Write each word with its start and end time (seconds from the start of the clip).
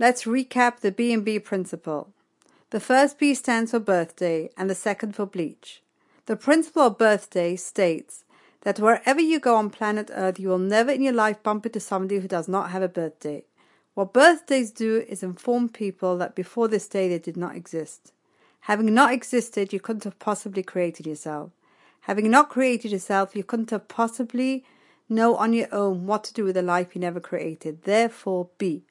Let's 0.00 0.24
recap 0.24 0.78
the 0.78 0.92
B&B 0.92 1.40
principle. 1.40 2.12
The 2.70 2.78
first 2.78 3.18
B 3.18 3.34
stands 3.34 3.72
for 3.72 3.80
birthday 3.80 4.48
and 4.56 4.70
the 4.70 4.74
second 4.76 5.16
for 5.16 5.26
bleach. 5.26 5.82
The 6.26 6.36
principle 6.36 6.82
of 6.82 6.98
birthday 6.98 7.56
states 7.56 8.22
that 8.60 8.78
wherever 8.78 9.20
you 9.20 9.40
go 9.40 9.56
on 9.56 9.70
planet 9.70 10.08
Earth, 10.14 10.38
you 10.38 10.50
will 10.50 10.58
never 10.58 10.92
in 10.92 11.02
your 11.02 11.14
life 11.14 11.42
bump 11.42 11.66
into 11.66 11.80
somebody 11.80 12.20
who 12.20 12.28
does 12.28 12.46
not 12.46 12.70
have 12.70 12.82
a 12.82 12.88
birthday. 12.88 13.42
What 13.94 14.12
birthdays 14.12 14.70
do 14.70 15.04
is 15.08 15.24
inform 15.24 15.68
people 15.68 16.16
that 16.18 16.36
before 16.36 16.68
this 16.68 16.86
day 16.86 17.08
they 17.08 17.18
did 17.18 17.36
not 17.36 17.56
exist. 17.56 18.12
Having 18.60 18.94
not 18.94 19.12
existed, 19.12 19.72
you 19.72 19.80
couldn't 19.80 20.04
have 20.04 20.20
possibly 20.20 20.62
created 20.62 21.08
yourself. 21.08 21.50
Having 22.02 22.30
not 22.30 22.50
created 22.50 22.92
yourself, 22.92 23.34
you 23.34 23.42
couldn't 23.42 23.70
have 23.70 23.88
possibly 23.88 24.64
know 25.08 25.34
on 25.34 25.52
your 25.52 25.66
own 25.74 26.06
what 26.06 26.22
to 26.22 26.34
do 26.34 26.44
with 26.44 26.56
a 26.56 26.62
life 26.62 26.94
you 26.94 27.00
never 27.00 27.18
created. 27.18 27.82
Therefore, 27.82 28.50
B. 28.58 28.84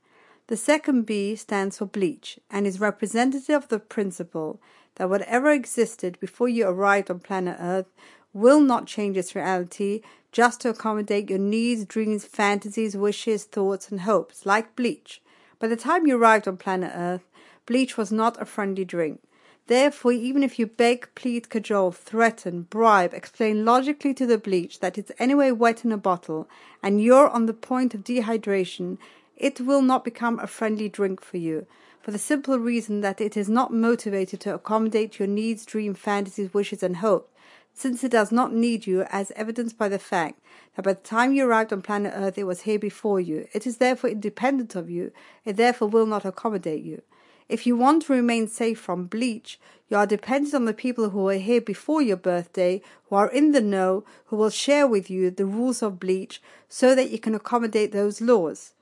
The 0.48 0.58
second 0.58 1.06
B 1.06 1.36
stands 1.36 1.78
for 1.78 1.86
bleach 1.86 2.40
and 2.50 2.66
is 2.66 2.80
representative 2.80 3.64
of 3.64 3.68
the 3.68 3.80
principle 3.80 4.62
that 4.96 5.10
whatever 5.10 5.52
existed 5.52 6.18
before 6.22 6.48
you 6.48 6.66
arrived 6.66 7.12
on 7.12 7.20
planet 7.20 7.58
Earth 7.60 7.94
will 8.34 8.62
not 8.62 8.88
change 8.88 9.18
its 9.18 9.36
reality 9.36 10.02
just 10.32 10.62
to 10.62 10.70
accommodate 10.70 11.30
your 11.30 11.40
needs, 11.40 11.84
dreams, 11.84 12.24
fantasies, 12.24 12.96
wishes, 12.96 13.44
thoughts, 13.44 13.90
and 13.90 14.02
hopes, 14.02 14.46
like 14.46 14.74
bleach. 14.78 15.22
By 15.60 15.68
the 15.68 15.76
time 15.76 16.08
you 16.08 16.18
arrived 16.18 16.48
on 16.48 16.56
planet 16.56 16.92
Earth, 16.96 17.26
bleach 17.66 17.98
was 17.98 18.12
not 18.14 18.42
a 18.42 18.46
friendly 18.46 18.86
drink. 18.86 19.20
Therefore, 19.68 20.14
even 20.14 20.44
if 20.44 20.58
you 20.58 20.66
beg, 20.66 21.10
plead, 21.14 21.50
cajole, 21.50 21.92
threaten, 21.92 22.62
bribe, 22.70 23.14
explain 23.14 23.66
logically 23.66 24.14
to 24.14 24.26
the 24.26 24.38
bleach 24.38 24.80
that 24.80 24.98
it's 24.98 25.12
anyway 25.20 25.52
wet 25.52 25.84
in 25.84 25.92
a 25.92 25.98
bottle 25.98 26.48
and 26.82 27.02
you're 27.04 27.30
on 27.30 27.48
the 27.48 27.54
point 27.54 27.94
of 27.94 28.06
dehydration, 28.06 28.98
it 29.38 29.62
will 29.62 29.84
not 29.84 30.04
become 30.04 30.40
a 30.40 30.48
friendly 30.48 30.90
drink 30.90 31.22
for 31.22 31.38
you, 31.38 31.68
for 32.02 32.10
the 32.10 32.18
simple 32.18 32.58
reason 32.58 33.02
that 33.02 33.22
it 33.22 33.38
is 33.38 33.48
not 33.48 33.72
motivated 33.72 34.40
to 34.42 34.54
accommodate 34.54 35.20
your 35.20 35.28
needs, 35.28 35.64
dreams, 35.64 36.00
fantasies, 36.00 36.54
wishes, 36.54 36.82
and 36.82 36.98
hopes, 36.98 37.32
since 37.72 38.04
it 38.04 38.12
does 38.12 38.32
not 38.32 38.52
need 38.52 38.88
you, 38.88 39.04
as 39.10 39.32
evidenced 39.36 39.78
by 39.78 39.88
the 39.88 40.00
fact 40.00 40.40
that 40.76 40.84
by 40.84 40.94
the 40.94 41.00
time 41.02 41.34
you 41.34 41.46
arrived 41.46 41.72
on 41.72 41.84
planet 41.84 42.14
Earth 42.16 42.38
it 42.40 42.46
was 42.46 42.62
here 42.62 42.80
before 42.80 43.20
you. 43.20 43.48
It 43.54 43.68
is 43.68 43.78
therefore 43.78 44.10
independent 44.10 44.76
of 44.76 44.90
you, 44.90 45.12
it 45.46 45.56
therefore 45.56 45.88
will 45.88 46.08
not 46.08 46.26
accommodate 46.26 46.84
you. 46.84 47.04
If 47.48 47.68
you 47.68 47.78
want 47.78 48.04
to 48.04 48.14
remain 48.14 48.48
safe 48.48 48.80
from 48.80 49.06
bleach, 49.06 49.60
you 49.88 49.98
are 49.98 50.08
dependent 50.08 50.56
on 50.56 50.66
the 50.66 50.74
people 50.74 51.12
who 51.12 51.24
were 51.24 51.36
here 51.36 51.62
before 51.62 52.02
your 52.02 52.18
birthday, 52.18 52.82
who 53.06 53.16
are 53.16 53.30
in 53.30 53.52
the 53.52 53.62
know, 53.62 54.04
who 54.26 54.36
will 54.36 54.50
share 54.50 54.88
with 54.88 55.10
you 55.12 55.30
the 55.30 55.46
rules 55.46 55.84
of 55.84 56.00
bleach 56.00 56.42
so 56.68 56.96
that 56.96 57.12
you 57.12 57.20
can 57.20 57.36
accommodate 57.36 57.92
those 57.92 58.20
laws 58.20 58.74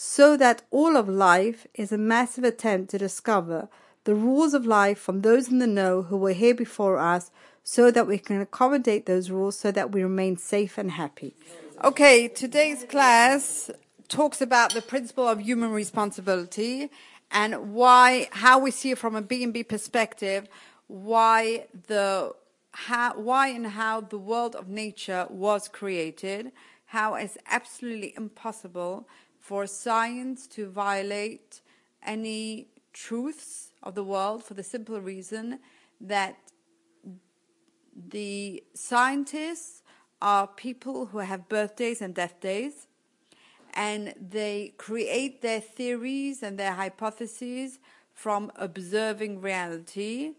so 0.00 0.36
that 0.36 0.62
all 0.70 0.96
of 0.96 1.08
life 1.08 1.66
is 1.74 1.90
a 1.90 1.98
massive 1.98 2.44
attempt 2.44 2.88
to 2.88 2.96
discover 2.96 3.68
the 4.04 4.14
rules 4.14 4.54
of 4.54 4.64
life 4.64 4.96
from 4.96 5.22
those 5.22 5.48
in 5.48 5.58
the 5.58 5.66
know 5.66 6.02
who 6.02 6.16
were 6.16 6.30
here 6.30 6.54
before 6.54 6.98
us 6.98 7.32
so 7.64 7.90
that 7.90 8.06
we 8.06 8.16
can 8.16 8.40
accommodate 8.40 9.06
those 9.06 9.28
rules 9.28 9.58
so 9.58 9.72
that 9.72 9.90
we 9.90 10.00
remain 10.00 10.36
safe 10.36 10.78
and 10.78 10.92
happy. 10.92 11.34
Okay, 11.82 12.28
today's 12.28 12.84
class 12.84 13.72
talks 14.06 14.40
about 14.40 14.72
the 14.72 14.80
principle 14.80 15.26
of 15.26 15.40
human 15.40 15.72
responsibility 15.72 16.90
and 17.32 17.74
why 17.74 18.28
how 18.30 18.60
we 18.60 18.70
see 18.70 18.92
it 18.92 18.98
from 18.98 19.16
a 19.16 19.20
B&B 19.20 19.64
perspective, 19.64 20.46
why 20.86 21.66
the 21.88 22.32
how, 22.70 23.18
why 23.18 23.48
and 23.48 23.66
how 23.66 24.00
the 24.00 24.16
world 24.16 24.54
of 24.54 24.68
nature 24.68 25.26
was 25.28 25.66
created, 25.66 26.52
how 26.86 27.14
it's 27.14 27.36
absolutely 27.50 28.14
impossible 28.16 29.08
for 29.48 29.66
science 29.66 30.46
to 30.46 30.68
violate 30.68 31.62
any 32.02 32.68
truths 32.92 33.70
of 33.82 33.94
the 33.94 34.04
world 34.04 34.44
for 34.44 34.52
the 34.52 34.62
simple 34.62 35.00
reason 35.00 35.58
that 35.98 36.36
the 38.10 38.62
scientists 38.74 39.82
are 40.20 40.46
people 40.46 41.06
who 41.06 41.18
have 41.20 41.48
birthdays 41.48 42.02
and 42.02 42.14
death 42.14 42.38
days 42.40 42.88
and 43.72 44.12
they 44.20 44.74
create 44.76 45.40
their 45.40 45.62
theories 45.62 46.42
and 46.42 46.58
their 46.58 46.74
hypotheses 46.74 47.78
from 48.12 48.52
observing 48.56 49.40
reality 49.40 50.34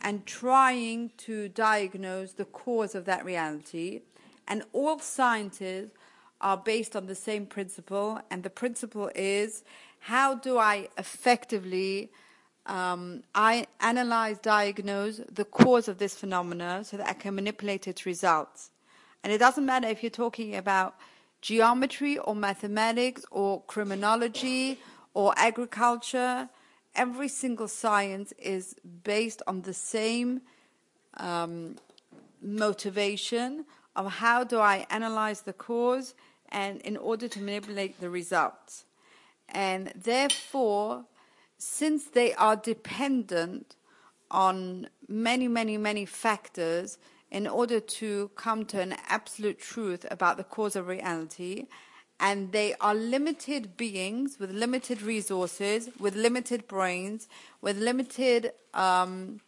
and 0.00 0.24
trying 0.24 1.10
to 1.18 1.50
diagnose 1.50 2.32
the 2.32 2.46
cause 2.46 2.94
of 2.94 3.04
that 3.04 3.26
reality. 3.26 4.00
And 4.48 4.62
all 4.72 4.98
scientists 5.00 5.90
are 6.44 6.58
based 6.58 6.94
on 6.94 7.06
the 7.06 7.14
same 7.14 7.46
principle, 7.46 8.20
and 8.30 8.44
the 8.44 8.50
principle 8.50 9.10
is 9.14 9.64
how 9.98 10.34
do 10.34 10.58
I 10.58 10.88
effectively 10.98 12.10
um, 12.66 13.22
I 13.34 13.66
analyze, 13.80 14.38
diagnose 14.38 15.20
the 15.30 15.44
cause 15.44 15.88
of 15.88 15.98
this 15.98 16.14
phenomena 16.14 16.84
so 16.84 16.96
that 16.96 17.08
I 17.08 17.12
can 17.12 17.34
manipulate 17.34 17.86
its 17.86 18.06
results. 18.06 18.70
And 19.22 19.32
it 19.32 19.38
doesn't 19.38 19.66
matter 19.66 19.88
if 19.88 20.02
you're 20.02 20.10
talking 20.10 20.56
about 20.56 20.94
geometry 21.40 22.18
or 22.18 22.34
mathematics 22.34 23.24
or 23.30 23.62
criminology 23.62 24.78
or 25.12 25.34
agriculture. 25.36 26.48
Every 26.94 27.28
single 27.28 27.68
science 27.68 28.32
is 28.38 28.76
based 29.02 29.42
on 29.46 29.62
the 29.62 29.74
same 29.74 30.40
um, 31.18 31.76
motivation 32.40 33.66
of 33.96 34.10
how 34.12 34.44
do 34.44 34.58
I 34.58 34.86
analyze 34.90 35.42
the 35.42 35.52
cause 35.52 36.14
and 36.50 36.80
in 36.82 36.96
order 36.96 37.28
to 37.28 37.40
manipulate 37.40 38.00
the 38.00 38.10
results. 38.10 38.84
And 39.48 39.92
therefore, 39.94 41.04
since 41.58 42.04
they 42.04 42.34
are 42.34 42.56
dependent 42.56 43.76
on 44.30 44.88
many, 45.08 45.48
many, 45.48 45.76
many 45.76 46.04
factors 46.04 46.98
in 47.30 47.46
order 47.46 47.80
to 47.80 48.30
come 48.36 48.64
to 48.66 48.80
an 48.80 48.94
absolute 49.08 49.58
truth 49.58 50.06
about 50.10 50.36
the 50.36 50.44
cause 50.44 50.76
of 50.76 50.86
reality, 50.86 51.66
and 52.20 52.52
they 52.52 52.74
are 52.80 52.94
limited 52.94 53.76
beings 53.76 54.38
with 54.38 54.50
limited 54.50 55.02
resources, 55.02 55.90
with 55.98 56.14
limited 56.14 56.68
brains, 56.68 57.28
with 57.60 57.76
limited 57.78 58.52
um, 58.72 59.40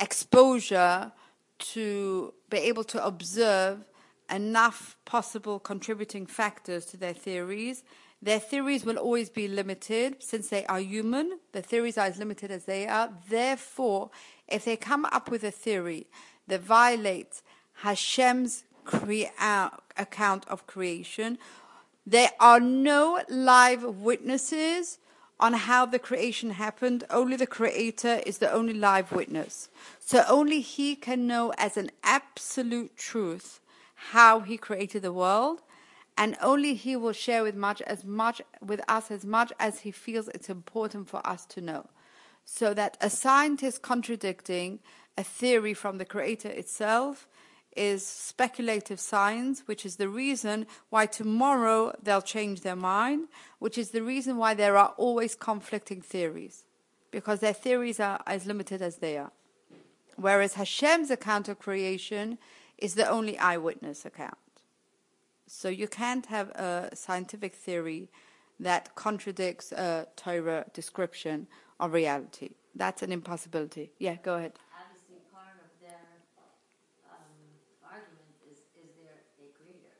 exposure 0.00 1.12
to 1.58 2.34
be 2.50 2.58
able 2.58 2.84
to 2.84 3.04
observe 3.04 3.84
enough 4.30 4.96
possible 5.04 5.58
contributing 5.58 6.26
factors 6.26 6.86
to 6.86 6.96
their 6.96 7.14
theories. 7.14 7.82
Their 8.22 8.40
theories 8.40 8.84
will 8.84 8.96
always 8.96 9.30
be 9.30 9.46
limited 9.46 10.22
since 10.22 10.48
they 10.48 10.64
are 10.66 10.80
human. 10.80 11.38
The 11.52 11.62
theories 11.62 11.98
are 11.98 12.06
as 12.06 12.18
limited 12.18 12.50
as 12.50 12.64
they 12.64 12.86
are. 12.86 13.10
Therefore, 13.28 14.10
if 14.48 14.64
they 14.64 14.76
come 14.76 15.04
up 15.06 15.30
with 15.30 15.44
a 15.44 15.50
theory 15.50 16.06
that 16.48 16.60
violates 16.60 17.42
Hashem's 17.82 18.64
crea- 18.84 19.30
account 19.96 20.46
of 20.48 20.66
creation, 20.66 21.38
there 22.06 22.30
are 22.40 22.60
no 22.60 23.20
live 23.28 23.82
witnesses 23.82 24.98
on 25.38 25.52
how 25.52 25.84
the 25.84 25.98
creation 25.98 26.50
happened. 26.50 27.04
Only 27.10 27.36
the 27.36 27.46
Creator 27.46 28.22
is 28.24 28.38
the 28.38 28.50
only 28.50 28.72
live 28.72 29.12
witness. 29.12 29.68
So 30.00 30.24
only 30.28 30.60
He 30.60 30.96
can 30.96 31.26
know 31.26 31.52
as 31.58 31.76
an 31.76 31.90
absolute 32.02 32.96
truth 32.96 33.60
how 33.96 34.40
he 34.40 34.56
created 34.56 35.02
the 35.02 35.12
world 35.12 35.62
and 36.16 36.36
only 36.40 36.74
he 36.74 36.96
will 36.96 37.12
share 37.12 37.42
with 37.42 37.54
much 37.54 37.82
as 37.82 38.04
much 38.04 38.40
with 38.64 38.80
us 38.88 39.10
as 39.10 39.24
much 39.24 39.52
as 39.58 39.80
he 39.80 39.90
feels 39.90 40.28
it's 40.28 40.48
important 40.48 41.08
for 41.08 41.26
us 41.26 41.44
to 41.46 41.60
know. 41.60 41.88
So 42.44 42.72
that 42.74 42.96
a 43.00 43.10
scientist 43.10 43.82
contradicting 43.82 44.78
a 45.18 45.24
theory 45.24 45.74
from 45.74 45.98
the 45.98 46.04
creator 46.04 46.48
itself 46.48 47.26
is 47.74 48.06
speculative 48.06 48.98
science 48.98 49.62
which 49.66 49.84
is 49.84 49.96
the 49.96 50.08
reason 50.08 50.66
why 50.88 51.04
tomorrow 51.04 51.94
they'll 52.02 52.22
change 52.22 52.62
their 52.62 52.76
mind 52.76 53.28
which 53.58 53.76
is 53.76 53.90
the 53.90 54.02
reason 54.02 54.38
why 54.38 54.54
there 54.54 54.78
are 54.78 54.94
always 54.96 55.34
conflicting 55.34 56.00
theories 56.00 56.64
because 57.10 57.40
their 57.40 57.52
theories 57.52 58.00
are 58.00 58.20
as 58.26 58.46
limited 58.46 58.80
as 58.80 58.96
they 58.96 59.18
are. 59.18 59.32
Whereas 60.16 60.54
Hashem's 60.54 61.10
account 61.10 61.48
of 61.48 61.58
creation 61.58 62.38
is 62.78 62.94
the 62.94 63.08
only 63.08 63.38
eyewitness 63.38 64.04
account. 64.04 64.36
So 65.46 65.68
you 65.68 65.88
can't 65.88 66.26
have 66.26 66.50
a 66.50 66.90
scientific 66.94 67.54
theory 67.54 68.10
that 68.58 68.94
contradicts 68.94 69.72
a 69.72 70.08
Torah 70.16 70.66
description 70.72 71.46
of 71.78 71.92
reality. 71.92 72.50
That's 72.74 73.02
an 73.02 73.12
impossibility. 73.12 73.92
Yeah, 73.98 74.16
go 74.22 74.34
ahead. 74.34 74.52
Obviously, 74.74 75.16
part 75.32 75.56
of 75.62 75.70
their 75.80 75.96
um, 77.08 77.20
argument 77.84 78.32
is 78.50 78.58
is 78.58 78.90
there 78.98 79.22
a 79.40 79.48
creator? 79.56 79.94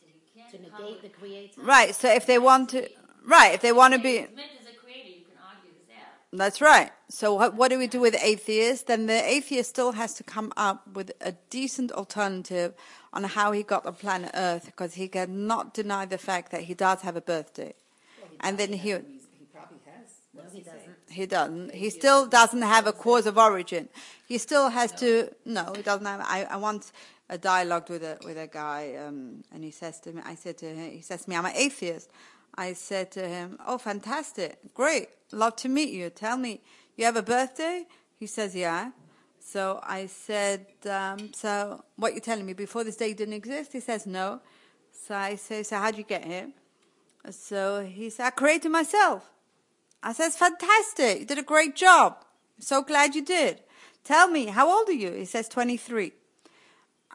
So 0.00 0.06
you 0.06 0.20
can't 0.34 0.50
to 0.50 0.58
negate 0.58 1.02
the 1.02 1.08
creator. 1.08 1.60
Right. 1.62 1.94
So 1.94 2.12
if 2.12 2.26
they 2.26 2.38
want 2.38 2.70
to, 2.70 2.88
right, 3.26 3.54
if 3.54 3.60
they 3.60 3.72
want 3.72 3.94
to 3.94 4.00
be, 4.00 4.16
If 4.16 4.30
Smith 4.32 4.44
is 4.60 4.68
a 4.68 4.76
creator, 4.78 5.08
you 5.08 5.24
can 5.24 5.38
argue 5.40 5.72
that. 5.88 6.21
That's 6.32 6.60
right. 6.60 6.90
So 7.08 7.34
what, 7.34 7.54
what 7.54 7.68
do 7.70 7.78
we 7.78 7.86
do 7.86 8.00
with 8.00 8.16
atheists? 8.22 8.84
Then 8.84 9.06
the 9.06 9.22
atheist 9.28 9.68
still 9.68 9.92
has 9.92 10.14
to 10.14 10.24
come 10.24 10.52
up 10.56 10.86
with 10.94 11.12
a 11.20 11.32
decent 11.50 11.92
alternative 11.92 12.74
on 13.12 13.24
how 13.24 13.52
he 13.52 13.62
got 13.62 13.84
on 13.84 13.94
planet 13.94 14.30
Earth 14.34 14.66
because 14.66 14.94
he 14.94 15.08
cannot 15.08 15.74
deny 15.74 16.06
the 16.06 16.18
fact 16.18 16.50
that 16.52 16.62
he 16.62 16.74
does 16.74 17.02
have 17.02 17.16
a 17.16 17.20
birthday. 17.20 17.74
and 18.40 18.56
then 18.56 18.72
he. 18.72 18.90
He 18.90 18.98
probably 19.52 19.78
has. 19.84 20.08
No, 20.34 20.42
he 20.50 20.60
doesn't. 20.60 20.96
he 21.10 21.26
doesn't. 21.26 21.74
He 21.74 21.90
still 21.90 22.26
doesn't 22.26 22.62
have 22.62 22.86
a 22.86 22.92
cause 22.92 23.26
of 23.26 23.36
origin. 23.36 23.88
He 24.26 24.38
still 24.38 24.70
has 24.70 24.90
to. 24.92 25.28
No, 25.44 25.72
he 25.76 25.82
doesn't 25.82 26.06
have. 26.06 26.20
I, 26.22 26.44
I 26.44 26.56
once 26.56 26.92
a 27.28 27.36
dialogue 27.36 27.90
with 27.90 28.02
a 28.02 28.18
with 28.24 28.38
a 28.38 28.46
guy, 28.46 28.94
um, 28.96 29.44
and 29.52 29.62
he 29.62 29.70
says 29.70 30.00
to 30.00 30.12
me, 30.12 30.22
I 30.24 30.34
said 30.34 30.56
to 30.58 30.66
him, 30.66 30.90
he 30.92 31.02
says 31.02 31.24
to 31.24 31.30
me, 31.30 31.36
I'm 31.36 31.44
an 31.44 31.52
atheist. 31.54 32.10
I 32.54 32.74
said 32.74 33.10
to 33.12 33.26
him, 33.26 33.58
Oh, 33.66 33.78
fantastic, 33.78 34.58
great, 34.74 35.08
love 35.32 35.56
to 35.56 35.68
meet 35.68 35.90
you. 35.90 36.10
Tell 36.10 36.36
me, 36.36 36.60
you 36.96 37.04
have 37.04 37.16
a 37.16 37.22
birthday? 37.22 37.86
He 38.18 38.26
says, 38.26 38.54
Yeah. 38.54 38.92
So 39.40 39.80
I 39.82 40.06
said, 40.06 40.66
um, 40.88 41.32
So 41.32 41.84
what 41.96 42.14
you 42.14 42.20
telling 42.20 42.46
me? 42.46 42.52
Before 42.52 42.84
this 42.84 42.96
day 42.96 43.12
didn't 43.14 43.34
exist? 43.34 43.72
He 43.72 43.80
says, 43.80 44.06
No. 44.06 44.40
So 44.92 45.14
I 45.14 45.36
say, 45.36 45.62
So 45.62 45.76
how'd 45.76 45.96
you 45.96 46.04
get 46.04 46.24
here? 46.24 46.48
So 47.30 47.84
he 47.84 48.10
said, 48.10 48.26
I 48.26 48.30
created 48.30 48.70
myself. 48.70 49.30
I 50.02 50.12
says, 50.12 50.36
fantastic. 50.36 51.20
You 51.20 51.26
did 51.26 51.38
a 51.38 51.42
great 51.42 51.76
job. 51.76 52.16
I'm 52.58 52.62
so 52.62 52.82
glad 52.82 53.14
you 53.14 53.24
did. 53.24 53.60
Tell 54.04 54.28
me, 54.28 54.46
how 54.46 54.68
old 54.68 54.88
are 54.88 54.92
you? 54.92 55.12
He 55.12 55.24
says, 55.24 55.48
23. 55.48 56.12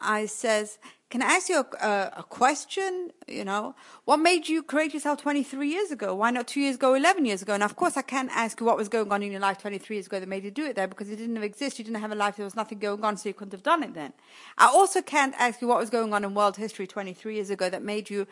I 0.00 0.26
says, 0.26 0.78
can 1.10 1.22
I 1.22 1.26
ask 1.26 1.48
you 1.48 1.60
a, 1.60 1.86
a, 1.86 2.12
a 2.18 2.22
question? 2.22 3.10
You 3.26 3.44
know, 3.44 3.74
what 4.04 4.18
made 4.18 4.48
you 4.48 4.62
create 4.62 4.92
yourself 4.92 5.22
23 5.22 5.68
years 5.68 5.90
ago? 5.90 6.14
Why 6.14 6.30
not 6.30 6.46
two 6.46 6.60
years 6.60 6.76
ago, 6.76 6.94
11 6.94 7.24
years 7.24 7.40
ago? 7.40 7.54
And 7.54 7.62
of 7.62 7.76
course, 7.76 7.96
I 7.96 8.02
can't 8.02 8.30
ask 8.32 8.60
you 8.60 8.66
what 8.66 8.76
was 8.76 8.88
going 8.88 9.10
on 9.10 9.22
in 9.22 9.30
your 9.32 9.40
life 9.40 9.58
23 9.58 9.96
years 9.96 10.06
ago 10.06 10.20
that 10.20 10.28
made 10.28 10.44
you 10.44 10.50
do 10.50 10.66
it 10.66 10.76
there 10.76 10.86
because 10.86 11.08
it 11.08 11.16
didn't 11.16 11.42
exist. 11.42 11.78
You 11.78 11.84
didn't 11.84 12.00
have 12.00 12.12
a 12.12 12.14
life. 12.14 12.36
There 12.36 12.44
was 12.44 12.56
nothing 12.56 12.78
going 12.78 13.02
on, 13.04 13.16
so 13.16 13.28
you 13.28 13.34
couldn't 13.34 13.52
have 13.52 13.62
done 13.62 13.82
it 13.82 13.94
then. 13.94 14.12
I 14.58 14.66
also 14.66 15.00
can't 15.00 15.34
ask 15.38 15.62
you 15.62 15.68
what 15.68 15.78
was 15.78 15.88
going 15.88 16.12
on 16.12 16.24
in 16.24 16.34
world 16.34 16.56
history 16.56 16.86
23 16.86 17.34
years 17.34 17.48
ago 17.48 17.70
that 17.70 17.82
made 17.82 18.10
you 18.10 18.26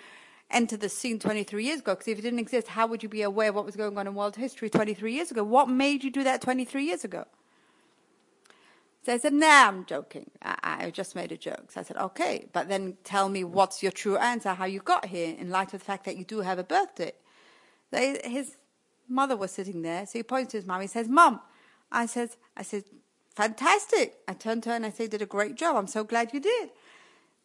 enter 0.50 0.76
the 0.76 0.88
scene 0.88 1.18
23 1.18 1.64
years 1.64 1.80
ago 1.80 1.94
because 1.94 2.08
if 2.08 2.18
it 2.18 2.22
didn't 2.22 2.38
exist, 2.38 2.68
how 2.68 2.86
would 2.86 3.02
you 3.02 3.08
be 3.08 3.22
aware 3.22 3.48
of 3.48 3.54
what 3.54 3.64
was 3.64 3.74
going 3.74 3.96
on 3.98 4.06
in 4.06 4.14
world 4.14 4.36
history 4.36 4.68
23 4.68 5.12
years 5.12 5.30
ago? 5.30 5.42
What 5.42 5.68
made 5.68 6.04
you 6.04 6.10
do 6.10 6.24
that 6.24 6.40
23 6.40 6.84
years 6.84 7.04
ago? 7.04 7.24
So 9.06 9.12
I 9.12 9.18
said, 9.18 9.34
nah, 9.34 9.68
I'm 9.68 9.84
joking. 9.84 10.32
I, 10.42 10.56
I 10.62 10.90
just 10.90 11.14
made 11.14 11.30
a 11.30 11.36
joke. 11.36 11.70
So 11.70 11.78
I 11.78 11.84
said, 11.84 11.96
okay, 11.96 12.48
but 12.52 12.68
then 12.68 12.96
tell 13.04 13.28
me 13.28 13.44
what's 13.44 13.80
your 13.80 13.92
true 13.92 14.16
answer, 14.16 14.52
how 14.52 14.64
you 14.64 14.80
got 14.80 15.04
here, 15.04 15.32
in 15.38 15.48
light 15.48 15.72
of 15.72 15.78
the 15.78 15.86
fact 15.86 16.06
that 16.06 16.16
you 16.16 16.24
do 16.24 16.40
have 16.40 16.58
a 16.58 16.64
birthday. 16.64 17.12
So 17.92 18.16
his 18.24 18.56
mother 19.08 19.36
was 19.36 19.52
sitting 19.52 19.82
there, 19.82 20.06
so 20.06 20.18
he 20.18 20.24
points 20.24 20.50
to 20.50 20.56
his 20.56 20.66
mom. 20.66 20.80
He 20.80 20.88
says, 20.88 21.08
Mom, 21.08 21.38
I 21.92 22.06
says, 22.06 22.36
I 22.56 22.64
said, 22.64 22.82
fantastic. 23.36 24.14
I 24.26 24.32
turned 24.32 24.64
to 24.64 24.70
her 24.70 24.74
and 24.74 24.84
I 24.84 24.90
said, 24.90 25.10
did 25.10 25.22
a 25.22 25.26
great 25.26 25.54
job. 25.54 25.76
I'm 25.76 25.86
so 25.86 26.02
glad 26.02 26.34
you 26.34 26.40
did. 26.40 26.70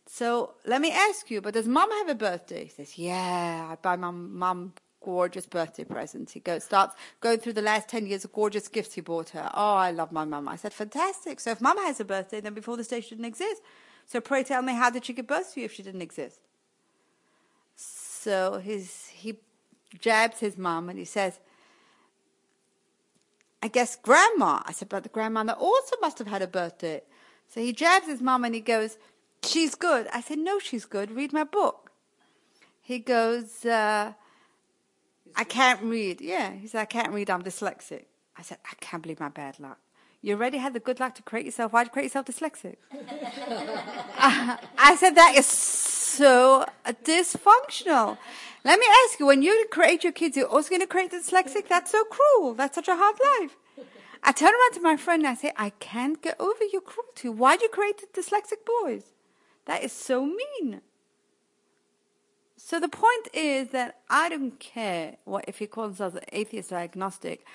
So 0.07 0.55
let 0.65 0.81
me 0.81 0.91
ask 0.91 1.29
you, 1.29 1.41
but 1.41 1.53
does 1.53 1.67
mom 1.67 1.91
have 1.91 2.09
a 2.09 2.15
birthday? 2.15 2.63
He 2.63 2.69
says, 2.71 2.97
yeah, 2.97 3.67
I 3.71 3.75
buy 3.75 3.97
my 3.97 4.09
mom 4.09 4.73
gorgeous 5.03 5.45
birthday 5.45 5.83
presents. 5.83 6.31
He 6.31 6.39
goes, 6.39 6.63
starts 6.63 6.95
going 7.19 7.39
through 7.39 7.53
the 7.53 7.62
last 7.62 7.89
10 7.89 8.06
years 8.06 8.24
of 8.24 8.31
gorgeous 8.31 8.68
gifts 8.68 8.94
he 8.94 9.01
bought 9.01 9.30
her. 9.30 9.50
Oh, 9.53 9.75
I 9.75 9.92
love 9.92 10.12
my 10.12 10.25
mum. 10.25 10.48
I 10.48 10.56
said, 10.56 10.74
fantastic. 10.74 11.39
So 11.39 11.51
if 11.51 11.62
mum 11.62 11.77
has 11.80 12.00
a 12.00 12.06
birthday, 12.06 12.39
then 12.39 12.53
before 12.53 12.77
the 12.77 12.83
day 12.83 13.01
she 13.01 13.09
didn't 13.09 13.25
exist. 13.25 13.62
So 14.06 14.21
pray 14.21 14.44
tell 14.44 14.62
me, 14.62 14.74
how 14.74 14.89
did 14.89 15.06
she 15.06 15.13
give 15.13 15.27
birth 15.27 15.53
to 15.53 15.59
you 15.59 15.65
if 15.65 15.74
she 15.74 15.83
didn't 15.83 16.01
exist? 16.01 16.39
So 17.75 18.59
his, 18.59 19.07
he 19.07 19.38
jabs 20.00 20.39
his 20.39 20.57
mum 20.57 20.89
and 20.89 21.00
he 21.00 21.06
says, 21.06 21.39
I 23.63 23.68
guess 23.68 23.95
grandma. 23.95 24.62
I 24.65 24.71
said, 24.71 24.89
but 24.89 25.03
the 25.03 25.09
grandmother 25.09 25.53
also 25.53 25.95
must 26.01 26.18
have 26.19 26.27
had 26.27 26.42
a 26.42 26.48
birthday. 26.48 27.01
So 27.48 27.62
he 27.62 27.74
jabs 27.74 28.07
his 28.07 28.21
mum 28.21 28.44
and 28.44 28.56
he 28.56 28.62
goes, 28.62 28.98
she's 29.44 29.75
good. 29.75 30.07
I 30.13 30.21
said, 30.21 30.39
no, 30.39 30.59
she's 30.59 30.86
good. 30.86 31.12
Read 31.12 31.33
my 31.33 31.44
book. 31.44 31.92
He 32.81 33.00
goes, 33.00 33.65
uh, 33.65 34.13
I 35.35 35.43
can't 35.43 35.81
read. 35.81 36.21
Yeah, 36.21 36.51
he 36.53 36.67
said, 36.67 36.81
I 36.81 36.85
can't 36.85 37.11
read. 37.11 37.29
I'm 37.29 37.43
dyslexic. 37.43 38.05
I 38.37 38.41
said, 38.41 38.57
I 38.65 38.75
can't 38.79 39.03
believe 39.03 39.19
my 39.19 39.29
bad 39.29 39.59
luck. 39.59 39.79
You 40.21 40.35
already 40.35 40.59
had 40.59 40.73
the 40.73 40.79
good 40.79 40.99
luck 40.99 41.15
to 41.15 41.23
create 41.23 41.45
yourself. 41.45 41.73
Why'd 41.73 41.87
you 41.87 41.91
create 41.91 42.05
yourself 42.05 42.25
dyslexic? 42.25 42.77
Uh, 44.23 44.55
I 44.77 44.95
said, 44.97 45.15
that 45.15 45.33
is 45.35 45.47
so 45.47 46.65
dysfunctional. 46.85 48.19
Let 48.63 48.79
me 48.79 48.85
ask 49.03 49.19
you, 49.19 49.25
when 49.25 49.41
you 49.41 49.65
create 49.71 50.03
your 50.03 50.13
kids, 50.13 50.37
you're 50.37 50.45
also 50.45 50.69
going 50.69 50.81
to 50.81 50.85
create 50.87 51.11
dyslexic? 51.11 51.67
That's 51.67 51.91
so 51.91 52.03
cruel. 52.03 52.53
That's 52.53 52.75
such 52.75 52.87
a 52.87 52.95
hard 52.95 53.15
life. 53.39 53.57
I 54.23 54.31
turn 54.31 54.49
around 54.49 54.73
to 54.73 54.81
my 54.81 54.95
friend 54.95 55.23
and 55.23 55.29
I 55.29 55.33
say, 55.33 55.51
I 55.57 55.71
can't 55.71 56.21
get 56.21 56.35
over 56.39 56.63
your 56.71 56.81
cruelty. 56.81 57.29
Why'd 57.29 57.63
you 57.63 57.69
create 57.69 58.13
dyslexic 58.13 58.63
boys? 58.83 59.05
That 59.65 59.83
is 59.83 59.91
so 59.91 60.23
mean. 60.25 60.81
So 62.71 62.79
the 62.79 62.88
point 62.88 63.27
is 63.33 63.71
that 63.71 63.97
I 64.09 64.29
don't 64.29 64.57
care 64.57 65.18
what 65.25 65.44
if 65.45 65.57
he 65.59 65.68
calls 65.68 66.00
us 66.00 66.15
atheist 66.31 66.71
or 66.71 66.77
agnostic. 66.77 67.45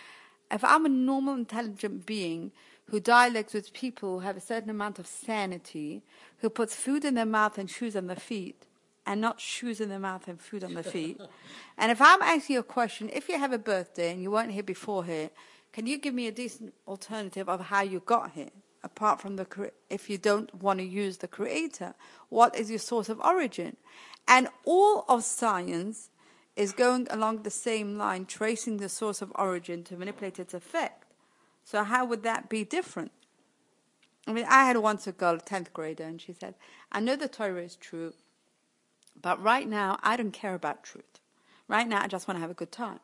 If 0.51 0.63
I'm 0.63 0.85
a 0.85 0.91
normal, 0.91 1.37
intelligent 1.37 2.05
being 2.05 2.53
who 2.91 3.01
dialogues 3.01 3.55
with 3.55 3.73
people 3.73 4.21
who 4.21 4.27
have 4.27 4.37
a 4.37 4.43
certain 4.43 4.69
amount 4.69 4.99
of 4.99 5.07
sanity, 5.07 6.03
who 6.41 6.51
puts 6.51 6.75
food 6.75 7.03
in 7.03 7.15
their 7.15 7.25
mouth 7.25 7.57
and 7.57 7.71
shoes 7.71 7.97
on 7.97 8.09
their 8.09 8.17
feet, 8.17 8.67
and 9.07 9.23
not 9.23 9.41
shoes 9.41 9.81
in 9.81 9.89
their 9.89 9.99
mouth 9.99 10.29
and 10.29 10.39
food 10.39 10.63
on 10.63 10.75
their 10.75 10.83
feet, 10.83 11.19
and 11.79 11.91
if 11.91 12.03
I'm 12.03 12.21
asking 12.21 12.53
you 12.53 12.61
a 12.61 12.63
question, 12.63 13.09
if 13.11 13.31
you 13.31 13.39
have 13.39 13.55
a 13.55 13.59
birthday 13.59 14.13
and 14.13 14.23
you 14.23 14.31
weren't 14.31 14.53
here 14.53 14.63
before 14.63 15.07
here, 15.07 15.31
can 15.73 15.87
you 15.87 15.97
give 15.97 16.13
me 16.13 16.27
a 16.27 16.31
decent 16.31 16.75
alternative 16.87 17.49
of 17.49 17.63
how 17.63 17.81
you 17.81 18.01
got 18.01 18.33
here? 18.33 18.51
Apart 18.85 19.23
from 19.23 19.37
the, 19.37 19.73
if 19.89 20.11
you 20.11 20.19
don't 20.19 20.55
want 20.55 20.79
to 20.79 20.85
use 20.85 21.17
the 21.17 21.27
creator, 21.27 21.95
what 22.29 22.55
is 22.55 22.69
your 22.69 22.79
source 22.79 23.09
of 23.09 23.19
origin? 23.21 23.79
And 24.29 24.49
all 24.65 25.05
of 25.09 25.25
science 25.25 26.11
is 26.57 26.73
going 26.73 27.07
along 27.11 27.43
the 27.43 27.51
same 27.51 27.99
line, 27.99 28.25
tracing 28.25 28.79
the 28.79 28.89
source 28.89 29.23
of 29.23 29.31
origin 29.35 29.85
to 29.85 29.97
manipulate 29.97 30.39
its 30.39 30.55
effect. 30.55 31.05
So 31.65 31.85
how 31.85 32.05
would 32.07 32.23
that 32.23 32.49
be 32.49 32.65
different? 32.65 33.13
I 34.27 34.33
mean, 34.33 34.47
I 34.49 34.65
had 34.65 34.77
once 34.79 35.07
a 35.07 35.13
girl, 35.13 35.35
a 35.35 35.39
10th 35.39 35.73
grader, 35.73 36.05
and 36.05 36.21
she 36.21 36.33
said, 36.33 36.55
I 36.91 37.01
know 37.01 37.15
the 37.15 37.29
Torah 37.29 37.63
is 37.63 37.77
true, 37.77 38.15
but 39.21 39.41
right 39.43 39.69
now 39.69 39.99
I 40.03 40.17
don't 40.17 40.33
care 40.33 40.55
about 40.55 40.83
truth. 40.83 41.21
Right 41.69 41.87
now 41.87 42.03
I 42.03 42.09
just 42.09 42.27
want 42.27 42.37
to 42.37 42.41
have 42.41 42.51
a 42.51 42.55
good 42.55 42.73
time. 42.73 43.01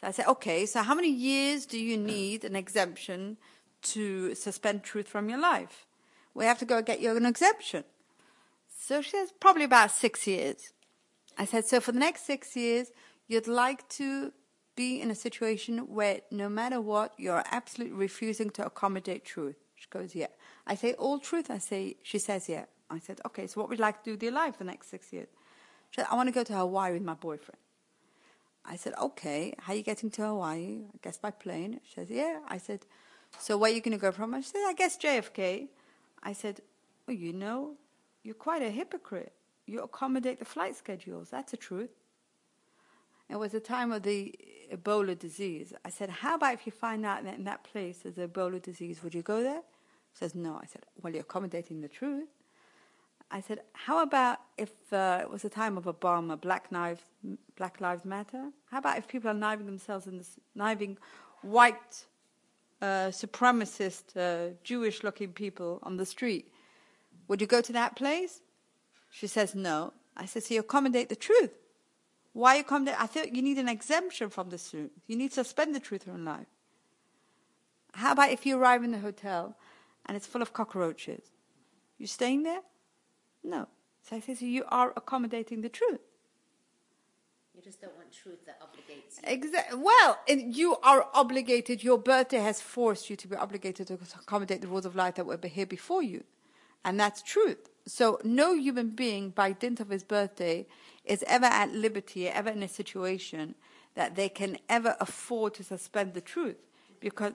So 0.00 0.06
I 0.06 0.10
said, 0.10 0.26
okay, 0.26 0.66
so 0.66 0.82
how 0.82 0.94
many 0.94 1.10
years 1.10 1.64
do 1.64 1.78
you 1.78 1.96
need 1.96 2.44
an 2.44 2.54
exemption 2.54 3.38
to 3.82 4.34
suspend 4.34 4.82
truth 4.82 5.08
from 5.08 5.30
your 5.30 5.38
life? 5.40 5.86
We 6.34 6.44
have 6.44 6.58
to 6.58 6.66
go 6.66 6.82
get 6.82 7.00
you 7.00 7.16
an 7.16 7.24
exemption. 7.24 7.84
So 8.86 9.02
she 9.02 9.10
says, 9.10 9.32
probably 9.40 9.64
about 9.64 9.90
six 9.90 10.28
years. 10.28 10.72
I 11.36 11.44
said, 11.44 11.66
so 11.66 11.80
for 11.80 11.90
the 11.90 11.98
next 11.98 12.24
six 12.24 12.54
years, 12.54 12.92
you'd 13.26 13.48
like 13.48 13.88
to 14.00 14.32
be 14.76 15.00
in 15.00 15.10
a 15.10 15.14
situation 15.16 15.78
where 15.92 16.20
no 16.30 16.48
matter 16.48 16.80
what, 16.80 17.12
you're 17.18 17.42
absolutely 17.50 17.96
refusing 17.96 18.48
to 18.50 18.64
accommodate 18.64 19.24
truth. 19.24 19.56
She 19.74 19.88
goes, 19.90 20.14
yeah. 20.14 20.28
I 20.68 20.76
say, 20.76 20.92
all 20.92 21.18
truth? 21.18 21.50
I 21.50 21.58
say, 21.58 21.96
she 22.04 22.20
says, 22.20 22.48
yeah. 22.48 22.66
I 22.88 23.00
said, 23.00 23.20
okay, 23.26 23.48
so 23.48 23.60
what 23.60 23.68
would 23.68 23.78
you 23.78 23.82
like 23.82 24.04
to 24.04 24.10
do 24.10 24.10
with 24.12 24.22
your 24.22 24.30
life 24.30 24.58
the 24.58 24.62
next 24.62 24.88
six 24.88 25.12
years? 25.12 25.30
She 25.90 26.00
said, 26.00 26.06
I 26.08 26.14
want 26.14 26.28
to 26.28 26.32
go 26.32 26.44
to 26.44 26.54
Hawaii 26.54 26.92
with 26.92 27.02
my 27.02 27.14
boyfriend. 27.14 27.58
I 28.64 28.76
said, 28.76 28.92
okay, 29.02 29.52
how 29.58 29.72
are 29.72 29.76
you 29.76 29.82
getting 29.82 30.10
to 30.12 30.22
Hawaii? 30.22 30.84
I 30.94 30.98
guess 31.02 31.18
by 31.18 31.32
plane. 31.32 31.80
She 31.82 31.94
says, 31.94 32.08
yeah. 32.08 32.38
I 32.46 32.58
said, 32.58 32.86
so 33.40 33.58
where 33.58 33.72
are 33.72 33.74
you 33.74 33.80
going 33.80 33.98
to 33.98 34.00
go 34.00 34.12
from? 34.12 34.40
She 34.42 34.50
said, 34.50 34.64
I 34.64 34.74
guess 34.74 34.96
JFK. 34.96 35.70
I 36.22 36.32
said, 36.32 36.60
well, 37.08 37.16
you 37.16 37.32
know, 37.32 37.74
you're 38.26 38.34
quite 38.34 38.62
a 38.62 38.70
hypocrite. 38.70 39.32
You 39.66 39.82
accommodate 39.82 40.38
the 40.40 40.44
flight 40.44 40.74
schedules. 40.76 41.28
That's 41.30 41.52
the 41.52 41.56
truth. 41.56 41.90
It 43.30 43.36
was 43.36 43.52
the 43.52 43.60
time 43.60 43.92
of 43.92 44.02
the 44.02 44.34
Ebola 44.72 45.18
disease. 45.18 45.72
I 45.84 45.90
said, 45.90 46.10
how 46.10 46.34
about 46.34 46.54
if 46.54 46.66
you 46.66 46.72
find 46.72 47.06
out 47.06 47.24
that 47.24 47.36
in 47.38 47.44
that 47.44 47.62
place 47.64 47.98
there's 47.98 48.16
Ebola 48.16 48.60
disease, 48.60 49.02
would 49.02 49.14
you 49.14 49.22
go 49.22 49.42
there? 49.42 49.62
She 50.12 50.18
says, 50.18 50.34
no. 50.34 50.58
I 50.62 50.66
said, 50.66 50.82
well, 51.00 51.12
you're 51.12 51.22
accommodating 51.22 51.80
the 51.80 51.88
truth. 51.88 52.28
I 53.30 53.40
said, 53.40 53.60
how 53.72 54.02
about 54.02 54.38
if 54.56 54.70
uh, 54.92 55.20
it 55.22 55.30
was 55.30 55.42
the 55.42 55.48
time 55.48 55.76
of 55.76 55.84
Obama, 55.84 56.40
Black 56.40 56.66
Lives, 56.70 57.02
Black 57.56 57.80
Lives 57.80 58.04
Matter? 58.04 58.50
How 58.70 58.78
about 58.78 58.98
if 58.98 59.08
people 59.08 59.30
are 59.30 59.34
kniving 59.34 59.66
themselves 59.66 60.06
in 60.06 60.18
this, 60.18 60.38
kniving 60.54 60.96
white 61.42 62.06
uh, 62.80 63.10
supremacist, 63.10 64.04
uh, 64.16 64.54
Jewish-looking 64.62 65.32
people 65.32 65.80
on 65.82 65.96
the 65.96 66.06
street? 66.06 66.52
Would 67.28 67.40
you 67.40 67.46
go 67.46 67.60
to 67.60 67.72
that 67.72 67.96
place? 67.96 68.40
She 69.10 69.26
says, 69.26 69.54
no. 69.54 69.92
I 70.16 70.26
said, 70.26 70.44
so 70.44 70.54
you 70.54 70.60
accommodate 70.60 71.08
the 71.08 71.16
truth. 71.16 71.50
Why 72.32 72.56
you 72.56 72.60
accommodate? 72.60 73.00
I 73.00 73.06
thought 73.06 73.34
you 73.34 73.42
need 73.42 73.58
an 73.58 73.68
exemption 73.68 74.28
from 74.30 74.50
the 74.50 74.58
truth. 74.58 74.90
You 75.06 75.16
need 75.16 75.28
to 75.28 75.34
suspend 75.34 75.74
the 75.74 75.80
truth 75.80 76.06
in 76.06 76.24
life. 76.24 76.46
How 77.94 78.12
about 78.12 78.30
if 78.30 78.44
you 78.44 78.58
arrive 78.58 78.84
in 78.84 78.92
the 78.92 78.98
hotel 78.98 79.56
and 80.04 80.16
it's 80.16 80.26
full 80.26 80.42
of 80.42 80.52
cockroaches? 80.52 81.22
You 81.98 82.06
staying 82.06 82.42
there? 82.42 82.60
No. 83.42 83.68
So 84.02 84.16
I 84.16 84.20
say, 84.20 84.34
so 84.34 84.44
you 84.44 84.64
are 84.68 84.92
accommodating 84.96 85.62
the 85.62 85.70
truth. 85.70 86.00
You 87.54 87.62
just 87.62 87.80
don't 87.80 87.96
want 87.96 88.12
truth 88.12 88.44
that 88.44 88.60
obligates 88.60 89.16
you. 89.16 89.32
Exactly. 89.32 89.78
Well, 89.78 90.18
and 90.28 90.54
you 90.54 90.76
are 90.82 91.06
obligated. 91.14 91.82
Your 91.82 91.96
birthday 91.96 92.38
has 92.40 92.60
forced 92.60 93.08
you 93.08 93.16
to 93.16 93.26
be 93.26 93.34
obligated 93.34 93.86
to 93.86 93.94
accommodate 93.94 94.60
the 94.60 94.68
rules 94.68 94.84
of 94.84 94.94
life 94.94 95.14
that 95.14 95.24
were 95.24 95.38
here 95.42 95.64
before 95.64 96.02
you, 96.02 96.22
and 96.86 96.98
that's 96.98 97.20
truth. 97.20 97.68
So 97.86 98.18
no 98.24 98.54
human 98.54 98.90
being, 98.90 99.30
by 99.30 99.52
dint 99.52 99.80
of 99.80 99.90
his 99.90 100.04
birthday, 100.04 100.66
is 101.04 101.22
ever 101.26 101.46
at 101.46 101.72
liberty, 101.72 102.28
ever 102.28 102.48
in 102.50 102.62
a 102.62 102.68
situation 102.68 103.54
that 103.94 104.14
they 104.16 104.28
can 104.28 104.56
ever 104.68 104.96
afford 105.00 105.54
to 105.54 105.64
suspend 105.64 106.14
the 106.14 106.20
truth. 106.20 106.56
Because 107.00 107.32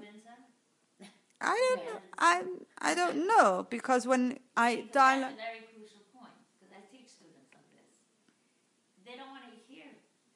I 1.42 1.58
don't 1.76 1.86
know. 1.86 2.00
I, 2.20 2.44
I 2.80 2.96
don't 2.96 3.28
know. 3.28 3.66
Because 3.70 4.06
when 4.06 4.40
I 4.56 4.76
Because 4.76 4.92
dialogue. 4.94 5.34
That's 5.38 5.42
a 5.42 5.50
very 5.50 5.64
crucial 5.74 6.04
point, 6.14 6.38
because 6.54 6.72
I 6.78 6.82
teach 6.94 7.10
students 7.10 7.50
on 7.58 7.64
this. 7.74 7.90
They 9.06 9.16
don't 9.18 9.32
want 9.34 9.46
to 9.50 9.56
hear. 9.68 9.90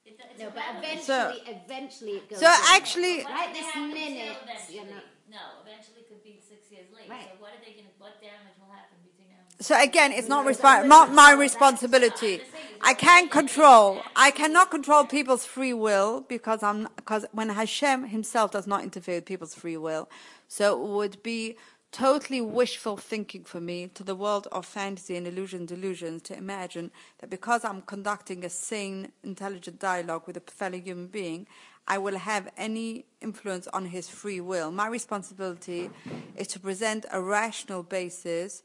It, 0.06 0.18
it's 0.18 0.42
No, 0.42 0.50
but 0.50 0.66
irrelevant. 0.66 1.06
eventually, 1.06 1.40
eventually 1.46 2.12
it 2.20 2.30
goes. 2.30 2.40
So 2.40 2.48
in. 2.50 2.74
actually, 2.74 3.18
What 3.22 3.32
Right 3.38 3.54
this 3.54 3.70
minute, 3.76 4.34
till 4.66 4.76
you 4.76 4.82
eventually? 4.82 4.98
know. 4.98 5.14
No, 5.30 5.44
eventually 5.68 6.02
could 6.10 6.24
be 6.24 6.40
six 6.42 6.72
years 6.72 6.88
later. 6.96 7.12
Right. 7.12 7.28
So 7.30 7.38
what 7.42 7.52
are 7.54 7.62
they 7.62 7.74
going 7.78 7.86
to? 7.90 7.96
What 8.02 8.18
damage 8.22 8.56
will 8.58 8.72
happen 8.74 8.98
between 9.06 9.30
now? 9.30 9.46
and 9.46 9.55
So 9.66 9.76
again, 9.82 10.12
it's 10.12 10.28
not 10.28 10.46
resp- 10.46 10.86
not 10.86 11.12
my 11.12 11.34
responsibility. 11.34 12.40
I 12.82 12.94
can't 12.94 13.32
control. 13.32 14.04
I 14.16 14.30
cannot 14.30 14.70
control 14.70 15.06
people's 15.06 15.44
free 15.44 15.74
will 15.74 16.22
because 16.22 16.62
I'm 16.62 16.88
because 16.98 17.26
when 17.32 17.50
Hashem 17.50 18.10
Himself 18.10 18.52
does 18.52 18.68
not 18.68 18.84
interfere 18.84 19.16
with 19.16 19.26
people's 19.26 19.56
free 19.56 19.78
will, 19.78 20.08
so 20.48 20.80
it 20.80 20.88
would 20.88 21.24
be 21.24 21.58
totally 21.92 22.42
wishful 22.42 22.96
thinking 22.96 23.44
for 23.44 23.60
me 23.60 23.88
to 23.96 24.04
the 24.04 24.14
world 24.14 24.48
of 24.52 24.68
fantasy 24.68 25.16
and 25.18 25.26
illusion 25.26 25.66
delusions 25.66 26.22
to 26.22 26.38
imagine 26.38 26.92
that 27.18 27.32
because 27.32 27.66
I'm 27.66 27.82
conducting 27.82 28.46
a 28.46 28.52
sane, 28.52 29.14
intelligent 29.24 29.80
dialogue 29.80 30.28
with 30.28 30.38
a 30.38 30.42
fellow 30.42 30.78
human 30.78 31.08
being, 31.08 31.48
I 31.88 31.98
will 31.98 32.20
have 32.20 32.52
any 32.56 33.06
influence 33.20 33.68
on 33.70 33.86
his 33.86 34.10
free 34.10 34.42
will. 34.42 34.70
My 34.70 34.86
responsibility 34.86 35.90
is 36.36 36.50
to 36.50 36.60
present 36.60 37.08
a 37.12 37.20
rational 37.20 37.82
basis 37.82 38.62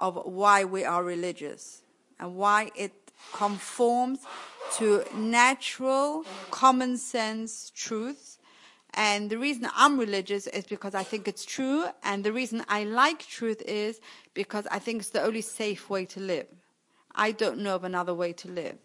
of 0.00 0.20
why 0.24 0.64
we 0.64 0.84
are 0.84 1.04
religious 1.04 1.82
and 2.18 2.34
why 2.34 2.70
it 2.74 2.92
conforms 3.32 4.20
to 4.78 5.04
natural, 5.14 6.24
common 6.50 6.96
sense 6.96 7.70
truths. 7.74 8.38
And 8.94 9.30
the 9.30 9.38
reason 9.38 9.68
I'm 9.76 10.00
religious 10.00 10.48
is 10.48 10.64
because 10.66 10.96
I 10.96 11.04
think 11.04 11.28
it's 11.28 11.44
true, 11.44 11.84
and 12.02 12.24
the 12.24 12.32
reason 12.32 12.64
I 12.68 12.82
like 12.82 13.20
truth 13.20 13.62
is 13.62 14.00
because 14.34 14.66
I 14.68 14.80
think 14.80 15.02
it's 15.02 15.10
the 15.10 15.22
only 15.22 15.42
safe 15.42 15.88
way 15.88 16.04
to 16.06 16.18
live. 16.18 16.46
I 17.14 17.30
don't 17.30 17.58
know 17.58 17.76
of 17.76 17.84
another 17.84 18.14
way 18.14 18.32
to 18.32 18.48
live. 18.48 18.78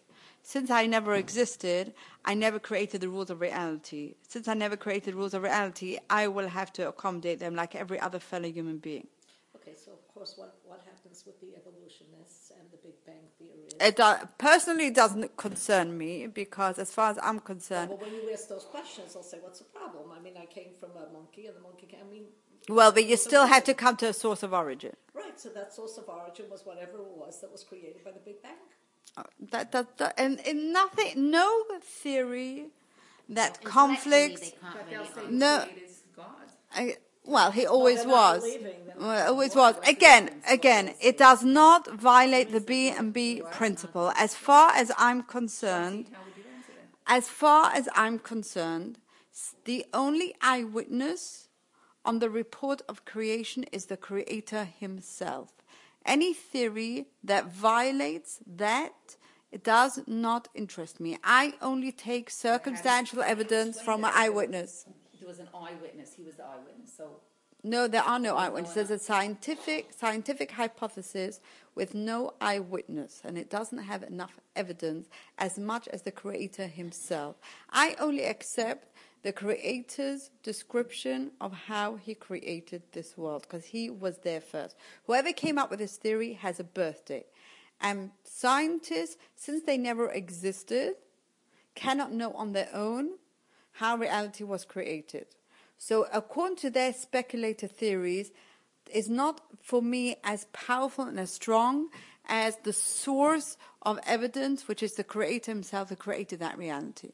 Since 0.44 0.70
I 0.70 0.86
never 0.86 1.16
existed, 1.16 1.92
I 2.24 2.34
never 2.34 2.60
created 2.60 3.00
the 3.00 3.08
rules 3.08 3.30
of 3.30 3.40
reality. 3.40 4.14
Since 4.28 4.46
I 4.46 4.54
never 4.54 4.76
created 4.76 5.16
rules 5.16 5.34
of 5.34 5.42
reality, 5.42 5.98
I 6.08 6.28
will 6.28 6.46
have 6.46 6.72
to 6.74 6.86
accommodate 6.86 7.40
them 7.40 7.56
like 7.56 7.74
every 7.74 7.98
other 7.98 8.20
fellow 8.20 8.48
human 8.48 8.78
being. 8.78 9.08
Okay, 9.56 9.74
so 9.74 9.90
course, 10.16 10.34
what, 10.36 10.56
what 10.64 10.80
happens 10.86 11.24
with 11.26 11.38
the 11.40 11.48
evolutionists 11.56 12.50
and 12.58 12.66
the 12.70 12.78
Big 12.78 12.94
Bang 13.04 13.26
Theory 13.38 13.68
It 13.78 13.96
do- 13.96 14.26
personally 14.38 14.90
doesn't 14.90 15.36
concern 15.36 15.96
me 15.98 16.26
because, 16.26 16.78
as 16.78 16.90
far 16.90 17.10
as 17.10 17.18
I'm 17.22 17.38
concerned, 17.40 17.90
well, 17.90 17.98
when 17.98 18.12
you 18.14 18.30
ask 18.32 18.48
those 18.48 18.64
questions, 18.64 19.12
they'll 19.12 19.22
say, 19.22 19.38
what's 19.42 19.58
the 19.58 19.66
problem? 19.66 20.10
I 20.18 20.20
mean, 20.20 20.34
I 20.40 20.46
came 20.46 20.72
from 20.80 20.90
a 20.92 21.12
monkey, 21.12 21.46
and 21.46 21.54
the 21.56 21.60
monkey 21.60 21.86
came, 21.86 22.00
I 22.08 22.10
mean, 22.10 22.24
well, 22.68 22.90
but 22.92 23.04
you 23.06 23.16
still 23.16 23.46
have 23.46 23.64
to 23.64 23.74
come 23.74 23.96
to 23.98 24.08
a 24.08 24.12
source 24.12 24.42
of 24.42 24.52
origin. 24.52 24.96
right, 25.14 25.38
so 25.38 25.50
that 25.50 25.72
source 25.74 25.98
of 25.98 26.08
origin 26.08 26.46
was 26.50 26.64
whatever 26.64 26.98
it 26.98 27.16
was 27.16 27.40
that 27.42 27.52
was 27.52 27.62
created 27.62 28.02
by 28.04 28.10
the 28.10 28.18
Big 28.20 28.42
Bang. 28.42 28.52
Uh, 29.16 29.22
That, 29.52 29.70
that, 29.72 29.98
that 29.98 30.14
and, 30.18 30.40
and 30.48 30.72
nothing, 30.72 31.30
no 31.30 31.62
theory 31.82 32.66
that 33.28 33.58
Intellectually, 33.62 33.72
conflicts. 33.72 34.40
They 34.40 34.50
can't 34.60 34.74
But 34.74 34.90
really 34.90 35.08
they'll 35.14 35.28
say. 35.28 35.30
No. 35.30 35.64
created 35.64 35.90
is 35.90 36.02
God. 36.16 36.26
I, 36.74 36.96
well, 37.26 37.50
he 37.50 37.66
always 37.66 38.04
was. 38.06 38.44
Well, 38.98 39.28
always 39.28 39.54
was. 39.54 39.76
Again, 39.86 40.30
again, 40.48 40.94
it 41.00 41.18
does 41.18 41.44
not 41.44 41.90
violate 41.92 42.52
the 42.52 42.60
B 42.60 42.88
and 42.90 43.12
B 43.12 43.42
principle. 43.52 44.12
As 44.16 44.34
far 44.34 44.70
as 44.72 44.90
I'm 44.96 45.22
concerned, 45.22 46.06
How 46.12 46.18
would 46.24 46.36
you 46.36 46.44
answer 46.56 46.72
that? 46.76 47.12
as 47.18 47.28
far 47.28 47.72
as 47.74 47.88
I'm 47.94 48.18
concerned, 48.18 48.98
the 49.64 49.84
only 49.92 50.34
eyewitness 50.40 51.48
on 52.04 52.20
the 52.20 52.30
report 52.30 52.82
of 52.88 53.04
creation 53.04 53.64
is 53.72 53.86
the 53.86 53.96
creator 53.96 54.64
himself. 54.64 55.52
Any 56.04 56.32
theory 56.32 57.06
that 57.24 57.52
violates 57.52 58.38
that 58.46 59.16
it 59.50 59.64
does 59.64 60.00
not 60.06 60.48
interest 60.54 61.00
me. 61.00 61.18
I 61.24 61.54
only 61.62 61.90
take 61.90 62.30
circumstantial 62.30 63.22
evidence 63.22 63.80
from 63.80 64.04
an 64.04 64.10
eyewitness. 64.14 64.86
Was 65.26 65.38
an 65.40 65.48
eyewitness. 65.52 66.14
He 66.14 66.22
was 66.22 66.36
the 66.36 66.44
eyewitness. 66.44 66.92
So 66.96 67.20
No, 67.64 67.88
there 67.88 68.02
are 68.02 68.18
no 68.18 68.36
eyewitnesses. 68.36 68.74
There's 68.88 69.02
a 69.02 69.04
scientific 69.04 69.92
scientific 69.92 70.52
hypothesis 70.52 71.40
with 71.74 71.94
no 71.94 72.34
eyewitness, 72.40 73.22
and 73.24 73.36
it 73.36 73.50
doesn't 73.50 73.78
have 73.78 74.02
enough 74.04 74.38
evidence 74.54 75.08
as 75.36 75.58
much 75.58 75.88
as 75.88 76.02
the 76.02 76.12
creator 76.12 76.68
himself. 76.68 77.36
I 77.70 77.96
only 77.98 78.24
accept 78.24 78.92
the 79.22 79.32
creator's 79.32 80.30
description 80.44 81.32
of 81.40 81.52
how 81.52 81.96
he 81.96 82.14
created 82.14 82.82
this 82.92 83.18
world 83.18 83.42
because 83.42 83.64
he 83.64 83.90
was 83.90 84.18
there 84.18 84.40
first. 84.40 84.76
Whoever 85.06 85.32
came 85.32 85.58
up 85.58 85.68
with 85.68 85.80
this 85.80 85.96
theory 85.96 86.34
has 86.34 86.60
a 86.60 86.64
birthday. 86.64 87.24
And 87.80 88.12
scientists, 88.22 89.16
since 89.34 89.64
they 89.64 89.76
never 89.76 90.08
existed, 90.10 90.94
cannot 91.74 92.12
know 92.12 92.32
on 92.34 92.52
their 92.52 92.68
own 92.72 93.18
how 93.78 93.96
reality 93.96 94.44
was 94.44 94.64
created. 94.64 95.26
So, 95.78 96.06
according 96.12 96.56
to 96.58 96.70
their 96.70 96.92
speculative 96.92 97.72
theories, 97.72 98.30
is 98.92 99.08
not 99.08 99.40
for 99.62 99.82
me 99.82 100.16
as 100.24 100.46
powerful 100.52 101.04
and 101.04 101.18
as 101.18 101.32
strong 101.32 101.88
as 102.28 102.56
the 102.64 102.72
source 102.72 103.56
of 103.82 103.98
evidence, 104.06 104.68
which 104.68 104.82
is 104.82 104.94
the 104.94 105.04
creator 105.04 105.50
himself 105.50 105.88
who 105.88 105.96
created 105.96 106.40
that 106.40 106.58
reality. 106.58 107.10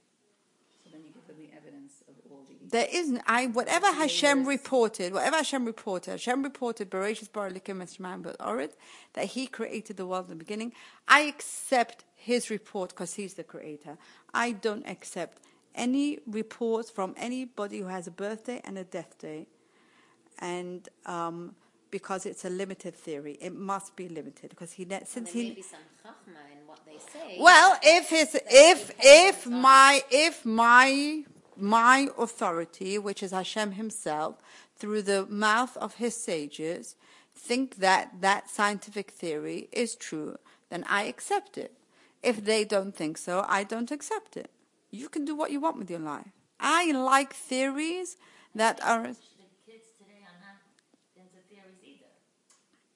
so 0.85 0.90
then 0.92 1.02
you 1.04 1.12
give 1.12 1.26
them 1.26 1.37
the 1.38 1.57
evidence 1.57 2.02
of 2.09 2.14
all 2.31 2.45
the. 2.49 2.69
There 2.71 2.88
isn't 2.90 3.23
I 3.26 3.47
whatever 3.47 3.87
Hashem 3.87 4.47
reported, 4.47 5.12
whatever 5.12 5.37
Hashem 5.37 5.64
reported, 5.64 6.12
Hashem 6.12 6.42
reported 6.42 6.90
Bereshit 6.90 7.33
Bara 7.33 7.50
Elokim 7.50 7.83
Eshemayim 7.83 8.35
Orit 8.40 8.76
that 9.14 9.26
He 9.26 9.47
created 9.47 9.97
the 9.97 10.07
world 10.07 10.26
in 10.26 10.31
the 10.31 10.37
beginning. 10.37 10.73
I 11.09 11.23
accept 11.23 12.04
His 12.14 12.50
report 12.50 12.90
because 12.90 13.14
He's 13.14 13.35
the 13.35 13.45
Creator. 13.45 13.99
I 14.33 14.52
don't 14.52 14.87
accept 14.87 15.42
any 15.74 16.18
reports 16.26 16.90
from 16.90 17.14
anybody 17.16 17.78
who 17.80 17.86
has 17.86 18.06
a 18.06 18.10
birthday 18.10 18.60
and 18.64 18.78
a 18.78 18.84
death 18.84 19.18
day, 19.18 19.46
and 20.38 20.88
um, 21.06 21.54
because 21.90 22.26
it's 22.26 22.44
a 22.44 22.50
limited 22.50 22.94
theory, 22.94 23.38
it 23.40 23.54
must 23.54 23.94
be 23.96 24.08
limited 24.08 24.50
because 24.50 24.72
He 24.72 24.84
ne- 24.84 25.02
since 25.04 25.32
there 25.32 25.42
He 25.42 25.48
may 25.50 25.62
some 25.62 25.80
chachma 26.04 26.40
in 26.52 26.66
what 26.66 26.80
they 26.86 26.98
say. 27.12 27.36
well, 27.40 27.78
if 27.82 28.08
his, 28.10 28.34
if 28.50 28.90
if 29.00 29.46
my 29.46 30.02
if 30.10 30.44
my 30.44 31.24
my 31.56 32.08
authority, 32.18 32.98
which 32.98 33.22
is 33.22 33.30
Hashem 33.30 33.72
Himself, 33.72 34.36
through 34.76 35.02
the 35.02 35.26
mouth 35.26 35.76
of 35.76 35.94
His 35.94 36.16
sages, 36.16 36.96
think 37.34 37.76
that 37.76 38.20
that 38.20 38.48
scientific 38.50 39.10
theory 39.10 39.68
is 39.72 39.94
true, 39.94 40.36
then 40.70 40.84
I 40.88 41.04
accept 41.04 41.58
it. 41.58 41.72
If 42.22 42.44
they 42.44 42.64
don't 42.64 42.94
think 42.96 43.18
so, 43.18 43.44
I 43.48 43.64
don't 43.64 43.90
accept 43.90 44.36
it. 44.36 44.50
You 44.92 45.08
can 45.08 45.25
do 45.25 45.34
what 45.34 45.50
you 45.50 45.58
want 45.58 45.78
with 45.78 45.90
your 45.90 46.00
life. 46.00 46.28
I 46.61 46.92
like 46.92 47.32
theories 47.32 48.18
that 48.54 48.78
are. 48.84 49.02
The 49.02 49.16
kids 49.66 49.88
today 49.99 50.20
are 50.20 50.38
not 50.44 50.61
into 51.16 51.40
theories 51.49 51.80
either. 51.82 52.12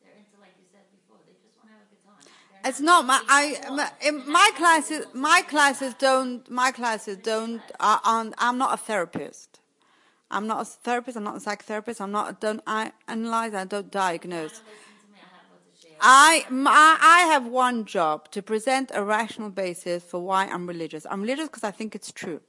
They're 0.02 0.12
into, 0.12 0.38
like 0.38 0.54
you 0.60 0.66
said 0.70 0.84
before, 0.92 1.18
they 1.26 1.32
just 1.42 1.56
want 1.56 1.70
to 1.70 1.74
have 1.74 1.82
a 1.82 1.90
good 1.90 2.04
time. 2.04 2.20
They're 2.62 2.70
It's 2.70 2.80
not 2.80 3.06
my. 3.06 3.20
I 3.28 3.42
my, 3.70 3.90
in 4.06 4.30
my 4.30 4.50
classes. 4.56 5.06
My 5.14 5.40
classes 5.40 5.94
don't. 5.98 6.48
My 6.50 6.70
classes 6.70 7.16
don't. 7.16 7.62
Are, 7.80 8.00
aren't, 8.04 8.34
I'm 8.36 8.58
not 8.58 8.74
a 8.74 8.76
therapist. 8.76 9.60
I'm 10.30 10.46
not 10.46 10.60
a 10.60 10.64
therapist. 10.66 11.16
I'm 11.16 11.24
not 11.24 11.36
a 11.36 11.40
psychotherapist. 11.40 12.00
I'm 12.02 12.12
not. 12.12 12.40
Don't 12.42 12.60
I 12.66 12.92
analyze. 13.08 13.54
I 13.54 13.64
don't 13.64 13.90
diagnose. 13.90 14.52
Listen 14.52 14.60
to 14.60 14.60
me, 14.60 14.60
I 14.60 14.60
have 14.60 14.60
what 14.60 14.74
to 14.74 14.82
share. 14.82 14.85
I, 16.00 16.44
my, 16.50 16.96
I 17.00 17.20
have 17.32 17.46
one 17.46 17.84
job 17.84 18.30
to 18.32 18.42
present 18.42 18.90
a 18.94 19.02
rational 19.02 19.50
basis 19.50 20.04
for 20.04 20.20
why 20.20 20.46
I'm 20.46 20.66
religious. 20.66 21.06
I'm 21.10 21.22
religious 21.22 21.48
because 21.48 21.64
I 21.64 21.70
think 21.70 21.94
it's 21.94 22.12
true. 22.12 22.40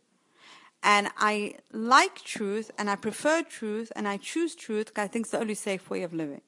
And 0.84 1.10
I 1.18 1.56
like 1.72 2.24
truth 2.24 2.72
and 2.78 2.90
I 2.90 2.96
prefer 2.96 3.42
truth 3.44 3.92
and 3.96 4.08
I 4.08 4.18
choose 4.18 4.56
truth 4.56 4.88
because 4.88 5.04
I 5.04 5.08
think 5.08 5.26
it's 5.26 5.32
the 5.32 5.40
only 5.40 5.56
safe 5.56 5.90
way 5.90 6.04
of 6.04 6.14
living. 6.14 6.42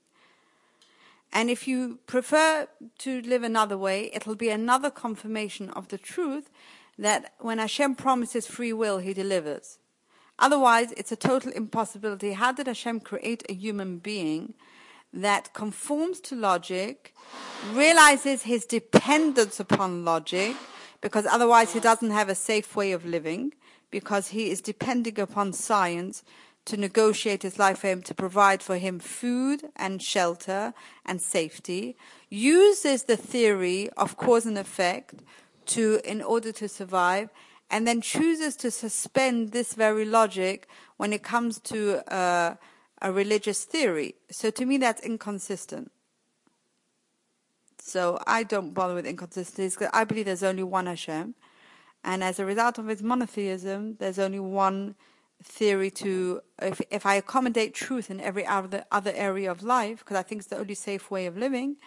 And 1.31 1.49
if 1.49 1.67
you 1.67 1.99
prefer 2.07 2.67
to 2.99 3.21
live 3.21 3.43
another 3.43 3.77
way, 3.77 4.09
it'll 4.13 4.35
be 4.35 4.49
another 4.49 4.89
confirmation 4.89 5.69
of 5.71 5.89
the 5.89 5.97
truth 5.97 6.49
that 6.97 7.33
when 7.39 7.59
Hashem 7.59 7.95
promises 7.95 8.47
free 8.47 8.73
will, 8.73 8.97
He 8.97 9.13
delivers. 9.13 9.77
Otherwise, 10.39 10.91
it's 10.93 11.11
a 11.11 11.15
total 11.15 11.51
impossibility. 11.51 12.33
How 12.33 12.51
did 12.51 12.67
Hashem 12.67 13.01
create 13.01 13.43
a 13.49 13.53
human 13.53 13.99
being 13.99 14.53
that 15.13 15.53
conforms 15.53 16.19
to 16.21 16.35
logic, 16.35 17.13
realizes 17.73 18.43
his 18.43 18.65
dependence 18.65 19.59
upon 19.59 20.05
logic, 20.05 20.55
because 21.01 21.25
otherwise 21.25 21.73
he 21.73 21.79
doesn't 21.79 22.11
have 22.11 22.29
a 22.29 22.35
safe 22.35 22.75
way 22.75 22.91
of 22.91 23.05
living, 23.05 23.53
because 23.91 24.29
he 24.29 24.51
is 24.51 24.61
depending 24.61 25.19
upon 25.19 25.53
science 25.53 26.23
to 26.65 26.77
negotiate 26.77 27.41
his 27.41 27.57
life 27.57 27.79
for 27.79 27.87
him, 27.87 28.01
to 28.03 28.13
provide 28.13 28.61
for 28.61 28.77
him 28.77 28.99
food 28.99 29.63
and 29.75 30.01
shelter 30.03 30.73
and 31.05 31.21
safety, 31.21 31.95
uses 32.29 33.03
the 33.03 33.17
theory 33.17 33.89
of 33.97 34.17
cause 34.17 34.45
and 34.45 34.57
effect 34.57 35.15
to 35.65 35.99
in 36.03 36.21
order 36.21 36.51
to 36.51 36.67
survive, 36.67 37.29
and 37.71 37.87
then 37.87 38.01
chooses 38.01 38.55
to 38.55 38.69
suspend 38.69 39.51
this 39.51 39.73
very 39.73 40.05
logic 40.05 40.67
when 40.97 41.13
it 41.13 41.23
comes 41.23 41.59
to 41.59 42.03
uh, 42.13 42.55
a 43.01 43.11
religious 43.11 43.63
theory. 43.63 44.15
So 44.29 44.49
to 44.51 44.65
me, 44.65 44.77
that's 44.77 45.01
inconsistent. 45.01 45.91
So 47.81 48.19
I 48.27 48.43
don't 48.43 48.73
bother 48.73 48.93
with 48.93 49.07
inconsistencies 49.07 49.75
because 49.75 49.89
I 49.93 50.03
believe 50.03 50.25
there's 50.25 50.43
only 50.43 50.63
one 50.63 50.85
Hashem, 50.85 51.33
and 52.03 52.23
as 52.23 52.39
a 52.39 52.45
result 52.45 52.77
of 52.77 52.89
its 52.89 53.01
monotheism, 53.01 53.95
there's 53.99 54.19
only 54.19 54.39
one 54.39 54.95
theory 55.41 55.89
to 55.89 56.41
if 56.61 56.81
if 56.91 57.05
I 57.05 57.15
accommodate 57.15 57.73
truth 57.73 58.11
in 58.11 58.19
every 58.19 58.45
other 58.45 58.83
other 58.91 59.13
area 59.15 59.49
of 59.49 59.63
life 59.63 59.99
because 59.99 60.17
I 60.17 60.23
think 60.23 60.41
it's 60.41 60.49
the 60.49 60.57
only 60.57 60.75
safe 60.75 61.09
way 61.09 61.25
of 61.25 61.37
living, 61.37 61.77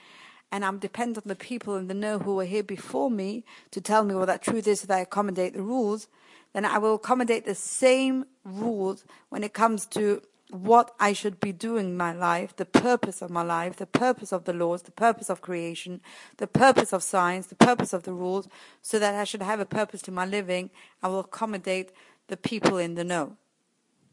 and 0.50 0.64
I'm 0.64 0.78
dependent 0.78 1.18
on 1.18 1.28
the 1.28 1.36
people 1.36 1.76
in 1.76 1.86
the 1.86 1.94
know 1.94 2.18
who 2.18 2.34
were 2.36 2.46
here 2.46 2.62
before 2.62 3.10
me 3.10 3.44
to 3.70 3.80
tell 3.80 4.04
me 4.04 4.14
what 4.14 4.26
that 4.26 4.42
truth 4.42 4.66
is, 4.66 4.82
that 4.82 4.96
I 4.96 5.00
accommodate 5.00 5.54
the 5.54 5.62
rules, 5.62 6.08
then 6.52 6.64
I 6.64 6.78
will 6.78 6.94
accommodate 6.94 7.44
the 7.44 7.54
same 7.54 8.24
rules 8.44 9.04
when 9.28 9.44
it 9.44 9.52
comes 9.52 9.86
to 9.86 10.22
what 10.52 10.94
I 11.00 11.14
should 11.14 11.40
be 11.40 11.50
doing 11.50 11.86
in 11.86 11.96
my 11.96 12.12
life, 12.12 12.54
the 12.56 12.66
purpose 12.66 13.22
of 13.22 13.30
my 13.30 13.42
life, 13.42 13.76
the 13.76 13.86
purpose 13.86 14.32
of 14.32 14.44
the 14.44 14.52
laws, 14.52 14.82
the 14.82 14.90
purpose 14.90 15.30
of 15.30 15.40
creation, 15.40 16.00
the 16.36 16.46
purpose 16.46 16.92
of 16.92 17.02
science, 17.02 17.46
the 17.46 17.54
purpose 17.54 17.94
of 17.94 18.02
the 18.02 18.12
rules, 18.12 18.48
so 18.82 18.98
that 18.98 19.14
I 19.14 19.24
should 19.24 19.40
have 19.42 19.60
a 19.60 19.64
purpose 19.64 20.02
to 20.02 20.10
my 20.12 20.26
living. 20.26 20.68
I 21.02 21.08
will 21.08 21.20
accommodate 21.20 21.90
the 22.28 22.36
people 22.36 22.76
in 22.76 22.94
the 22.96 23.04
know 23.04 23.36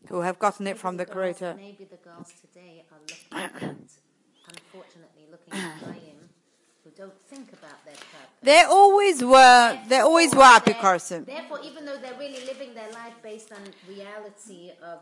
who 0.07 0.21
have 0.21 0.39
gotten 0.39 0.65
it 0.65 0.77
from 0.77 0.95
the 0.95 1.03
Maybe 1.03 1.13
girls- 1.13 1.37
Creator. 1.37 1.55
Maybe 1.57 1.83
the 1.83 1.97
girls 1.97 2.31
today 2.39 2.85
are 2.89 2.99
looking 3.01 3.61
at, 3.61 3.75
unfortunately, 4.47 5.27
looking 5.29 5.53
at 5.53 5.73
Chaim 5.83 6.29
who 6.85 6.89
don't 6.91 7.21
think 7.23 7.51
about 7.51 7.83
their 7.83 7.95
purpose. 7.95 8.39
They 8.41 8.63
always 8.63 9.21
were. 9.21 9.77
They 9.89 9.99
always 9.99 10.33
were 10.33 10.59
they're- 10.63 11.25
Therefore, 11.25 11.59
even 11.63 11.83
though 11.85 11.97
they're 11.97 12.17
really 12.17 12.45
living 12.45 12.73
their 12.73 12.91
life 12.91 13.13
based 13.21 13.51
on 13.51 13.59
reality 13.87 14.71
of, 14.81 14.99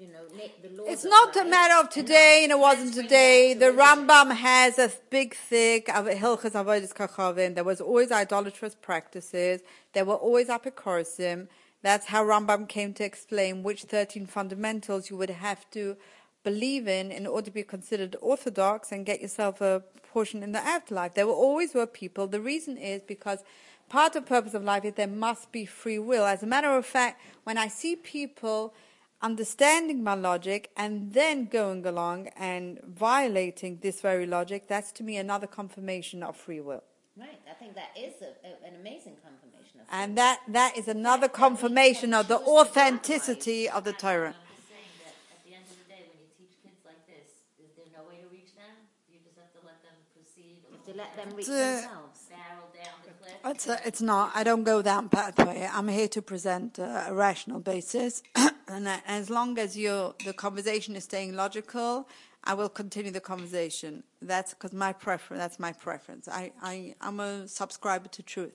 you 0.00 0.08
know, 0.08 0.24
the 0.62 0.68
laws 0.70 0.88
It's 0.88 1.04
not 1.04 1.36
a 1.36 1.44
matter 1.44 1.74
of 1.74 1.90
today 1.90 2.40
and 2.44 2.52
it 2.52 2.58
wasn't 2.58 2.94
today. 2.94 3.52
The 3.52 3.66
Rambam 3.66 4.34
has 4.34 4.78
a 4.78 4.90
big 5.10 5.34
thick 5.34 5.90
of 5.90 6.06
Hilchos 6.06 6.52
Avodas 6.52 6.94
Kochavim. 6.94 7.54
There 7.54 7.64
was 7.64 7.82
always 7.82 8.10
idolatrous 8.10 8.74
practices. 8.74 9.60
There 9.92 10.06
were 10.06 10.14
always 10.14 10.48
apicorsim. 10.48 11.48
That's 11.82 12.06
how 12.06 12.24
Rambam 12.24 12.66
came 12.66 12.94
to 12.94 13.04
explain 13.04 13.62
which 13.62 13.82
13 13.82 14.24
fundamentals 14.24 15.10
you 15.10 15.18
would 15.18 15.30
have 15.30 15.70
to 15.72 15.96
believe 16.44 16.88
in 16.88 17.12
in 17.12 17.26
order 17.26 17.46
to 17.46 17.50
be 17.50 17.62
considered 17.62 18.16
orthodox 18.22 18.92
and 18.92 19.04
get 19.04 19.20
yourself 19.20 19.60
a 19.60 19.82
portion 20.12 20.42
in 20.42 20.52
the 20.52 20.60
afterlife. 20.60 21.12
There 21.12 21.26
were 21.26 21.34
always 21.34 21.74
were 21.74 21.86
people. 21.86 22.26
The 22.26 22.40
reason 22.40 22.78
is 22.78 23.02
because 23.02 23.44
part 23.90 24.16
of 24.16 24.24
the 24.24 24.28
purpose 24.28 24.54
of 24.54 24.64
life 24.64 24.86
is 24.86 24.94
there 24.94 25.06
must 25.06 25.52
be 25.52 25.66
free 25.66 25.98
will. 25.98 26.24
As 26.24 26.42
a 26.42 26.46
matter 26.46 26.74
of 26.74 26.86
fact, 26.86 27.20
when 27.44 27.58
I 27.58 27.68
see 27.68 27.96
people 27.96 28.72
understanding 29.22 30.02
my 30.02 30.14
logic 30.14 30.70
and 30.76 31.12
then 31.12 31.46
going 31.46 31.84
along 31.86 32.28
and 32.36 32.80
violating 32.84 33.78
this 33.82 34.00
very 34.00 34.26
logic, 34.26 34.66
that's 34.68 34.92
to 34.92 35.02
me 35.02 35.16
another 35.16 35.46
confirmation 35.46 36.22
of 36.22 36.36
free 36.36 36.60
will. 36.60 36.82
Right, 37.18 37.40
I 37.50 37.54
think 37.54 37.74
that 37.74 37.90
is 37.98 38.14
a, 38.22 38.32
a, 38.46 38.68
an 38.68 38.80
amazing 38.80 39.16
confirmation 39.22 39.80
of 39.80 39.86
And 39.90 40.16
that, 40.16 40.40
that 40.48 40.76
is 40.78 40.88
another 40.88 41.28
confirmation 41.28 42.14
of 42.14 42.28
the 42.28 42.38
authenticity 42.38 43.68
of 43.68 43.84
the 43.84 43.92
Torah. 43.92 44.28
I'm 44.28 44.56
just 44.56 44.68
saying 44.68 44.88
that 45.04 45.14
at 45.34 45.44
the 45.44 45.54
end 45.54 45.64
of 45.68 45.76
the 45.76 45.88
day, 45.92 46.02
when 46.08 46.18
you 46.24 46.30
teach 46.38 46.56
kids 46.62 46.80
like 46.86 47.04
this, 47.06 47.44
is 47.60 47.70
there 47.76 47.90
no 47.92 48.08
way 48.08 48.22
to 48.22 48.28
reach 48.32 48.54
them? 48.56 48.72
You 49.12 49.18
just 49.22 49.36
have 49.36 49.52
to 49.52 49.60
let 49.66 49.82
them 49.82 49.96
proceed. 50.16 50.64
to 50.86 50.92
let 50.96 51.14
them 51.16 51.36
reach 51.36 51.48
Uh, 51.48 51.52
themselves. 51.52 52.20
the. 53.44 53.50
It's, 53.50 53.68
uh, 53.68 53.78
it's 53.84 54.00
not. 54.02 54.32
I 54.34 54.44
don't 54.44 54.64
go 54.64 54.82
that 54.82 55.10
pathway. 55.10 55.68
I'm 55.72 55.88
here 55.88 56.08
to 56.08 56.22
present 56.22 56.78
uh, 56.78 57.04
a 57.08 57.14
rational 57.14 57.60
basis. 57.60 58.22
and 58.70 58.86
uh, 58.88 58.98
as 59.06 59.30
long 59.30 59.58
as 59.58 59.76
you 59.76 60.14
the 60.24 60.32
conversation 60.32 60.96
is 60.96 61.04
staying 61.04 61.34
logical, 61.34 62.08
I 62.44 62.54
will 62.54 62.68
continue 62.68 63.10
the 63.10 63.20
conversation. 63.20 64.02
That's 64.22 64.54
because 64.54 64.72
my 64.72 64.92
preference. 64.92 65.40
That's 65.42 65.58
my 65.58 65.72
preference. 65.72 66.28
I, 66.28 66.52
I, 66.62 66.94
I'm 67.00 67.20
a 67.20 67.46
subscriber 67.48 68.08
to 68.08 68.22
truth. 68.22 68.54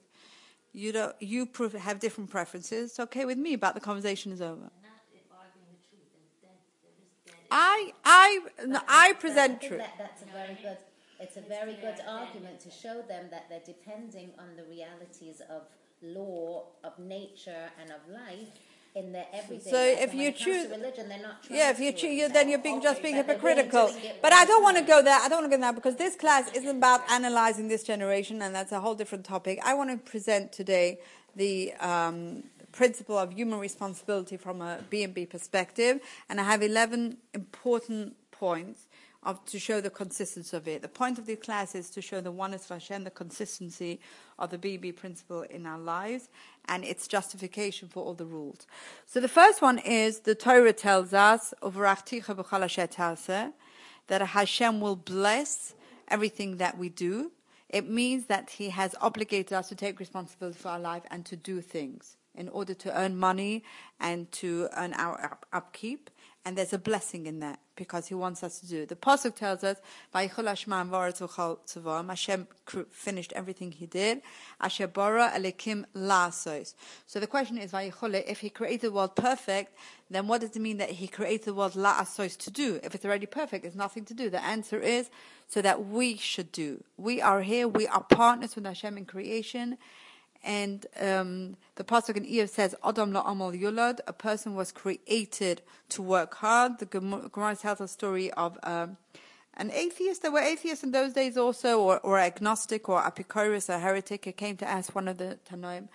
You 0.74 0.92
don't, 0.92 1.16
you 1.22 1.46
pref- 1.46 1.74
have 1.74 2.00
different 2.00 2.30
preferences. 2.30 2.92
It's 2.92 3.00
okay 3.00 3.26
with 3.26 3.38
me, 3.38 3.56
but 3.56 3.76
the 3.76 3.80
conversation 3.80 4.32
is 4.32 4.42
over. 4.42 4.70
Not 4.84 5.04
if 5.14 5.22
arguing 5.32 5.68
the 5.72 5.80
truth, 5.88 6.10
and 6.18 6.42
dead, 6.42 6.58
they're 6.84 6.92
just 7.00 7.26
dead. 7.26 7.36
I, 7.52 7.94
I, 8.04 8.40
no, 8.66 8.80
I 8.88 9.10
I 9.10 9.14
present 9.14 9.62
truth. 9.62 9.80
that, 9.80 9.94
that's 9.98 10.24
a 10.24 10.26
very 10.26 10.58
good. 10.62 10.78
It's 11.18 11.38
a 11.38 11.42
very 11.42 11.76
good 11.76 11.96
argument 12.06 12.60
to 12.62 12.70
show 12.70 13.02
them 13.02 13.28
that 13.32 13.48
they're 13.50 13.62
depending 13.66 14.32
on 14.38 14.58
the 14.58 14.66
realities 14.66 15.42
of 15.50 15.62
law, 16.02 16.66
of 16.84 17.00
nature, 17.00 17.70
and 17.80 17.90
of 17.90 18.02
life 18.10 18.50
in 18.96 19.12
their 19.12 19.26
everyday. 19.34 19.70
So 19.70 19.78
if 19.78 20.14
you 20.14 20.30
it 20.30 20.32
comes 20.32 20.38
to 20.38 20.44
choose- 20.44 20.70
religion, 20.70 21.10
they're 21.10 21.22
not. 21.22 21.36
Yeah, 21.50 21.70
if 21.70 21.80
you 21.80 21.92
choose, 21.92 22.32
then 22.32 22.50
you're 22.50 22.60
being 22.60 22.82
just 22.82 23.04
being 23.04 23.18
But 23.18 23.28
they're 23.28 23.38
willing 23.38 23.58
to 23.58 23.64
hypocritical. 23.64 24.20
But 24.22 24.34
I 24.34 24.46
don't 24.46 24.64
want 24.64 24.78
to 24.78 24.84
go 24.84 25.02
there. 25.04 25.20
I 25.20 25.28
don't 25.28 25.42
want 25.42 25.52
to 25.52 25.58
go 25.58 25.62
there 25.62 25.74
because 25.74 25.98
this 25.98 26.16
class 26.16 26.50
isn't 26.56 26.78
about 26.78 27.02
analyzing 27.12 27.68
this 27.68 27.84
generation, 27.84 28.42
and 28.42 28.56
that's 28.56 28.72
a 28.72 28.80
whole 28.80 28.96
different 28.96 29.26
topic. 29.26 29.60
I 29.64 29.74
want 29.74 29.90
to 29.92 29.98
present 30.10 30.52
today 30.54 31.00
the 31.36 31.74
um, 31.74 32.44
principle 32.72 33.18
of 33.18 33.34
human 33.34 33.60
responsibility 33.60 34.38
from 34.38 34.62
a 34.62 34.80
B&B 34.90 35.26
perspective, 35.26 36.00
and 36.30 36.40
I 36.40 36.44
have 36.44 36.64
11 36.64 37.18
important 37.34 38.16
points 38.32 38.85
of 39.26 39.44
to 39.46 39.60
show 39.60 39.82
the 39.82 39.90
consistency 39.90 40.56
of 40.56 40.68
it. 40.68 40.82
The 40.82 40.88
point 40.88 41.18
of 41.18 41.26
the 41.26 41.36
class 41.36 41.76
is 41.76 41.90
to 41.92 42.02
show 42.02 42.22
the 42.22 42.32
oneness 42.32 42.66
of 42.66 42.70
Hashem, 42.70 43.04
the 43.04 43.10
consistency 43.10 44.00
of 44.38 44.52
the 44.52 44.58
BB 44.58 44.96
principle 44.96 45.42
in 45.42 45.66
our 45.66 45.80
lives, 45.80 46.30
and 46.68 46.86
its 46.86 47.08
justification 47.08 47.90
for 47.90 48.04
all 48.04 48.14
the 48.14 48.26
rules. 48.26 48.68
So 49.06 49.20
the 49.20 49.28
first 49.28 49.62
one 49.62 49.80
is 49.80 50.20
the 50.20 50.36
Torah 50.36 50.74
tells 50.74 51.14
us, 51.14 51.54
that 54.08 54.22
Hashem 54.22 54.82
will 54.82 54.96
bless 54.96 55.74
everything 56.08 56.58
that 56.58 56.78
we 56.78 56.90
do. 56.90 57.32
It 57.70 57.90
means 57.90 58.28
that 58.28 58.52
He 58.52 58.70
has 58.70 58.96
obligated 59.02 59.54
us 59.54 59.70
to 59.70 59.76
take 59.76 60.00
responsibility 60.00 60.60
for 60.60 60.70
our 60.70 60.80
life 60.80 61.04
and 61.10 61.26
to 61.26 61.36
do 61.36 61.62
things 61.62 62.18
in 62.36 62.50
order 62.50 62.74
to 62.74 62.98
earn 62.98 63.18
money 63.18 63.64
and 64.00 64.32
to 64.34 64.70
earn 64.78 64.94
our 64.94 65.40
upkeep. 65.52 66.10
And 66.48 66.56
there's 66.56 66.74
a 66.74 66.78
blessing 66.78 67.26
in 67.26 67.40
that 67.40 67.60
because 67.76 68.06
He 68.06 68.14
wants 68.14 68.44
us 68.44 68.60
to 68.60 68.68
do 68.68 68.84
it. 68.84 68.90
The 68.90 68.96
pasuk 68.96 69.36
tells 69.36 69.64
us. 69.64 69.78
Hashem 72.08 72.48
finished 72.92 73.34
everything 73.34 73.72
He 73.72 73.88
did. 73.88 74.22
Bara 74.60 75.32
elikim 75.36 75.86
lasos. 75.96 76.76
So 77.08 77.20
the 77.20 77.26
question 77.26 77.58
is, 77.58 77.72
if 77.74 78.40
He 78.42 78.52
created 78.52 78.82
the 78.82 78.92
world 78.92 79.16
perfect, 79.16 79.76
then 80.12 80.28
what 80.28 80.42
does 80.42 80.56
it 80.56 80.60
mean 80.60 80.78
that 80.78 80.92
He 80.92 81.08
created 81.08 81.46
the 81.48 81.56
world 81.56 81.74
la'asos 81.74 82.38
to 82.38 82.52
do? 82.52 82.80
If 82.84 82.94
it's 82.94 83.06
already 83.06 83.26
perfect, 83.26 83.64
there's 83.64 83.74
nothing 83.76 84.06
to 84.06 84.14
do. 84.14 84.30
The 84.30 84.44
answer 84.44 84.80
is 84.80 85.10
so 85.48 85.64
that 85.64 85.88
we 85.88 86.16
should 86.16 86.52
do. 86.52 86.84
We 86.96 87.24
are 87.24 87.42
here. 87.42 87.68
We 87.68 87.88
are 87.88 88.04
partners 88.04 88.56
with 88.56 88.66
Hashem 88.66 89.00
in 89.00 89.06
creation. 89.06 89.80
And 90.46 90.86
um, 91.00 91.58
the 91.76 91.84
pasuk 91.84 92.16
in 92.16 92.24
Iyov 92.26 92.50
says, 92.50 92.76
"Adam 92.84 93.12
la 93.12 93.22
amal 93.30 93.52
yulad." 93.52 94.00
A 94.08 94.14
person 94.14 94.56
was 94.56 94.72
created 94.72 95.62
to 95.90 96.02
work 96.02 96.36
hard. 96.36 96.80
The 96.80 96.86
Gemara 96.86 97.56
tells 97.56 97.82
a 97.82 97.88
story 97.88 98.32
of 98.32 98.58
um, 98.64 98.98
an 99.56 99.72
atheist. 99.72 100.22
There 100.22 100.32
were 100.32 100.40
atheists 100.40 100.84
in 100.84 100.92
those 100.92 101.14
days 101.14 101.36
also, 101.36 101.82
or, 101.82 102.00
or 102.00 102.20
agnostic, 102.20 102.88
or 102.88 103.02
apicurus, 103.02 103.68
a 103.70 103.80
heretic. 103.80 104.26
Who 104.26 104.32
came 104.32 104.56
to 104.58 104.68
ask 104.68 104.94
one 104.94 105.08
of 105.08 105.18
the 105.18 105.40
Tanoim, 105.52 105.90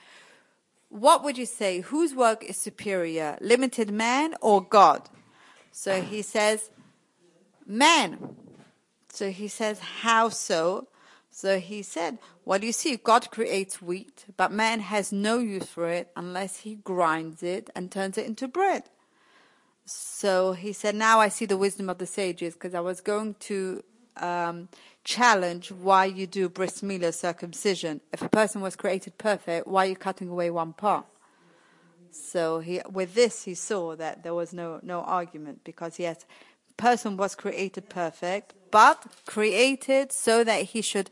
"What 0.88 1.22
would 1.24 1.38
you 1.38 1.46
say? 1.46 1.80
Whose 1.80 2.14
work 2.14 2.44
is 2.44 2.56
superior, 2.56 3.38
limited 3.40 3.90
man 3.90 4.34
or 4.40 4.60
God?" 4.60 5.08
So 5.70 6.02
he 6.02 6.22
says, 6.22 6.70
"Man." 7.64 8.36
So 9.12 9.30
he 9.30 9.48
says, 9.48 9.80
How 9.80 10.28
so? 10.28 10.88
So 11.30 11.58
he 11.58 11.82
said, 11.82 12.18
Well, 12.44 12.62
you 12.62 12.72
see, 12.72 12.96
God 12.96 13.30
creates 13.30 13.80
wheat, 13.80 14.26
but 14.36 14.52
man 14.52 14.80
has 14.80 15.12
no 15.12 15.38
use 15.38 15.66
for 15.66 15.88
it 15.88 16.10
unless 16.16 16.58
he 16.58 16.74
grinds 16.74 17.42
it 17.42 17.70
and 17.74 17.90
turns 17.90 18.18
it 18.18 18.26
into 18.26 18.48
bread. 18.48 18.84
So 19.84 20.52
he 20.52 20.72
said, 20.72 20.94
Now 20.94 21.20
I 21.20 21.28
see 21.28 21.46
the 21.46 21.56
wisdom 21.56 21.88
of 21.88 21.98
the 21.98 22.06
sages 22.06 22.54
because 22.54 22.74
I 22.74 22.80
was 22.80 23.00
going 23.00 23.34
to 23.40 23.82
um, 24.16 24.68
challenge 25.04 25.70
why 25.72 26.04
you 26.04 26.26
do 26.26 26.48
bris 26.48 26.82
milah 26.82 27.14
circumcision. 27.14 28.00
If 28.12 28.22
a 28.22 28.28
person 28.28 28.60
was 28.60 28.76
created 28.76 29.16
perfect, 29.16 29.66
why 29.66 29.86
are 29.86 29.90
you 29.90 29.96
cutting 29.96 30.28
away 30.28 30.50
one 30.50 30.72
part? 30.72 31.06
So 32.12 32.58
he, 32.58 32.80
with 32.90 33.14
this, 33.14 33.44
he 33.44 33.54
saw 33.54 33.94
that 33.96 34.22
there 34.24 34.34
was 34.34 34.52
no, 34.52 34.80
no 34.82 35.00
argument 35.02 35.60
because 35.64 35.96
he 35.96 36.02
yes, 36.02 36.26
person 36.80 37.16
was 37.16 37.34
created 37.34 37.84
perfect, 37.88 38.54
but 38.70 38.98
created 39.26 40.12
so 40.12 40.44
that 40.44 40.60
he 40.72 40.80
should 40.90 41.10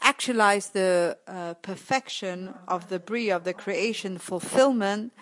actualize 0.00 0.66
the 0.70 1.16
uh, 1.26 1.54
perfection 1.70 2.54
of 2.68 2.88
the 2.88 2.98
bria 2.98 3.34
of 3.36 3.44
the 3.44 3.54
creation 3.64 4.18
fulfillment 4.18 5.12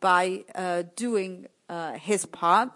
by 0.00 0.44
uh, 0.54 0.82
doing 1.04 1.46
uh, 1.68 1.92
his 1.92 2.26
part. 2.26 2.70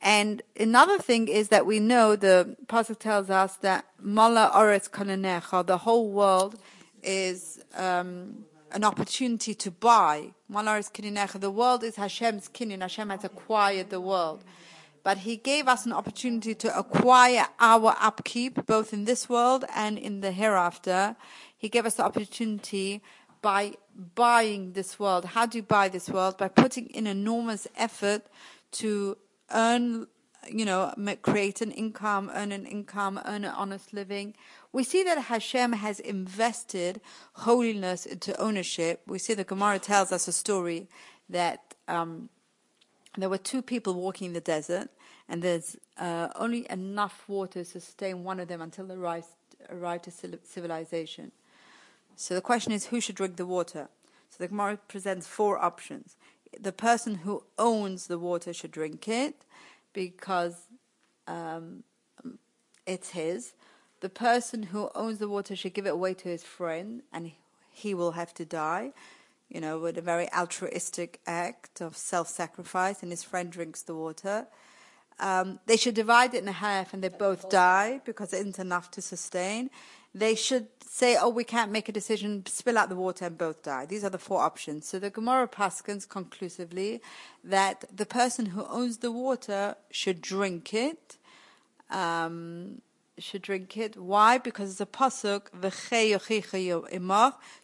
And 0.00 0.42
another 0.58 0.98
thing 0.98 1.28
is 1.28 1.48
that 1.48 1.64
we 1.72 1.78
know 1.78 2.16
the 2.16 2.56
pasuk 2.66 2.98
tells 2.98 3.30
us 3.30 3.56
that 3.58 3.84
Mala 4.00 4.50
Oretz 4.54 4.90
Kinyanecha, 4.90 5.66
the 5.66 5.78
whole 5.78 6.10
world 6.10 6.58
is 7.02 7.62
um, 7.76 8.44
an 8.74 8.84
opportunity 8.84 9.54
to 9.54 9.70
buy. 9.70 10.32
Malaris 10.50 10.90
kinyanecha. 10.90 11.40
The 11.40 11.50
world 11.50 11.84
is 11.84 11.96
Hashem's 11.96 12.48
kinyan. 12.48 12.80
Hashem 12.80 13.10
has 13.10 13.24
acquired 13.24 13.90
the 13.90 14.00
world. 14.00 14.44
But 15.04 15.18
He 15.18 15.36
gave 15.36 15.68
us 15.68 15.86
an 15.86 15.92
opportunity 15.92 16.54
to 16.54 16.78
acquire 16.78 17.46
our 17.58 17.96
upkeep, 18.00 18.66
both 18.66 18.92
in 18.92 19.04
this 19.04 19.28
world 19.28 19.64
and 19.74 19.98
in 19.98 20.20
the 20.20 20.32
hereafter. 20.32 21.16
He 21.56 21.68
gave 21.68 21.86
us 21.86 21.94
the 21.94 22.04
opportunity 22.04 23.02
by 23.40 23.74
buying 24.14 24.72
this 24.72 24.98
world. 24.98 25.24
How 25.26 25.46
do 25.46 25.58
you 25.58 25.62
buy 25.62 25.88
this 25.88 26.08
world? 26.08 26.38
By 26.38 26.48
putting 26.48 26.86
in 26.86 27.06
enormous 27.06 27.66
effort 27.76 28.22
to 28.72 29.18
earn, 29.50 30.06
you 30.48 30.64
know, 30.64 30.94
create 31.22 31.60
an 31.60 31.72
income, 31.72 32.30
earn 32.34 32.52
an 32.52 32.66
income, 32.66 33.20
earn 33.26 33.44
an 33.44 33.52
honest 33.52 33.92
living. 33.92 34.34
We 34.72 34.84
see 34.84 35.02
that 35.02 35.18
Hashem 35.18 35.72
has 35.72 36.00
invested 36.00 37.00
holiness 37.34 38.06
into 38.06 38.40
ownership. 38.40 39.02
We 39.06 39.18
see 39.18 39.34
the 39.34 39.44
Gemara 39.44 39.78
tells 39.78 40.12
us 40.12 40.28
a 40.28 40.32
story 40.32 40.88
that 41.28 41.74
um, 41.88 42.28
there 43.16 43.28
were 43.28 43.38
two 43.38 43.62
people 43.62 43.94
walking 43.94 44.28
in 44.28 44.32
the 44.32 44.40
desert, 44.40 44.88
and 45.28 45.42
there's 45.42 45.76
uh, 45.98 46.28
only 46.36 46.66
enough 46.70 47.24
water 47.28 47.60
to 47.60 47.64
sustain 47.64 48.24
one 48.24 48.40
of 48.40 48.48
them 48.48 48.62
until 48.62 48.86
they 48.86 48.94
arrive, 48.94 49.26
arrive 49.70 50.02
to 50.02 50.10
civilization. 50.10 51.32
So 52.16 52.34
the 52.34 52.40
question 52.40 52.72
is, 52.72 52.86
who 52.86 53.00
should 53.00 53.16
drink 53.16 53.36
the 53.36 53.46
water? 53.46 53.88
So 54.30 54.36
the 54.38 54.48
Gemara 54.48 54.78
presents 54.88 55.26
four 55.26 55.58
options. 55.58 56.16
The 56.58 56.72
person 56.72 57.16
who 57.16 57.44
owns 57.58 58.06
the 58.06 58.18
water 58.18 58.52
should 58.52 58.70
drink 58.70 59.08
it 59.08 59.34
because 59.92 60.56
um, 61.26 61.84
it's 62.86 63.10
his. 63.10 63.52
The 64.00 64.08
person 64.08 64.64
who 64.64 64.90
owns 64.94 65.18
the 65.18 65.28
water 65.28 65.54
should 65.54 65.74
give 65.74 65.86
it 65.86 65.90
away 65.90 66.14
to 66.14 66.28
his 66.28 66.42
friend, 66.42 67.02
and 67.12 67.32
he 67.70 67.94
will 67.94 68.12
have 68.12 68.34
to 68.34 68.44
die. 68.44 68.92
You 69.52 69.60
know, 69.60 69.78
with 69.78 69.98
a 69.98 70.02
very 70.02 70.32
altruistic 70.32 71.20
act 71.26 71.82
of 71.82 71.94
self-sacrifice, 71.94 73.02
and 73.02 73.12
his 73.12 73.22
friend 73.22 73.52
drinks 73.52 73.82
the 73.82 73.94
water. 73.94 74.46
Um, 75.20 75.60
they 75.66 75.76
should 75.76 75.94
divide 75.94 76.32
it 76.32 76.42
in 76.42 76.48
half, 76.48 76.94
and 76.94 77.04
they 77.04 77.10
both 77.10 77.50
die 77.50 78.00
because 78.06 78.32
it 78.32 78.38
isn't 78.38 78.58
enough 78.58 78.90
to 78.92 79.02
sustain. 79.02 79.68
They 80.14 80.34
should 80.34 80.68
say, 81.00 81.18
"Oh, 81.20 81.28
we 81.28 81.44
can't 81.44 81.70
make 81.70 81.88
a 81.90 81.92
decision. 81.92 82.44
Spill 82.46 82.78
out 82.78 82.88
the 82.88 82.96
water, 82.96 83.26
and 83.26 83.36
both 83.36 83.62
die." 83.62 83.84
These 83.84 84.04
are 84.04 84.10
the 84.10 84.18
four 84.18 84.40
options. 84.40 84.88
So 84.88 84.98
the 84.98 85.10
Gemara 85.10 85.46
paskins 85.48 86.08
conclusively 86.08 87.02
that 87.44 87.84
the 87.94 88.06
person 88.06 88.46
who 88.46 88.64
owns 88.66 88.98
the 88.98 89.12
water 89.12 89.76
should 89.90 90.22
drink 90.22 90.72
it. 90.72 91.18
Um, 91.90 92.80
should 93.18 93.42
drink 93.42 93.76
it. 93.76 93.96
Why? 93.96 94.38
Because 94.38 94.70
it's 94.70 94.80
a 94.80 94.86
pasuk, 94.86 95.48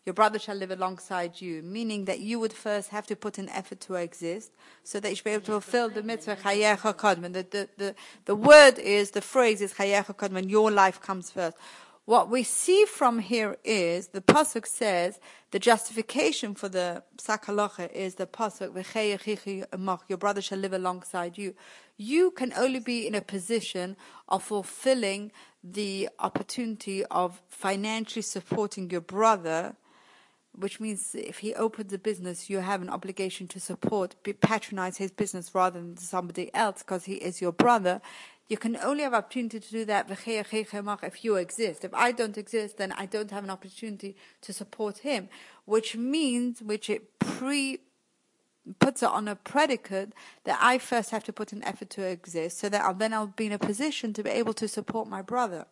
your 0.04 0.14
brother 0.14 0.38
shall 0.38 0.54
live 0.54 0.70
alongside 0.70 1.40
you, 1.40 1.62
meaning 1.62 2.04
that 2.04 2.20
you 2.20 2.38
would 2.38 2.52
first 2.52 2.90
have 2.90 3.06
to 3.06 3.16
put 3.16 3.38
in 3.38 3.48
effort 3.48 3.80
to 3.80 3.94
exist, 3.94 4.52
so 4.84 5.00
that 5.00 5.08
you 5.08 5.16
should 5.16 5.24
be 5.24 5.30
able 5.30 5.44
to 5.46 5.52
fulfill 5.52 5.88
the 5.88 6.02
mitzvah. 6.02 6.36
The, 6.42 7.46
the, 7.50 7.68
the, 7.76 7.94
the 8.26 8.34
word 8.34 8.78
is, 8.78 9.12
the 9.12 9.22
phrase 9.22 9.62
is 9.62 9.74
your 9.78 10.70
life 10.70 11.00
comes 11.00 11.30
first. 11.30 11.56
What 12.08 12.30
we 12.30 12.42
see 12.42 12.86
from 12.86 13.18
here 13.18 13.58
is 13.64 14.08
the 14.08 14.22
pasuk 14.22 14.66
says 14.66 15.20
the 15.50 15.58
justification 15.58 16.54
for 16.54 16.70
the 16.70 17.02
sakalocha 17.18 17.92
is 17.92 18.14
the 18.14 18.26
pasuk 18.26 18.72
your 20.08 20.16
brother 20.16 20.40
shall 20.40 20.56
live 20.56 20.72
alongside 20.72 21.36
you. 21.36 21.54
You 21.98 22.30
can 22.30 22.54
only 22.54 22.80
be 22.80 23.06
in 23.06 23.14
a 23.14 23.20
position 23.20 23.94
of 24.26 24.42
fulfilling 24.42 25.32
the 25.62 26.08
opportunity 26.18 27.04
of 27.04 27.42
financially 27.46 28.22
supporting 28.22 28.88
your 28.88 29.02
brother, 29.02 29.76
which 30.52 30.80
means 30.80 31.14
if 31.14 31.40
he 31.40 31.54
opens 31.56 31.92
a 31.92 31.98
business, 31.98 32.48
you 32.48 32.60
have 32.60 32.80
an 32.80 32.88
obligation 32.88 33.46
to 33.48 33.60
support, 33.60 34.16
patronize 34.40 34.96
his 34.96 35.10
business 35.10 35.54
rather 35.54 35.78
than 35.78 35.98
somebody 35.98 36.50
else 36.54 36.78
because 36.78 37.04
he 37.04 37.16
is 37.16 37.42
your 37.42 37.52
brother. 37.52 38.00
You 38.48 38.56
can 38.56 38.76
only 38.76 39.02
have 39.02 39.12
opportunity 39.12 39.60
to 39.60 39.70
do 39.70 39.84
that 39.84 40.10
if 40.10 41.24
you 41.24 41.36
exist. 41.36 41.84
If 41.84 41.92
I 41.92 42.12
don't 42.12 42.38
exist, 42.38 42.78
then 42.78 42.92
I 42.92 43.04
don't 43.04 43.30
have 43.30 43.44
an 43.44 43.50
opportunity 43.50 44.16
to 44.40 44.52
support 44.52 44.98
him, 44.98 45.28
which 45.66 45.96
means, 45.96 46.62
which 46.62 46.88
it 46.88 47.18
pre 47.18 47.80
puts 48.78 49.02
it 49.02 49.08
on 49.08 49.28
a 49.28 49.34
predicate 49.34 50.12
that 50.44 50.58
I 50.60 50.78
first 50.78 51.10
have 51.10 51.24
to 51.24 51.32
put 51.32 51.52
an 51.52 51.62
effort 51.64 51.90
to 51.90 52.02
exist, 52.02 52.58
so 52.58 52.68
that 52.68 52.82
I'll, 52.82 52.94
then 52.94 53.14
I'll 53.14 53.28
be 53.28 53.46
in 53.46 53.52
a 53.52 53.58
position 53.58 54.12
to 54.14 54.22
be 54.22 54.30
able 54.30 54.54
to 54.54 54.68
support 54.68 55.08
my 55.08 55.22
brother. 55.22 55.66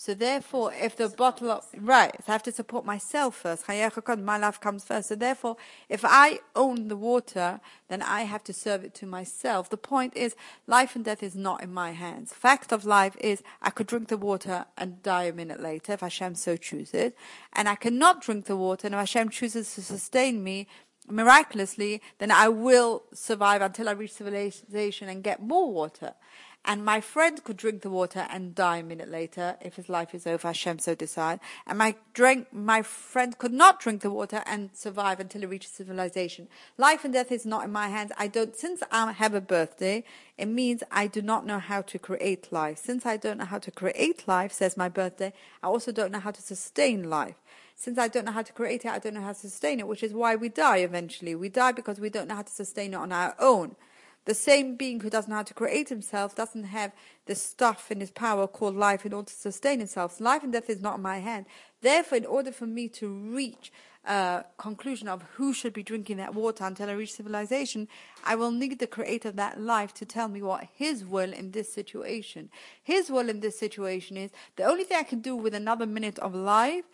So 0.00 0.14
therefore, 0.14 0.72
if 0.72 0.94
the 0.94 1.08
bottle 1.08 1.50
of 1.50 1.66
right, 1.76 2.14
I 2.28 2.30
have 2.30 2.44
to 2.44 2.52
support 2.52 2.84
myself 2.84 3.34
first. 3.34 3.66
My 3.66 4.38
life 4.38 4.60
comes 4.60 4.84
first. 4.84 5.08
So 5.08 5.16
therefore, 5.16 5.56
if 5.88 6.04
I 6.04 6.38
own 6.54 6.86
the 6.86 6.94
water, 6.96 7.58
then 7.88 8.02
I 8.02 8.20
have 8.22 8.44
to 8.44 8.52
serve 8.52 8.84
it 8.84 8.94
to 8.94 9.06
myself. 9.06 9.68
The 9.68 9.76
point 9.76 10.16
is, 10.16 10.36
life 10.68 10.94
and 10.94 11.04
death 11.04 11.20
is 11.20 11.34
not 11.34 11.64
in 11.64 11.74
my 11.74 11.90
hands. 11.90 12.32
Fact 12.32 12.70
of 12.72 12.84
life 12.84 13.16
is, 13.18 13.42
I 13.60 13.70
could 13.70 13.88
drink 13.88 14.06
the 14.06 14.16
water 14.16 14.66
and 14.76 15.02
die 15.02 15.24
a 15.24 15.32
minute 15.32 15.60
later 15.60 15.94
if 15.94 16.00
Hashem 16.00 16.36
so 16.36 16.56
chooses, 16.56 17.12
and 17.52 17.68
I 17.68 17.74
cannot 17.74 18.22
drink 18.22 18.44
the 18.44 18.56
water, 18.56 18.86
and 18.86 18.94
if 18.94 19.00
Hashem 19.00 19.30
chooses 19.30 19.74
to 19.74 19.82
sustain 19.82 20.44
me, 20.44 20.68
miraculously, 21.10 22.02
then 22.18 22.30
I 22.30 22.48
will 22.48 23.02
survive 23.14 23.62
until 23.62 23.88
I 23.88 23.92
reach 23.92 24.12
civilization 24.12 25.08
and 25.08 25.24
get 25.24 25.42
more 25.42 25.72
water. 25.72 26.12
And 26.64 26.84
my 26.84 27.00
friend 27.00 27.42
could 27.42 27.56
drink 27.56 27.80
the 27.80 27.90
water 27.90 28.26
and 28.30 28.54
die 28.54 28.78
a 28.78 28.82
minute 28.82 29.08
later 29.08 29.56
if 29.62 29.76
his 29.76 29.88
life 29.88 30.14
is 30.14 30.26
over, 30.26 30.48
Hashem 30.48 30.80
so 30.80 30.94
decide. 30.94 31.40
And 31.66 31.78
my 31.78 31.94
drink, 32.12 32.52
my 32.52 32.82
friend 32.82 33.38
could 33.38 33.52
not 33.52 33.80
drink 33.80 34.02
the 34.02 34.10
water 34.10 34.42
and 34.44 34.70
survive 34.74 35.18
until 35.18 35.40
he 35.40 35.46
reaches 35.46 35.70
civilization. 35.70 36.48
Life 36.76 37.04
and 37.04 37.14
death 37.14 37.32
is 37.32 37.46
not 37.46 37.64
in 37.64 37.72
my 37.72 37.88
hands. 37.88 38.12
I 38.18 38.26
don't, 38.28 38.54
since 38.54 38.82
I 38.90 39.12
have 39.12 39.32
a 39.32 39.40
birthday, 39.40 40.04
it 40.36 40.46
means 40.46 40.82
I 40.90 41.06
do 41.06 41.22
not 41.22 41.46
know 41.46 41.58
how 41.58 41.80
to 41.82 41.98
create 41.98 42.52
life. 42.52 42.78
Since 42.78 43.06
I 43.06 43.16
don't 43.16 43.38
know 43.38 43.46
how 43.46 43.58
to 43.58 43.70
create 43.70 44.28
life, 44.28 44.52
says 44.52 44.76
my 44.76 44.90
birthday, 44.90 45.32
I 45.62 45.68
also 45.68 45.90
don't 45.90 46.12
know 46.12 46.20
how 46.20 46.32
to 46.32 46.42
sustain 46.42 47.08
life 47.08 47.36
since 47.80 47.96
I 47.96 48.08
don't 48.08 48.24
know 48.24 48.32
how 48.32 48.42
to 48.42 48.52
create 48.52 48.84
it, 48.84 48.90
I 48.90 48.98
don't 48.98 49.14
know 49.14 49.20
how 49.20 49.32
to 49.32 49.38
sustain 49.38 49.78
it, 49.78 49.86
which 49.86 50.02
is 50.02 50.12
why 50.12 50.34
we 50.34 50.48
die 50.48 50.78
eventually. 50.78 51.36
We 51.36 51.48
die 51.48 51.70
because 51.70 52.00
we 52.00 52.10
don't 52.10 52.26
know 52.26 52.34
how 52.34 52.42
to 52.42 52.50
sustain 52.50 52.92
it 52.92 52.96
on 52.96 53.12
our 53.12 53.36
own. 53.38 53.76
The 54.28 54.34
same 54.34 54.76
being 54.76 55.00
who 55.00 55.08
doesn't 55.08 55.30
know 55.30 55.36
how 55.36 55.42
to 55.42 55.54
create 55.54 55.88
himself 55.88 56.36
doesn't 56.36 56.64
have 56.64 56.92
the 57.24 57.34
stuff 57.34 57.90
in 57.90 58.00
his 58.00 58.10
power 58.10 58.46
called 58.46 58.76
life 58.76 59.06
in 59.06 59.14
order 59.14 59.30
to 59.30 59.34
sustain 59.34 59.78
himself. 59.78 60.20
Life 60.20 60.42
and 60.42 60.52
death 60.52 60.68
is 60.68 60.82
not 60.82 60.96
in 60.96 61.00
my 61.02 61.20
hand. 61.20 61.46
Therefore, 61.80 62.18
in 62.18 62.26
order 62.26 62.52
for 62.52 62.66
me 62.66 62.88
to 62.88 63.08
reach 63.08 63.72
a 64.04 64.44
conclusion 64.58 65.08
of 65.08 65.22
who 65.36 65.54
should 65.54 65.72
be 65.72 65.82
drinking 65.82 66.18
that 66.18 66.34
water 66.34 66.62
until 66.64 66.90
I 66.90 66.92
reach 66.92 67.14
civilization, 67.14 67.88
I 68.22 68.34
will 68.34 68.50
need 68.50 68.78
the 68.80 68.86
creator 68.86 69.30
of 69.30 69.36
that 69.36 69.58
life 69.58 69.94
to 69.94 70.04
tell 70.04 70.28
me 70.28 70.42
what 70.42 70.68
his 70.74 71.06
will 71.06 71.32
in 71.32 71.52
this 71.52 71.72
situation. 71.72 72.50
His 72.82 73.08
will 73.08 73.30
in 73.30 73.40
this 73.40 73.58
situation 73.58 74.18
is 74.18 74.30
the 74.56 74.64
only 74.64 74.84
thing 74.84 74.98
I 74.98 75.04
can 75.04 75.20
do 75.20 75.36
with 75.36 75.54
another 75.54 75.86
minute 75.86 76.18
of 76.18 76.34
life 76.34 76.84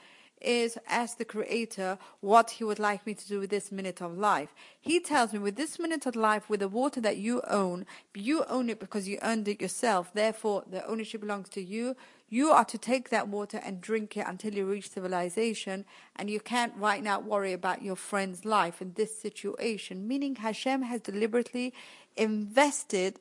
is 0.45 0.79
ask 0.87 1.19
the 1.19 1.25
creator 1.25 1.99
what 2.21 2.51
he 2.51 2.65
would 2.65 2.79
like 2.79 3.07
me 3.07 3.15
to 3.15 3.29
do 3.29 3.41
with 3.41 3.51
this 3.51 3.73
minute 3.73 4.01
of 4.03 4.17
life. 4.17 4.55
He 4.81 5.01
tells 5.01 5.33
me 5.33 5.39
with 5.39 5.57
this 5.57 5.79
minute 5.79 6.07
of 6.07 6.15
life, 6.15 6.49
with 6.49 6.61
the 6.61 6.69
water 6.69 7.01
that 7.01 7.17
you 7.17 7.41
own, 7.49 7.87
you 8.15 8.45
own 8.45 8.69
it 8.69 8.79
because 8.79 9.09
you 9.09 9.19
earned 9.23 9.49
it 9.49 9.61
yourself. 9.61 10.13
Therefore, 10.13 10.65
the 10.71 10.87
ownership 10.87 11.23
belongs 11.23 11.49
to 11.51 11.63
you. 11.63 11.97
You 12.29 12.51
are 12.51 12.65
to 12.65 12.79
take 12.79 13.11
that 13.11 13.29
water 13.29 13.61
and 13.65 13.81
drink 13.81 14.17
it 14.17 14.27
until 14.27 14.55
you 14.55 14.67
reach 14.67 14.91
civilization. 14.91 15.85
And 16.17 16.29
you 16.29 16.41
can't 16.41 16.75
right 16.77 17.03
now 17.03 17.21
worry 17.21 17.53
about 17.53 17.83
your 17.83 17.97
friend's 17.97 18.45
life 18.45 18.83
in 18.83 18.95
this 18.95 19.17
situation. 19.17 20.09
Meaning 20.09 20.37
Hashem 20.37 20.83
has 20.83 21.01
deliberately 21.01 21.73
invested 22.17 23.19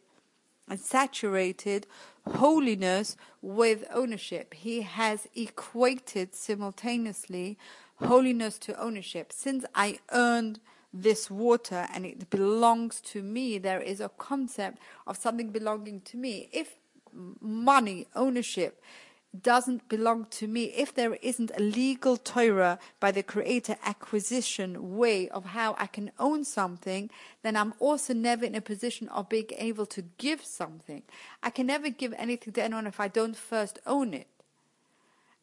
and 0.67 0.79
saturated 0.79 1.87
holiness 2.25 3.15
with 3.41 3.85
ownership. 3.93 4.53
He 4.53 4.81
has 4.81 5.27
equated 5.35 6.33
simultaneously 6.35 7.57
holiness 7.95 8.57
to 8.59 8.79
ownership. 8.81 9.31
Since 9.31 9.65
I 9.75 9.99
earned 10.11 10.59
this 10.93 11.29
water 11.29 11.87
and 11.93 12.05
it 12.05 12.29
belongs 12.29 13.01
to 13.01 13.21
me, 13.21 13.57
there 13.57 13.81
is 13.81 13.99
a 13.99 14.09
concept 14.09 14.79
of 15.07 15.17
something 15.17 15.49
belonging 15.49 16.01
to 16.01 16.17
me. 16.17 16.49
If 16.51 16.77
money, 17.41 18.07
ownership, 18.15 18.81
doesn't 19.41 19.89
belong 19.89 20.27
to 20.31 20.47
me, 20.47 20.65
if 20.65 20.93
there 20.93 21.15
isn't 21.15 21.51
a 21.57 21.61
legal 21.61 22.17
Torah 22.17 22.77
by 22.99 23.11
the 23.11 23.23
creator 23.23 23.77
acquisition 23.83 24.95
way 24.95 25.27
of 25.29 25.45
how 25.45 25.75
I 25.79 25.87
can 25.87 26.11
own 26.19 26.43
something, 26.43 27.09
then 27.41 27.57
I'm 27.57 27.73
also 27.79 28.13
never 28.13 28.45
in 28.45 28.55
a 28.55 28.61
position 28.61 29.07
of 29.09 29.29
being 29.29 29.49
able 29.57 29.87
to 29.87 30.03
give 30.17 30.45
something. 30.45 31.03
I 31.41 31.49
can 31.49 31.65
never 31.65 31.89
give 31.89 32.13
anything 32.17 32.53
to 32.53 32.63
anyone 32.63 32.87
if 32.87 32.99
I 32.99 33.07
don't 33.07 33.35
first 33.35 33.79
own 33.87 34.13
it. 34.13 34.27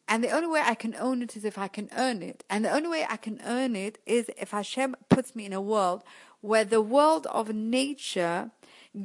And 0.07 0.23
the 0.23 0.31
only 0.31 0.49
way 0.49 0.61
I 0.63 0.75
can 0.75 0.95
own 0.95 1.21
it 1.21 1.37
is 1.37 1.45
if 1.45 1.57
I 1.57 1.67
can 1.67 1.89
earn 1.95 2.21
it. 2.21 2.43
And 2.49 2.65
the 2.65 2.71
only 2.71 2.89
way 2.89 3.05
I 3.09 3.17
can 3.17 3.41
earn 3.45 3.75
it 3.75 3.97
is 4.05 4.29
if 4.37 4.51
Hashem 4.51 4.95
puts 5.09 5.35
me 5.35 5.45
in 5.45 5.53
a 5.53 5.61
world 5.61 6.03
where 6.41 6.65
the 6.65 6.81
world 6.81 7.27
of 7.27 7.53
nature 7.53 8.51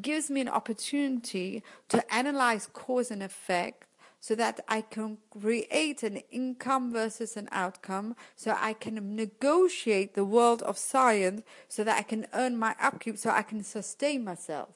gives 0.01 0.31
me 0.31 0.41
an 0.41 0.49
opportunity 0.49 1.63
to 1.91 2.13
analyze 2.13 2.69
cause 2.73 3.11
and 3.11 3.23
effect 3.23 3.86
so 4.21 4.35
that 4.35 4.61
I 4.69 4.81
can 4.81 5.19
create 5.31 6.03
an 6.03 6.19
income 6.31 6.93
versus 6.93 7.37
an 7.37 7.49
outcome, 7.53 8.17
so 8.35 8.57
I 8.59 8.73
can 8.73 9.15
negotiate 9.15 10.15
the 10.15 10.25
world 10.25 10.63
of 10.63 10.79
science, 10.79 11.43
so 11.69 11.85
that 11.85 11.99
I 11.99 12.03
can 12.03 12.27
earn 12.33 12.57
my 12.57 12.75
upkeep, 12.81 13.19
so 13.19 13.31
I 13.31 13.43
can 13.43 13.63
sustain 13.63 14.25
myself. 14.25 14.71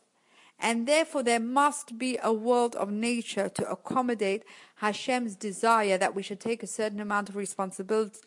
And 0.61 0.87
therefore, 0.87 1.22
there 1.22 1.40
must 1.40 1.96
be 1.96 2.18
a 2.22 2.33
world 2.33 2.76
of 2.76 2.90
nature 2.90 3.48
to 3.48 3.70
accommodate 3.70 4.44
Hashem's 4.76 5.35
desire 5.35 5.96
that 5.96 6.14
we 6.14 6.22
should 6.22 6.38
take 6.38 6.62
a 6.62 6.66
certain 6.66 7.00
amount 7.00 7.31
of 7.31 7.37
responsibility, 7.37 8.18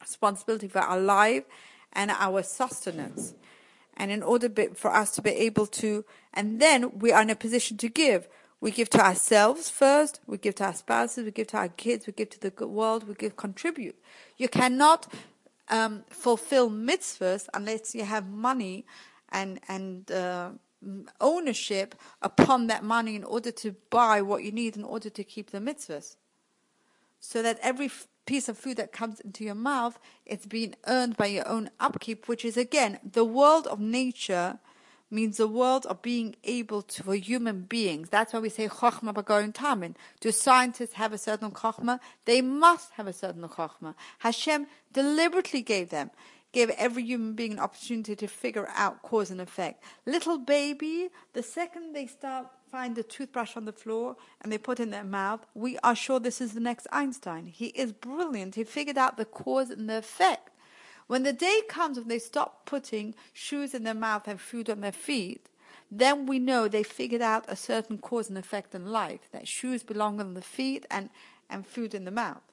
responsibility 0.00 0.68
for 0.68 0.78
our 0.78 0.98
life 0.98 1.44
and 1.92 2.10
our 2.10 2.42
sustenance. 2.42 3.34
And 3.96 4.10
in 4.10 4.22
order 4.22 4.48
for 4.74 4.90
us 4.90 5.10
to 5.12 5.22
be 5.22 5.30
able 5.30 5.66
to, 5.66 6.06
and 6.32 6.60
then 6.60 6.98
we 6.98 7.12
are 7.12 7.20
in 7.20 7.28
a 7.28 7.36
position 7.36 7.76
to 7.78 7.88
give. 7.88 8.26
We 8.60 8.70
give 8.70 8.90
to 8.90 9.00
ourselves 9.00 9.70
first, 9.70 10.20
we 10.26 10.36
give 10.36 10.54
to 10.56 10.64
our 10.66 10.74
spouses, 10.74 11.24
we 11.24 11.30
give 11.30 11.46
to 11.48 11.56
our 11.56 11.68
kids, 11.68 12.06
we 12.06 12.12
give 12.12 12.30
to 12.30 12.40
the 12.40 12.66
world, 12.66 13.08
we 13.08 13.14
give 13.14 13.36
contribute. 13.36 13.98
You 14.36 14.48
cannot 14.48 15.10
um, 15.68 16.04
fulfill 16.10 16.70
mitzvahs 16.70 17.48
unless 17.54 17.94
you 17.94 18.04
have 18.04 18.28
money 18.28 18.84
and 19.30 19.60
and 19.68 20.10
uh, 20.10 20.50
ownership 21.20 21.94
upon 22.22 22.66
that 22.66 22.82
money 22.84 23.14
in 23.14 23.24
order 23.24 23.50
to 23.50 23.74
buy 23.90 24.22
what 24.22 24.42
you 24.42 24.52
need 24.52 24.76
in 24.76 24.84
order 24.84 25.10
to 25.10 25.24
keep 25.24 25.50
the 25.50 25.58
mitzvahs. 25.58 26.16
So 27.18 27.42
that 27.42 27.58
every 27.62 27.86
f- 27.86 28.08
piece 28.24 28.48
of 28.48 28.56
food 28.56 28.78
that 28.78 28.92
comes 28.92 29.20
into 29.20 29.44
your 29.44 29.54
mouth, 29.54 29.98
it's 30.24 30.46
being 30.46 30.74
earned 30.86 31.16
by 31.16 31.26
your 31.26 31.46
own 31.46 31.70
upkeep, 31.78 32.28
which 32.28 32.44
is 32.44 32.56
again 32.56 32.98
the 33.04 33.24
world 33.24 33.66
of 33.66 33.78
nature 33.78 34.58
means 35.10 35.36
the 35.36 35.48
world 35.48 35.86
of 35.86 36.02
being 36.02 36.36
able 36.44 36.82
to 36.82 37.02
for 37.02 37.14
human 37.14 37.62
beings. 37.62 38.08
That's 38.08 38.32
why 38.32 38.40
we 38.40 38.48
say 38.48 38.68
chokhmah 38.68 39.14
bagoyim 39.14 39.52
tamin. 39.52 39.94
Do 40.20 40.30
scientists 40.30 40.94
have 40.94 41.12
a 41.12 41.18
certain 41.18 41.50
chokhmah? 41.50 42.00
They 42.24 42.40
must 42.40 42.92
have 42.92 43.06
a 43.06 43.12
certain 43.12 43.42
chokhmah. 43.42 43.94
Hashem 44.20 44.66
deliberately 44.92 45.62
gave 45.62 45.90
them, 45.90 46.10
gave 46.52 46.70
every 46.70 47.04
human 47.04 47.34
being 47.34 47.52
an 47.52 47.58
opportunity 47.58 48.14
to 48.16 48.26
figure 48.26 48.68
out 48.74 49.02
cause 49.02 49.30
and 49.30 49.40
effect. 49.40 49.82
Little 50.06 50.38
baby, 50.38 51.08
the 51.32 51.42
second 51.42 51.94
they 51.94 52.06
start 52.06 52.46
find 52.70 52.94
the 52.94 53.02
toothbrush 53.02 53.56
on 53.56 53.64
the 53.64 53.72
floor 53.72 54.16
and 54.40 54.52
they 54.52 54.58
put 54.58 54.78
in 54.78 54.90
their 54.90 55.04
mouth, 55.04 55.44
we 55.54 55.76
are 55.78 55.96
sure 55.96 56.20
this 56.20 56.40
is 56.40 56.52
the 56.52 56.60
next 56.60 56.86
Einstein. 56.92 57.46
He 57.46 57.66
is 57.66 57.92
brilliant. 57.92 58.54
He 58.54 58.64
figured 58.64 58.96
out 58.96 59.16
the 59.16 59.24
cause 59.24 59.70
and 59.70 59.88
the 59.88 59.98
effect. 59.98 60.49
When 61.10 61.24
the 61.24 61.32
day 61.32 61.62
comes 61.68 61.98
when 61.98 62.06
they 62.06 62.20
stop 62.20 62.64
putting 62.66 63.16
shoes 63.32 63.74
in 63.74 63.82
their 63.82 63.94
mouth 63.94 64.28
and 64.28 64.40
food 64.40 64.70
on 64.70 64.80
their 64.80 64.92
feet, 64.92 65.48
then 65.90 66.24
we 66.24 66.38
know 66.38 66.68
they 66.68 66.84
figured 66.84 67.20
out 67.20 67.44
a 67.48 67.56
certain 67.56 67.98
cause 67.98 68.28
and 68.28 68.38
effect 68.38 68.76
in 68.76 68.92
life 68.92 69.28
that 69.32 69.48
shoes 69.48 69.82
belong 69.82 70.20
on 70.20 70.34
the 70.34 70.40
feet 70.40 70.86
and, 70.88 71.10
and 71.48 71.66
food 71.66 71.96
in 71.96 72.04
the 72.04 72.12
mouth. 72.12 72.44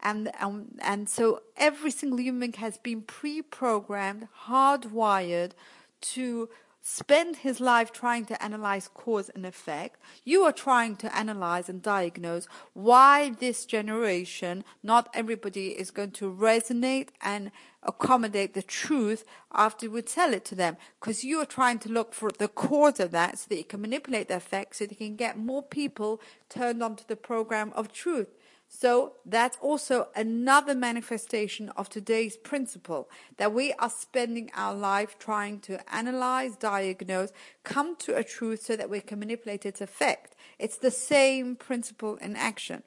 And, 0.00 0.32
and, 0.40 0.80
and 0.82 1.08
so 1.08 1.42
every 1.56 1.92
single 1.92 2.18
human 2.18 2.54
has 2.54 2.76
been 2.76 3.02
pre 3.02 3.40
programmed, 3.40 4.26
hardwired 4.48 5.52
to 6.00 6.48
spend 6.82 7.36
his 7.36 7.60
life 7.60 7.92
trying 7.92 8.24
to 8.26 8.42
analyze 8.42 8.90
cause 8.92 9.30
and 9.30 9.46
effect. 9.46 10.00
You 10.24 10.42
are 10.42 10.52
trying 10.52 10.96
to 10.96 11.16
analyze 11.16 11.68
and 11.68 11.80
diagnose 11.80 12.48
why 12.74 13.30
this 13.30 13.64
generation, 13.64 14.64
not 14.82 15.08
everybody 15.14 15.68
is 15.68 15.92
going 15.92 16.10
to 16.12 16.32
resonate 16.32 17.10
and 17.20 17.52
accommodate 17.84 18.54
the 18.54 18.62
truth 18.62 19.24
after 19.52 19.88
we 19.88 20.02
tell 20.02 20.34
it 20.34 20.44
to 20.46 20.56
them. 20.56 20.76
Because 21.00 21.22
you 21.22 21.38
are 21.38 21.46
trying 21.46 21.78
to 21.80 21.88
look 21.88 22.14
for 22.14 22.30
the 22.36 22.48
cause 22.48 22.98
of 22.98 23.12
that 23.12 23.38
so 23.38 23.46
that 23.48 23.56
you 23.56 23.64
can 23.64 23.80
manipulate 23.80 24.28
the 24.28 24.36
effect 24.36 24.76
so 24.76 24.84
that 24.84 24.90
you 24.90 25.06
can 25.06 25.16
get 25.16 25.38
more 25.38 25.62
people 25.62 26.20
turned 26.48 26.82
onto 26.82 27.04
the 27.06 27.16
program 27.16 27.72
of 27.76 27.92
truth. 27.92 28.28
So 28.74 29.12
that's 29.26 29.58
also 29.60 30.08
another 30.16 30.74
manifestation 30.74 31.68
of 31.76 31.90
today's 31.90 32.38
principle 32.38 33.10
that 33.36 33.52
we 33.52 33.74
are 33.74 33.90
spending 33.90 34.50
our 34.54 34.74
life 34.74 35.18
trying 35.18 35.60
to 35.60 35.94
analyze, 35.94 36.56
diagnose, 36.56 37.32
come 37.64 37.96
to 37.96 38.16
a 38.16 38.24
truth 38.24 38.62
so 38.62 38.74
that 38.74 38.88
we 38.88 39.00
can 39.00 39.18
manipulate 39.18 39.66
its 39.66 39.82
effect. 39.82 40.34
It's 40.58 40.78
the 40.78 40.90
same 40.90 41.54
principle 41.54 42.16
in 42.16 42.34
action. 42.34 42.82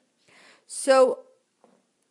So 0.66 1.20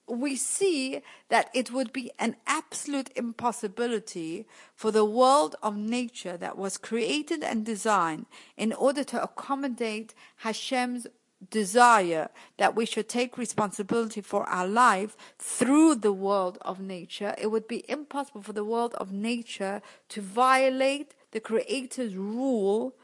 we 0.07 0.37
see 0.37 1.01
that 1.27 1.49
it 1.53 1.71
would 1.71 1.91
be 1.91 2.11
an 2.17 2.37
absolute 2.47 3.09
impossibility 3.13 4.47
for 4.73 4.89
the 4.89 5.05
world 5.05 5.57
of 5.61 5.75
nature 5.75 6.37
that 6.37 6.57
was 6.57 6.77
created 6.77 7.43
and 7.43 7.65
designed 7.65 8.25
in 8.55 8.71
order 8.71 9.03
to 9.03 9.21
accommodate 9.21 10.15
Hashem's 10.37 11.07
desire 11.49 12.29
that 12.57 12.75
we 12.75 12.85
should 12.85 13.09
take 13.09 13.37
responsibility 13.37 14.21
for 14.21 14.43
our 14.49 14.67
life 14.67 15.15
through 15.37 15.95
the 15.95 16.13
world 16.13 16.57
of 16.61 16.79
nature, 16.79 17.35
it 17.37 17.47
would 17.47 17.67
be 17.67 17.89
impossible 17.89 18.41
for 18.41 18.53
the 18.53 18.65
world 18.65 18.93
of 18.95 19.11
nature 19.11 19.81
to 20.09 20.21
violate 20.21 21.13
the 21.31 21.39
Creator's 21.39 22.15
rule, 22.15 22.95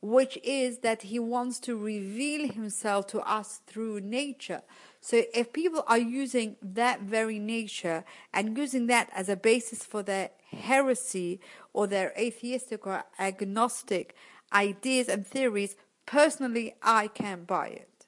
which 0.00 0.38
is 0.42 0.78
that 0.78 1.02
He 1.02 1.18
wants 1.18 1.58
to 1.60 1.76
reveal 1.76 2.48
Himself 2.48 3.06
to 3.08 3.20
us 3.20 3.60
through 3.66 4.00
nature. 4.00 4.62
So 5.00 5.24
if 5.34 5.52
people 5.52 5.82
are 5.86 5.98
using 5.98 6.56
that 6.62 7.02
very 7.02 7.38
nature 7.38 8.04
and 8.32 8.56
using 8.56 8.86
that 8.86 9.10
as 9.14 9.28
a 9.28 9.36
basis 9.36 9.84
for 9.84 10.02
their 10.02 10.30
heresy 10.50 11.40
or 11.72 11.86
their 11.86 12.12
atheistic 12.16 12.86
or 12.86 13.04
agnostic 13.18 14.14
ideas 14.52 15.08
and 15.08 15.26
theories, 15.26 15.76
personally, 16.10 16.74
I 16.82 17.06
can't 17.06 17.46
buy 17.46 17.68
it. 17.68 18.06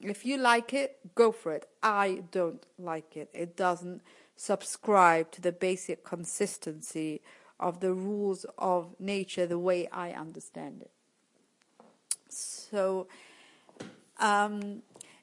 If 0.00 0.26
you 0.26 0.36
like 0.36 0.74
it, 0.74 0.98
go 1.14 1.32
for 1.32 1.52
it. 1.52 1.66
I 1.82 2.24
don't 2.30 2.62
like 2.78 3.16
it. 3.16 3.30
It 3.32 3.56
doesn't 3.56 4.02
subscribe 4.36 5.32
to 5.32 5.40
the 5.40 5.50
basic 5.50 6.04
consistency 6.04 7.22
of 7.58 7.80
the 7.80 7.94
rules 7.94 8.44
of 8.58 8.94
nature 9.00 9.46
the 9.46 9.58
way 9.58 9.88
I 9.88 10.10
understand 10.10 10.82
it. 10.82 10.90
So, 12.28 13.06
um, 14.18 14.82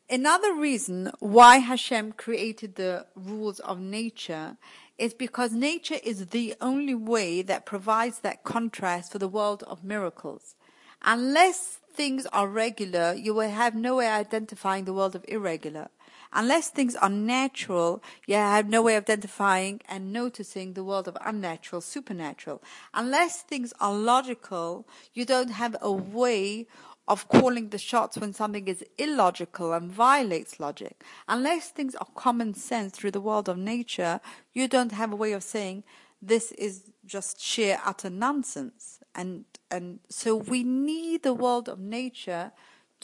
another 0.09 0.55
reason 0.55 1.11
why 1.19 1.57
Hashem 1.57 2.13
created 2.13 2.73
the 2.73 3.05
rules 3.15 3.59
of 3.59 3.79
nature 3.79 4.57
is 4.97 5.13
because 5.13 5.51
nature 5.51 5.99
is 6.03 6.27
the 6.27 6.55
only 6.59 6.95
way 6.95 7.43
that 7.43 7.67
provides 7.67 8.19
that 8.21 8.43
contrast 8.43 9.11
for 9.11 9.19
the 9.19 9.27
world 9.27 9.63
of 9.67 9.83
miracles. 9.83 10.55
Unless 11.03 11.81
things 11.93 12.25
are 12.27 12.47
regular, 12.47 13.13
you 13.13 13.33
will 13.33 13.49
have 13.49 13.75
no 13.75 13.97
way 13.97 14.07
of 14.07 14.13
identifying 14.13 14.85
the 14.85 14.93
world 14.93 15.15
of 15.15 15.25
irregular. 15.27 15.89
Unless 16.35 16.69
things 16.69 16.95
are 16.95 17.09
natural, 17.09 18.01
you 18.25 18.35
have 18.35 18.67
no 18.67 18.81
way 18.81 18.95
of 18.95 19.03
identifying 19.03 19.81
and 19.87 20.11
noticing 20.11 20.73
the 20.73 20.83
world 20.83 21.07
of 21.07 21.17
unnatural, 21.23 21.81
supernatural. 21.81 22.63
Unless 22.93 23.43
things 23.43 23.71
are 23.79 23.93
logical, 23.93 24.87
you 25.13 25.25
don't 25.25 25.51
have 25.51 25.75
a 25.79 25.91
way 25.91 26.65
of 27.07 27.27
calling 27.27 27.69
the 27.69 27.77
shots 27.77 28.17
when 28.17 28.33
something 28.33 28.67
is 28.67 28.83
illogical 28.97 29.73
and 29.73 29.91
violates 29.91 30.59
logic. 30.59 31.03
Unless 31.27 31.69
things 31.69 31.95
are 31.95 32.07
common 32.15 32.53
sense 32.53 32.93
through 32.93 33.11
the 33.11 33.21
world 33.21 33.47
of 33.47 33.57
nature, 33.57 34.19
you 34.53 34.67
don't 34.67 34.93
have 34.93 35.11
a 35.11 35.17
way 35.17 35.33
of 35.33 35.43
saying 35.43 35.83
this 36.25 36.51
is 36.53 36.91
just 37.05 37.41
sheer 37.41 37.79
utter 37.85 38.09
nonsense. 38.09 38.99
And 39.13 39.45
and 39.69 39.99
so 40.09 40.35
we 40.35 40.63
need 40.63 41.23
the 41.23 41.33
world 41.33 41.69
of 41.69 41.79
nature 41.79 42.51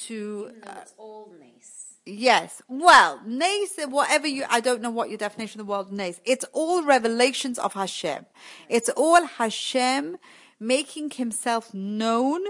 to 0.07 0.51
uh, 0.65 0.75
it's 0.81 0.93
all 0.97 1.31
nice. 1.39 1.79
Yes. 2.05 2.61
Well, 2.67 3.21
nace, 3.25 3.77
whatever 3.87 4.25
you, 4.25 4.45
I 4.49 4.61
don't 4.61 4.81
know 4.81 4.89
what 4.89 5.09
your 5.09 5.17
definition 5.17 5.61
of 5.61 5.67
the 5.67 5.71
word 5.71 5.91
nace. 5.91 6.19
It's 6.25 6.45
all 6.53 6.83
revelations 6.83 7.59
of 7.59 7.73
Hashem. 7.73 8.25
It's 8.67 8.89
all 8.89 9.25
Hashem 9.25 10.17
making 10.59 11.11
himself 11.11 11.73
known 11.73 12.41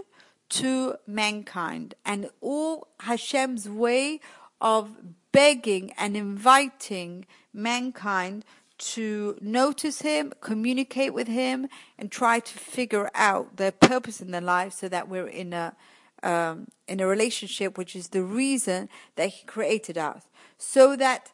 to 0.50 0.96
mankind 1.06 1.96
and 2.06 2.30
all 2.42 2.88
Hashem's 3.02 3.68
way 3.70 4.20
of 4.62 4.92
begging 5.32 5.92
and 5.98 6.18
inviting 6.18 7.26
mankind 7.54 8.46
to 8.80 9.38
notice 9.42 10.02
him, 10.02 10.34
communicate 10.42 11.14
with 11.14 11.28
him, 11.28 11.68
and 11.98 12.12
try 12.12 12.40
to 12.40 12.58
figure 12.58 13.10
out 13.14 13.58
their 13.58 13.72
purpose 13.72 14.22
in 14.22 14.32
their 14.32 14.42
life 14.42 14.74
so 14.74 14.90
that 14.90 15.08
we're 15.08 15.28
in 15.28 15.54
a 15.54 15.76
um, 16.24 16.68
in 16.88 17.00
a 17.00 17.08
relationship, 17.08 17.78
which 17.78 17.96
is 17.96 18.10
the 18.10 18.24
reason 18.24 18.90
that 19.16 19.30
He 19.30 19.46
created 19.46 19.98
us. 19.98 20.24
So 20.58 20.96
that 20.96 21.32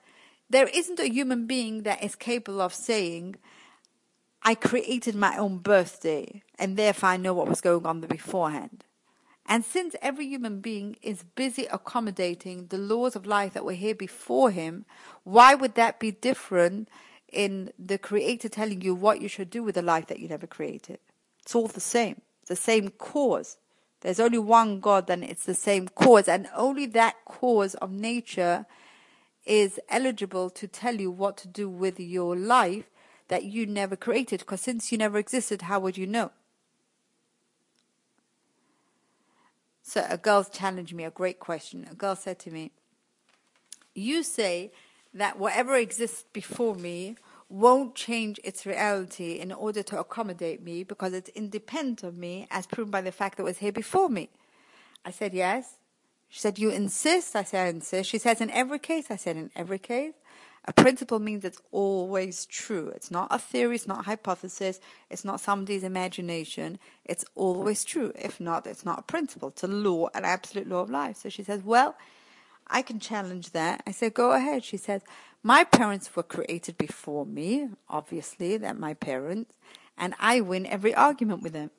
there 0.50 0.68
isn't 0.68 1.00
a 1.00 1.10
human 1.10 1.48
being 1.48 1.84
that 1.84 2.04
is 2.04 2.16
capable 2.16 2.62
of 2.62 2.74
saying, 2.74 3.36
I 4.44 4.54
created 4.54 5.16
my 5.16 5.38
own 5.38 5.58
birthday, 5.58 6.44
and 6.60 6.78
therefore 6.78 7.10
I 7.10 7.18
know 7.18 7.34
what 7.34 7.48
was 7.48 7.62
going 7.62 7.86
on 7.86 8.02
beforehand. 8.02 8.84
And 9.48 9.64
since 9.64 9.96
every 10.02 10.28
human 10.28 10.60
being 10.60 10.98
is 11.02 11.24
busy 11.36 11.66
accommodating 11.66 12.68
the 12.68 12.78
laws 12.78 13.16
of 13.16 13.28
life 13.28 13.54
that 13.54 13.66
were 13.66 13.74
here 13.74 13.96
before 13.96 14.50
him, 14.52 14.86
why 15.24 15.54
would 15.54 15.76
that 15.76 16.00
be 16.00 16.12
different 16.12 16.90
in 17.36 17.72
the 17.78 17.98
Creator 17.98 18.50
telling 18.50 18.82
you 18.82 18.96
what 18.96 19.22
you 19.22 19.28
should 19.28 19.50
do 19.50 19.62
with 19.62 19.76
the 19.76 19.82
life 19.82 20.08
that 20.08 20.20
you 20.20 20.28
never 20.28 20.48
created? 20.48 21.00
It's 21.42 21.54
all 21.54 21.68
the 21.68 21.80
same, 21.80 22.22
the 22.48 22.56
same 22.56 22.90
cause 22.90 23.58
there's 24.06 24.20
only 24.20 24.38
one 24.38 24.82
God, 24.82 25.08
then 25.08 25.24
it's 25.24 25.46
the 25.46 25.56
same 25.56 25.88
cause, 25.88 26.28
and 26.28 26.48
only 26.56 26.86
that 26.86 27.16
cause 27.26 27.74
of 27.74 27.90
nature 27.92 28.68
is 29.48 29.80
eligible 29.90 30.52
to 30.52 30.68
tell 30.68 31.02
you 31.02 31.10
what 31.10 31.38
to 31.38 31.48
do 31.48 31.68
with 31.68 32.00
your 32.00 32.36
life 32.36 32.86
that 33.30 33.46
you 33.46 33.66
never 33.66 33.96
created. 33.96 34.42
Because 34.42 34.62
since 34.62 34.92
you 34.92 35.00
never 35.00 35.18
existed, 35.18 35.64
how 35.64 35.80
would 35.80 35.98
you 35.98 36.06
know? 36.06 36.30
So 39.82 40.06
a 40.08 40.18
girl 40.18 40.44
challenged 40.44 40.94
me 40.94 41.04
a 41.04 41.10
great 41.10 41.40
question. 41.40 41.88
A 41.90 41.96
girl 41.96 42.16
said 42.16 42.38
to 42.42 42.52
me, 42.52 42.74
You 43.96 44.22
say 44.22 44.72
that 45.16 45.40
whatever 45.40 45.76
exists 45.76 46.26
before 46.32 46.76
me 46.76 47.16
won't 47.50 47.96
change 47.96 48.40
its 48.44 48.66
reality 48.66 49.34
in 49.34 49.52
order 49.52 49.84
to 49.84 50.00
accommodate 50.00 50.64
me 50.64 50.84
because 50.84 51.14
it's 51.14 51.30
independent 51.30 52.04
of 52.04 52.18
me, 52.18 52.48
as 52.50 52.66
proven 52.66 52.92
by 52.92 53.02
the 53.02 53.12
fact 53.12 53.38
that 53.38 53.44
it 53.44 53.46
was 53.46 53.60
here 53.60 53.72
before 53.72 54.10
me. 54.10 54.30
I 55.04 55.12
said, 55.12 55.34
Yes. 55.34 55.78
She 56.28 56.40
said, 56.40 56.58
You 56.58 56.70
insist? 56.70 57.36
I 57.36 57.44
said, 57.44 57.68
I 57.68 57.70
insist. 57.70 58.10
She 58.10 58.18
says, 58.18 58.42
In 58.42 58.50
every 58.50 58.80
case? 58.80 59.12
I 59.12 59.16
said, 59.16 59.38
In 59.38 59.52
every 59.56 59.80
case. 59.80 60.14
A 60.68 60.74
principle 60.74 61.20
means 61.20 61.46
it's 61.46 61.62
always 61.72 62.48
true. 62.48 62.92
It's 62.96 63.12
not 63.12 63.28
a 63.30 63.38
theory, 63.38 63.76
it's 63.76 63.88
not 63.88 64.00
a 64.00 64.04
hypothesis, 64.04 64.80
it's 65.12 65.24
not 65.24 65.40
somebody's 65.40 65.84
imagination. 65.84 66.80
It's 67.06 67.24
always 67.36 67.84
true. 67.84 68.12
If 68.16 68.40
not, 68.40 68.66
it's 68.66 68.84
not 68.84 69.00
a 69.00 69.04
principle. 69.04 69.50
It's 69.50 69.64
a 69.64 69.68
law, 69.68 70.08
an 70.16 70.26
absolute 70.26 70.68
law 70.68 70.82
of 70.82 70.90
life. 70.90 71.18
So 71.18 71.30
she 71.30 71.44
says, 71.44 71.62
Well, 71.64 71.96
I 72.68 72.82
can 72.82 73.00
challenge 73.00 73.52
that. 73.52 73.84
I 73.86 73.92
said, 73.92 74.16
Go 74.16 74.32
ahead. 74.32 74.64
She 74.64 74.78
says, 74.78 75.04
My 75.46 75.64
parents 75.64 76.16
were 76.16 76.24
created 76.24 76.76
before 76.76 77.24
me, 77.24 77.70
obviously, 77.88 78.58
they're 78.58 78.74
my 78.74 78.96
parents, 78.96 79.54
and 79.96 80.16
I 80.20 80.42
win 80.42 80.66
every 80.66 80.96
argument 80.96 81.44
with 81.44 81.54
them. 81.54 81.70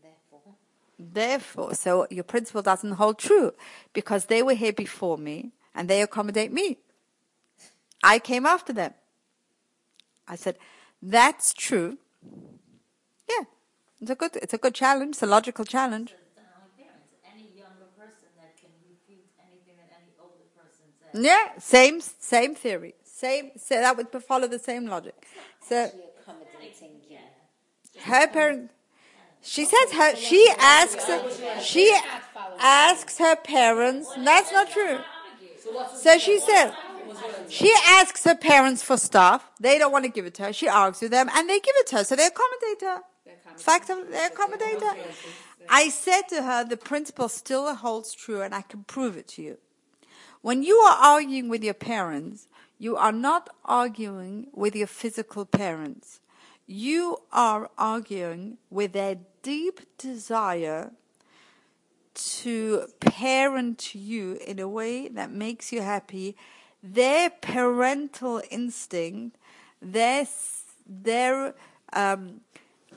Therefore, 0.00 0.54
Therefore, 0.96 1.74
so 1.74 2.06
your 2.08 2.22
principle 2.22 2.62
doesn't 2.62 2.92
hold 2.92 3.18
true 3.18 3.52
because 3.92 4.26
they 4.26 4.44
were 4.44 4.54
here 4.54 4.72
before 4.72 5.18
me 5.18 5.50
and 5.74 5.90
they 5.90 6.02
accommodate 6.02 6.52
me. 6.52 6.78
I 8.04 8.20
came 8.20 8.46
after 8.46 8.72
them. 8.72 8.94
I 10.28 10.36
said, 10.36 10.56
that's 11.02 11.52
true. 11.52 11.98
Yeah, 13.28 13.44
it's 14.00 14.10
a 14.10 14.14
good, 14.14 14.36
it's 14.36 14.54
a 14.54 14.58
good 14.58 14.74
challenge. 14.74 15.16
It's 15.16 15.22
a 15.24 15.26
logical 15.26 15.64
challenge. 15.64 16.12
It's 16.12 16.36
not 16.36 16.62
only 16.62 16.84
parents, 16.84 17.10
any 17.26 17.50
younger 17.58 17.90
person 17.98 18.28
that 18.38 18.54
can 18.60 18.70
refute 18.86 19.26
anything 19.40 19.76
that 19.80 19.90
any 19.96 20.12
older 20.20 20.46
person 20.54 20.86
says. 20.99 20.99
Yeah, 21.14 21.58
same, 21.58 22.00
same 22.00 22.54
theory. 22.54 22.94
Same, 23.04 23.50
so 23.56 23.74
that 23.74 23.96
would 23.96 24.08
follow 24.22 24.48
the 24.48 24.58
same 24.58 24.86
logic. 24.86 25.14
So 25.60 25.76
actually 25.76 26.00
accommodating 26.20 26.90
you. 27.08 27.18
her 28.02 28.28
parent, 28.28 28.70
she 29.42 29.64
says 29.64 29.92
her, 29.92 30.16
she 30.16 30.48
asks, 30.58 31.10
she 31.62 31.94
asks 32.58 33.18
her 33.18 33.36
parents. 33.36 34.08
That's 34.16 34.52
not 34.52 34.70
true. 34.70 34.98
So 35.96 36.18
she 36.18 36.38
says, 36.38 36.72
she 37.48 37.72
asks 37.86 38.24
her 38.24 38.34
parents 38.34 38.82
for 38.82 38.96
stuff. 38.96 39.50
They 39.60 39.78
don't 39.78 39.92
want 39.92 40.04
to 40.04 40.10
give 40.10 40.24
it 40.24 40.34
to 40.34 40.44
her. 40.44 40.52
She 40.52 40.68
argues 40.68 41.02
with 41.02 41.10
them, 41.10 41.28
and 41.34 41.48
they 41.48 41.60
give 41.60 41.74
it 41.76 41.86
to 41.88 41.96
her. 41.96 42.04
So 42.04 42.16
they 42.16 42.26
accommodate 42.26 42.80
her. 42.82 43.02
Fact 43.56 43.90
of 43.90 44.10
they 44.10 44.26
accommodate 44.26 44.80
her. 44.80 44.96
I 45.68 45.88
said 45.88 46.22
to 46.30 46.42
her, 46.42 46.64
the 46.64 46.76
principle 46.76 47.28
still 47.28 47.74
holds 47.74 48.14
true, 48.14 48.40
and 48.40 48.54
I 48.54 48.62
can 48.62 48.84
prove 48.84 49.16
it 49.16 49.28
to 49.28 49.42
you. 49.42 49.58
When 50.42 50.62
you 50.62 50.76
are 50.76 50.96
arguing 50.96 51.48
with 51.48 51.62
your 51.62 51.74
parents, 51.74 52.48
you 52.78 52.96
are 52.96 53.12
not 53.12 53.50
arguing 53.64 54.46
with 54.54 54.74
your 54.74 54.86
physical 54.86 55.44
parents. 55.44 56.20
You 56.66 57.18
are 57.30 57.70
arguing 57.76 58.56
with 58.70 58.92
their 58.92 59.18
deep 59.42 59.80
desire 59.98 60.92
to 62.14 62.86
parent 63.00 63.94
you 63.94 64.38
in 64.46 64.58
a 64.58 64.68
way 64.68 65.08
that 65.08 65.30
makes 65.30 65.72
you 65.72 65.82
happy. 65.82 66.36
Their 66.82 67.28
parental 67.28 68.42
instinct, 68.50 69.36
their 69.82 70.26
their 70.86 71.54
um, 71.92 72.40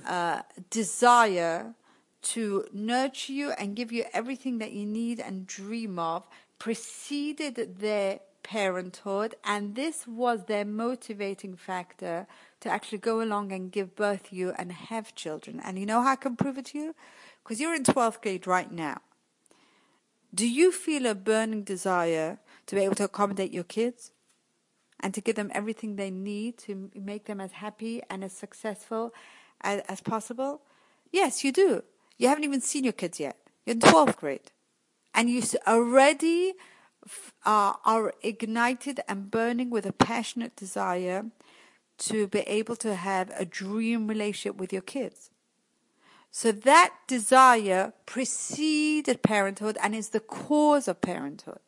uh, 0.08 0.44
desire 0.70 1.74
to 2.22 2.66
nurture 2.72 3.34
you 3.34 3.52
and 3.52 3.76
give 3.76 3.92
you 3.92 4.06
everything 4.14 4.60
that 4.60 4.72
you 4.72 4.86
need 4.86 5.20
and 5.20 5.46
dream 5.46 6.00
of 6.00 6.24
preceded 6.64 7.80
their 7.80 8.22
parenthood, 8.42 9.36
and 9.44 9.76
this 9.76 10.08
was 10.08 10.46
their 10.46 10.64
motivating 10.64 11.58
factor 11.58 12.26
to 12.62 12.70
actually 12.70 13.00
go 13.00 13.22
along 13.22 13.52
and 13.52 13.70
give 13.70 13.98
birth 13.98 14.30
to 14.30 14.36
you 14.38 14.54
and 14.58 14.72
have 14.72 15.14
children. 15.14 15.60
And 15.62 15.78
you 15.78 15.86
know 15.86 16.02
how 16.02 16.14
I 16.14 16.16
can 16.16 16.38
prove 16.38 16.58
it 16.58 16.68
to 16.68 16.78
you? 16.78 16.96
Because 17.44 17.60
you're 17.60 17.76
in 17.76 17.84
12th 17.84 18.22
grade 18.22 18.48
right 18.48 18.72
now. 18.72 19.02
Do 20.34 20.48
you 20.48 20.72
feel 20.72 21.06
a 21.06 21.14
burning 21.14 21.64
desire 21.64 22.40
to 22.68 22.76
be 22.76 22.82
able 22.84 22.96
to 22.96 23.04
accommodate 23.04 23.52
your 23.52 23.66
kids 23.66 24.14
and 25.02 25.14
to 25.14 25.20
give 25.20 25.36
them 25.36 25.52
everything 25.54 25.98
they 25.98 26.12
need 26.12 26.58
to 26.60 26.90
make 26.96 27.26
them 27.26 27.42
as 27.42 27.52
happy 27.52 28.02
and 28.10 28.24
as 28.24 28.32
successful 28.32 29.14
as, 29.60 29.82
as 29.90 30.00
possible? 30.00 30.62
Yes, 31.12 31.44
you 31.44 31.52
do. 31.52 31.84
You 32.18 32.30
haven't 32.30 32.46
even 32.46 32.62
seen 32.62 32.86
your 32.86 32.94
kids 32.94 33.20
yet. 33.20 33.36
You're 33.66 33.74
in 33.74 33.82
12th 33.82 34.16
grade. 34.16 34.54
And 35.14 35.30
you 35.30 35.44
already 35.68 36.54
uh, 37.46 37.74
are 37.86 38.14
ignited 38.22 39.00
and 39.08 39.30
burning 39.30 39.70
with 39.70 39.86
a 39.86 39.94
passionate 39.94 40.56
desire 40.56 41.26
to 42.00 42.28
be 42.28 42.40
able 42.42 42.76
to 42.78 42.96
have 42.96 43.32
a 43.38 43.46
dream 43.46 44.08
relationship 44.08 44.58
with 44.60 44.74
your 44.74 44.82
kids. 44.82 45.30
So 46.32 46.52
that 46.52 46.96
desire 47.08 47.94
preceded 48.08 49.22
parenthood 49.22 49.78
and 49.82 49.94
is 49.94 50.10
the 50.10 50.20
cause 50.20 50.88
of 50.88 51.00
parenthood. 51.00 51.60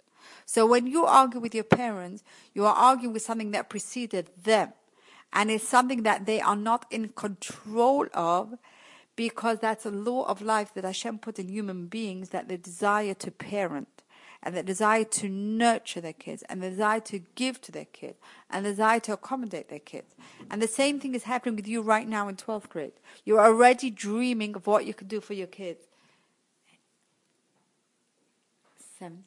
So 0.46 0.66
when 0.66 0.88
you 0.88 1.06
argue 1.06 1.40
with 1.40 1.54
your 1.54 1.64
parents, 1.64 2.24
you 2.54 2.66
are 2.66 2.74
arguing 2.74 3.14
with 3.14 3.22
something 3.22 3.52
that 3.52 3.70
preceded 3.70 4.30
them. 4.44 4.74
And 5.34 5.52
it's 5.52 5.68
something 5.68 6.04
that 6.04 6.26
they 6.26 6.42
are 6.42 6.56
not 6.56 6.86
in 6.90 7.10
control 7.10 8.08
of 8.14 8.56
because 9.16 9.60
that's 9.60 9.86
a 9.86 9.92
law 9.92 10.24
of 10.24 10.42
life 10.42 10.74
that 10.74 10.84
Hashem 10.84 11.20
put 11.20 11.40
in 11.40 11.48
human 11.48 11.88
beings 11.88 12.30
that 12.30 12.48
the 12.48 12.58
desire 12.58 13.14
to 13.16 13.32
parent 13.32 13.88
and 14.44 14.56
the 14.56 14.62
desire 14.62 15.04
to 15.04 15.28
nurture 15.28 16.00
their 16.00 16.14
kids 16.14 16.44
and 16.48 16.62
the 16.62 16.70
desire 16.70 17.00
to 17.00 17.20
give 17.34 17.60
to 17.62 17.72
their 17.72 17.86
kids 17.86 18.20
and 18.50 18.66
the 18.66 18.70
desire 18.70 19.00
to 19.00 19.14
accommodate 19.14 19.70
their 19.70 19.80
kids. 19.80 20.14
And 20.52 20.62
the 20.62 20.68
same 20.68 21.00
thing 21.00 21.16
is 21.16 21.24
happening 21.24 21.56
with 21.56 21.68
you 21.68 21.82
right 21.82 22.08
now 22.08 22.28
in 22.28 22.36
12th 22.36 22.70
grade. 22.70 22.92
You're 23.24 23.40
already 23.40 23.90
dreaming 23.90 24.56
of 24.56 24.68
what 24.68 24.86
you 24.86 24.94
could 24.94 25.08
do 25.08 25.20
for 25.20 25.34
your 25.34 25.48
kids. 25.48 25.86
Seven. 29.00 29.24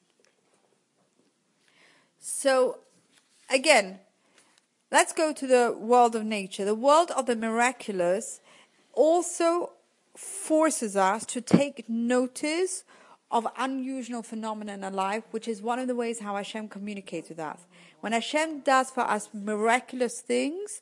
So, 2.20 2.79
again, 3.51 3.98
let's 4.92 5.12
go 5.12 5.33
to 5.33 5.46
the 5.46 5.77
world 5.77 6.14
of 6.14 6.24
nature. 6.24 6.64
The 6.64 6.74
world 6.74 7.11
of 7.11 7.27
the 7.27 7.35
miraculous 7.35 8.40
also 8.92 9.72
forces 10.18 10.96
us 10.96 11.24
to 11.24 11.40
take 11.40 11.88
notice 11.88 12.83
of 13.31 13.46
unusual 13.57 14.20
phenomena 14.20 14.72
in 14.74 14.83
our 14.83 14.90
life, 14.90 15.22
which 15.31 15.46
is 15.46 15.62
one 15.62 15.78
of 15.78 15.87
the 15.87 15.94
ways 15.94 16.18
how 16.18 16.35
Hashem 16.35 16.68
communicates 16.68 17.28
with 17.28 17.38
us. 17.38 17.61
When 18.00 18.12
Hashem 18.12 18.61
does 18.61 18.90
for 18.90 19.02
us 19.02 19.28
miraculous 19.33 20.20
things, 20.20 20.81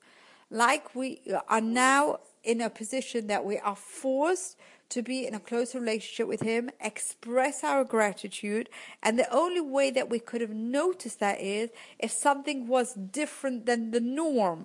like 0.48 0.94
we 0.94 1.20
are 1.48 1.60
now 1.60 2.20
in 2.44 2.62
a 2.62 2.70
position 2.70 3.26
that 3.26 3.44
we 3.44 3.58
are 3.58 3.76
forced 3.76 4.56
to 4.88 5.02
be 5.02 5.26
in 5.26 5.34
a 5.34 5.40
closer 5.40 5.80
relationship 5.80 6.28
with 6.28 6.40
Him, 6.40 6.70
express 6.80 7.62
our 7.62 7.84
gratitude, 7.84 8.70
and 9.02 9.18
the 9.18 9.30
only 9.30 9.60
way 9.60 9.90
that 9.90 10.08
we 10.08 10.18
could 10.18 10.40
have 10.40 10.54
noticed 10.54 11.20
that 11.20 11.42
is 11.42 11.68
if 11.98 12.10
something 12.10 12.68
was 12.68 12.94
different 12.94 13.66
than 13.66 13.90
the 13.90 14.00
norm, 14.00 14.64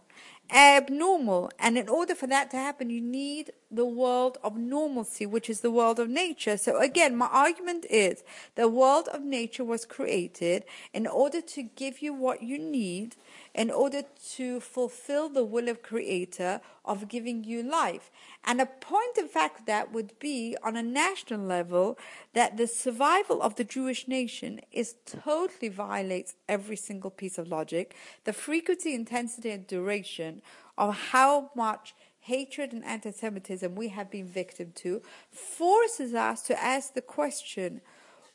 abnormal. 0.50 1.52
And 1.60 1.78
in 1.78 1.90
order 1.90 2.16
for 2.16 2.28
that 2.28 2.52
to 2.52 2.58
happen, 2.58 2.90
you 2.90 3.02
need 3.02 3.52
the 3.72 3.86
world 3.86 4.38
of 4.44 4.58
normalcy, 4.58 5.26
which 5.26 5.50
is 5.50 5.62
the 5.62 5.72
world 5.72 6.00
of 6.00 6.10
nature. 6.10 6.58
So 6.58 6.80
again, 6.80 7.16
my 7.16 7.28
argument 7.28 7.86
is 7.90 8.24
the 8.56 8.68
world 8.68 9.08
of 9.08 9.22
nature 9.22 9.64
was 9.64 9.86
created 9.86 10.66
in 10.94 11.08
order 11.08 11.42
to 11.42 11.64
give 11.64 12.02
you 12.02 12.14
what 12.14 12.44
you 12.44 12.58
need 12.58 13.16
in 13.54 13.70
order 13.70 14.04
to 14.36 14.60
fulfill 14.60 15.30
the 15.30 15.44
will 15.44 15.68
of 15.68 15.82
creator 15.82 16.62
of 16.86 17.08
giving 17.08 17.44
you 17.44 17.62
life 17.62 18.10
and 18.44 18.60
a 18.60 18.66
point 18.66 19.18
of 19.18 19.30
fact 19.30 19.66
that 19.66 19.92
would 19.92 20.18
be 20.20 20.56
on 20.64 20.76
a 20.76 20.84
national 20.84 21.42
level 21.42 21.98
that 22.34 22.58
the 22.58 22.66
survival 22.66 23.42
of 23.42 23.56
the 23.56 23.64
jewish 23.64 24.08
nation 24.08 24.60
is 24.72 24.96
totally 25.06 25.70
violates 25.70 26.36
every 26.48 26.76
single 26.76 27.12
piece 27.12 27.38
of 27.38 27.48
logic 27.48 27.96
the 28.24 28.34
frequency 28.34 28.94
intensity 28.94 29.52
and 29.52 29.68
duration 29.68 30.42
of 30.78 30.96
how 31.12 31.52
much 31.56 31.94
hatred 32.22 32.72
and 32.72 32.86
anti-semitism 32.86 33.76
we 33.76 33.90
have 33.90 34.10
been 34.10 34.26
victim 34.26 34.72
to 34.76 35.02
forces 35.32 36.14
us 36.14 36.42
to 36.44 36.64
ask 36.64 36.94
the 36.94 37.02
question 37.02 37.82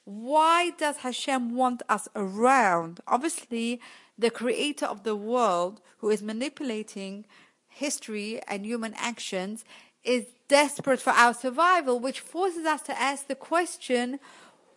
why 0.07 0.71
does 0.71 0.99
Hashem 0.99 1.57
want 1.57 1.83
us 1.89 2.09
around? 2.15 3.01
Obviously, 3.09 3.81
the 4.17 4.31
creator 4.31 4.87
of 4.87 5.03
the 5.03 5.17
world, 5.17 5.81
who 5.99 6.11
is 6.11 6.23
manipulating 6.23 7.25
history 7.69 8.41
and 8.47 8.65
human 8.65 8.95
actions, 8.95 9.65
is 10.05 10.27
desperate 10.47 11.01
for 11.01 11.11
our 11.11 11.35
survival, 11.35 11.99
which 11.99 12.21
forces 12.21 12.65
us 12.65 12.83
to 12.83 12.99
ask 12.99 13.27
the 13.27 13.35
question, 13.35 14.21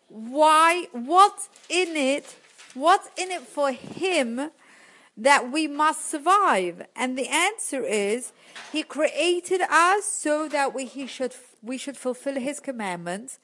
why, 0.08 0.88
what's 0.92 1.48
in 1.70 1.96
it, 1.96 2.36
what's 2.74 3.10
in 3.16 3.30
it 3.30 3.44
for 3.44 3.72
him 3.72 4.50
that 5.20 5.52
we 5.52 5.68
must 5.68 6.10
survive? 6.10 6.86
And 6.96 7.18
the 7.18 7.28
answer 7.28 7.84
is, 7.84 8.32
he 8.72 8.84
created 8.84 9.62
us 9.62 10.06
so 10.06 10.48
that 10.48 10.74
we, 10.74 10.86
he 10.86 11.06
should, 11.06 11.36
we 11.62 11.78
should 11.78 11.98
fulfill 11.98 12.36
his 12.36 12.60
commandments, 12.60 13.40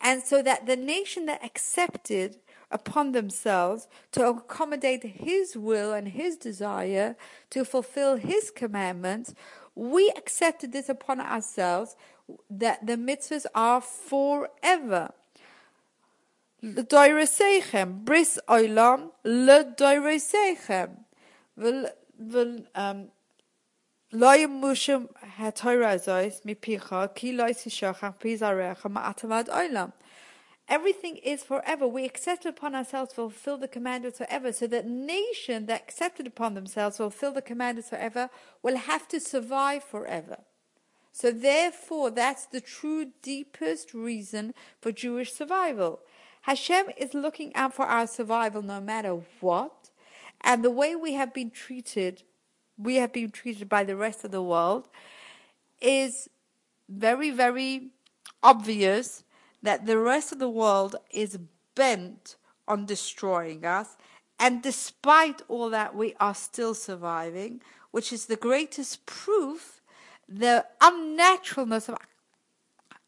and 0.00 0.22
so 0.22 0.42
that 0.42 0.66
the 0.66 0.76
nation 0.76 1.26
that 1.26 1.44
accepted 1.44 2.38
upon 2.70 3.12
themselves 3.12 3.88
to 4.12 4.26
accommodate 4.26 5.02
his 5.02 5.56
will 5.56 5.92
and 5.92 6.08
his 6.08 6.36
desire 6.36 7.16
to 7.50 7.64
fulfill 7.64 8.16
his 8.16 8.50
commandments, 8.50 9.34
we 9.74 10.12
accepted 10.16 10.72
this 10.72 10.88
upon 10.88 11.20
ourselves 11.20 11.96
that 12.50 12.86
the 12.86 12.96
mitzvahs 12.96 13.46
are 13.54 13.80
forever. 13.80 15.12
L'doiresechem, 16.62 18.04
bris 18.04 18.38
oilam, 18.48 19.10
l'doiresechem. 21.58 21.90
Vil, 22.18 22.66
um. 22.74 23.10
Everything 30.70 31.16
is 31.16 31.42
forever. 31.42 31.86
We 31.86 32.04
accept 32.06 32.46
upon 32.46 32.74
ourselves 32.74 33.10
to 33.10 33.16
fulfill 33.16 33.58
the 33.58 33.68
commandments 33.68 34.18
forever. 34.18 34.52
So 34.52 34.66
that 34.66 34.86
nation 34.86 35.66
that 35.66 35.82
accepted 35.82 36.26
upon 36.26 36.54
themselves 36.54 36.96
to 36.96 37.04
fulfill 37.04 37.32
the 37.32 37.42
commandments 37.42 37.90
forever 37.90 38.30
will 38.62 38.76
have 38.76 39.08
to 39.08 39.20
survive 39.20 39.84
forever. 39.84 40.38
So 41.12 41.30
therefore, 41.30 42.10
that's 42.10 42.46
the 42.46 42.60
true 42.62 43.12
deepest 43.22 43.92
reason 43.92 44.54
for 44.80 44.92
Jewish 44.92 45.32
survival. 45.32 46.00
Hashem 46.42 46.86
is 46.96 47.12
looking 47.12 47.54
out 47.54 47.74
for 47.74 47.84
our 47.84 48.06
survival 48.06 48.62
no 48.62 48.80
matter 48.80 49.20
what. 49.40 49.77
And 50.40 50.64
the 50.64 50.70
way 50.70 50.94
we 50.96 51.14
have 51.14 51.34
been 51.34 51.50
treated, 51.50 52.22
we 52.76 52.96
have 52.96 53.12
been 53.12 53.30
treated 53.30 53.68
by 53.68 53.84
the 53.84 53.96
rest 53.96 54.24
of 54.24 54.30
the 54.30 54.42
world, 54.42 54.88
is 55.80 56.28
very, 56.88 57.30
very 57.30 57.88
obvious 58.42 59.24
that 59.62 59.86
the 59.86 59.98
rest 59.98 60.32
of 60.32 60.38
the 60.38 60.48
world 60.48 60.96
is 61.10 61.38
bent 61.74 62.36
on 62.66 62.86
destroying 62.86 63.64
us. 63.64 63.96
And 64.38 64.62
despite 64.62 65.42
all 65.48 65.70
that, 65.70 65.94
we 65.94 66.14
are 66.20 66.34
still 66.34 66.74
surviving, 66.74 67.60
which 67.90 68.12
is 68.12 68.26
the 68.26 68.36
greatest 68.36 69.06
proof 69.06 69.78
the 70.28 70.66
unnaturalness 70.80 71.88
of 71.88 71.96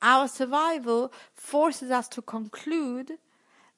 our 0.01 0.27
survival 0.27 1.13
forces 1.35 1.91
us 1.91 2.09
to 2.09 2.23
conclude 2.23 3.19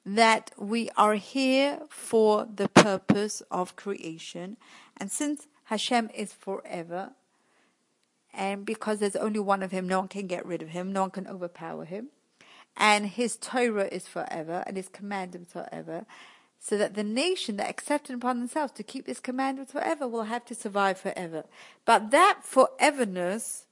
that 0.05 0.51
we 0.57 0.89
are 0.97 1.15
here 1.15 1.79
for 1.89 2.47
the 2.53 2.67
purpose 2.69 3.41
of 3.49 3.75
creation. 3.75 4.57
And 4.97 5.11
since 5.11 5.47
Hashem 5.65 6.09
is 6.13 6.33
forever, 6.33 7.11
and 8.33 8.65
because 8.65 8.99
there's 8.99 9.15
only 9.15 9.39
one 9.39 9.63
of 9.63 9.71
him, 9.71 9.87
no 9.87 9.99
one 9.99 10.07
can 10.07 10.27
get 10.27 10.45
rid 10.45 10.61
of 10.61 10.69
him, 10.69 10.91
no 10.91 11.01
one 11.01 11.11
can 11.11 11.27
overpower 11.27 11.85
him 11.85 12.09
and 12.75 13.07
his 13.07 13.35
Torah 13.37 13.87
is 13.87 14.07
forever, 14.07 14.63
and 14.65 14.77
his 14.77 14.89
commandments 14.89 15.53
forever, 15.53 16.05
so 16.59 16.77
that 16.77 16.95
the 16.95 17.03
nation 17.03 17.57
that 17.57 17.69
accepted 17.69 18.15
upon 18.15 18.39
themselves 18.39 18.73
to 18.73 18.83
keep 18.83 19.05
his 19.05 19.19
commandments 19.19 19.73
forever 19.73 20.07
will 20.07 20.23
have 20.23 20.45
to 20.45 20.55
survive 20.55 20.97
forever. 20.97 21.43
But 21.85 22.11
that 22.11 22.41
foreverness 22.43 23.65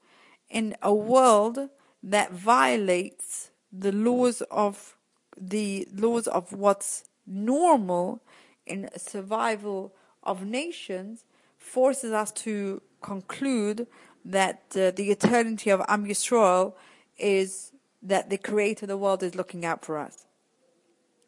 in 0.50 0.76
a 0.82 0.94
world 0.94 1.70
that 2.04 2.34
violates 2.34 3.52
the 3.72 3.92
laws 3.92 4.42
of 4.52 4.98
the 5.38 5.88
laws 5.94 6.28
of 6.28 6.54
what's 6.54 7.06
normal 7.26 8.22
in 8.66 8.90
survival 8.98 9.94
of 10.24 10.46
nations 10.46 11.26
forces 11.58 12.12
us 12.12 12.32
to 12.32 12.82
conclude 13.02 13.88
that 14.24 14.64
uh, 14.76 14.92
the 14.92 15.10
eternity 15.10 15.70
of 15.70 15.82
Am 15.88 16.06
Yisrael 16.06 16.74
is 17.18 17.72
that 18.02 18.30
the 18.30 18.38
creator 18.38 18.86
of 18.86 18.90
the 18.90 18.98
world 18.98 19.24
is 19.24 19.36
looking 19.36 19.66
out 19.66 19.84
for 19.86 19.98
us. 19.98 20.26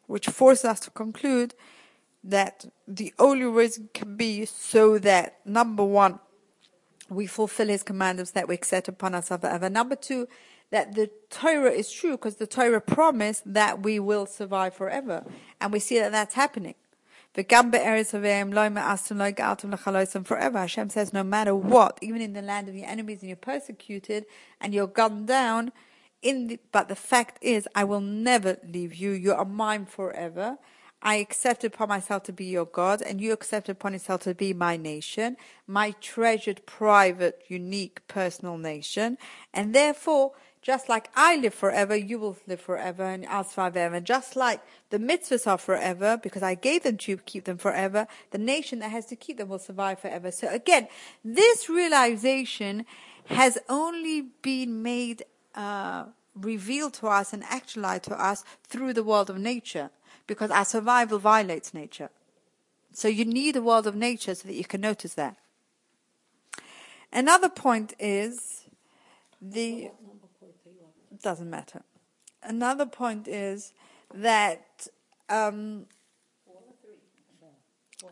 Which 0.06 0.26
forces 0.28 0.64
us 0.64 0.80
to 0.80 0.90
conclude 0.90 1.54
that 2.22 2.66
the 2.86 3.12
only 3.18 3.44
reason 3.44 3.88
can 3.92 4.16
be 4.16 4.44
so 4.44 4.98
that 4.98 5.38
number 5.44 5.84
one, 5.84 6.18
we 7.08 7.26
fulfill 7.26 7.68
his 7.68 7.82
commandments 7.82 8.30
that 8.32 8.48
we 8.48 8.54
accept 8.54 8.88
upon 8.88 9.14
ourselves 9.14 9.42
forever. 9.42 9.68
Number 9.68 9.94
two, 9.94 10.26
that 10.74 10.94
the 10.96 11.08
Torah 11.30 11.70
is 11.70 11.88
true 11.88 12.16
because 12.16 12.34
the 12.34 12.48
Torah 12.48 12.80
promised 12.80 13.44
that 13.46 13.84
we 13.84 14.00
will 14.00 14.26
survive 14.26 14.74
forever. 14.74 15.24
And 15.60 15.72
we 15.72 15.78
see 15.78 16.00
that 16.00 16.10
that's 16.10 16.34
happening. 16.34 16.74
Forever. 17.32 17.78
Hashem 20.58 20.90
says, 20.90 21.12
no 21.12 21.22
matter 21.22 21.54
what, 21.54 21.98
even 22.02 22.20
in 22.20 22.32
the 22.32 22.42
land 22.42 22.68
of 22.68 22.74
your 22.74 22.88
enemies 22.88 23.20
and 23.20 23.28
you're 23.28 23.36
persecuted 23.36 24.26
and 24.60 24.74
you're 24.74 24.88
gunned 24.88 25.28
down, 25.28 25.70
in 26.22 26.48
the, 26.48 26.58
but 26.72 26.88
the 26.88 26.96
fact 26.96 27.38
is, 27.40 27.68
I 27.76 27.84
will 27.84 28.00
never 28.00 28.56
leave 28.66 28.96
you. 28.96 29.12
You 29.12 29.32
are 29.32 29.44
mine 29.44 29.86
forever. 29.86 30.58
I 31.02 31.16
accepted 31.16 31.74
upon 31.74 31.90
myself 31.90 32.22
to 32.24 32.32
be 32.32 32.46
your 32.46 32.64
God, 32.64 33.02
and 33.02 33.20
you 33.20 33.32
accepted 33.32 33.72
upon 33.72 33.92
yourself 33.92 34.22
to 34.22 34.34
be 34.34 34.54
my 34.54 34.76
nation, 34.76 35.36
my 35.68 35.92
treasured, 36.00 36.66
private, 36.66 37.44
unique, 37.46 38.00
personal 38.08 38.56
nation. 38.56 39.18
And 39.52 39.74
therefore, 39.74 40.32
just 40.64 40.88
like 40.88 41.10
I 41.14 41.36
live 41.36 41.52
forever, 41.52 41.94
you 41.94 42.18
will 42.18 42.38
live 42.46 42.60
forever, 42.60 43.04
and 43.04 43.26
as 43.26 43.52
forever. 43.52 43.94
And 43.94 44.06
just 44.06 44.34
like 44.34 44.62
the 44.88 44.98
mitzvahs 44.98 45.46
are 45.46 45.58
forever, 45.58 46.16
because 46.16 46.42
I 46.42 46.54
gave 46.54 46.84
them 46.84 46.96
to 46.96 47.12
you, 47.12 47.18
keep 47.18 47.44
them 47.44 47.58
forever, 47.58 48.06
the 48.30 48.38
nation 48.38 48.78
that 48.78 48.90
has 48.90 49.04
to 49.06 49.16
keep 49.16 49.36
them 49.36 49.50
will 49.50 49.58
survive 49.58 49.98
forever. 49.98 50.30
So 50.30 50.48
again, 50.48 50.88
this 51.22 51.68
realization 51.68 52.86
has 53.26 53.58
only 53.68 54.22
been 54.40 54.82
made 54.82 55.24
uh, 55.54 56.06
revealed 56.34 56.94
to 56.94 57.08
us 57.08 57.34
and 57.34 57.44
actualized 57.44 58.04
to 58.04 58.20
us 58.20 58.42
through 58.66 58.94
the 58.94 59.04
world 59.04 59.28
of 59.28 59.38
nature, 59.38 59.90
because 60.26 60.50
our 60.50 60.64
survival 60.64 61.18
violates 61.18 61.74
nature. 61.74 62.08
So 62.94 63.06
you 63.08 63.26
need 63.26 63.54
a 63.54 63.62
world 63.62 63.86
of 63.86 63.94
nature 63.94 64.34
so 64.34 64.48
that 64.48 64.54
you 64.54 64.64
can 64.64 64.80
notice 64.80 65.12
that. 65.14 65.36
Another 67.12 67.50
point 67.50 67.92
is 67.98 68.64
the 69.42 69.90
doesn't 71.24 71.50
matter. 71.50 71.82
Another 72.42 72.86
point 72.86 73.26
is 73.26 73.72
that 74.14 74.86
um, 75.28 75.86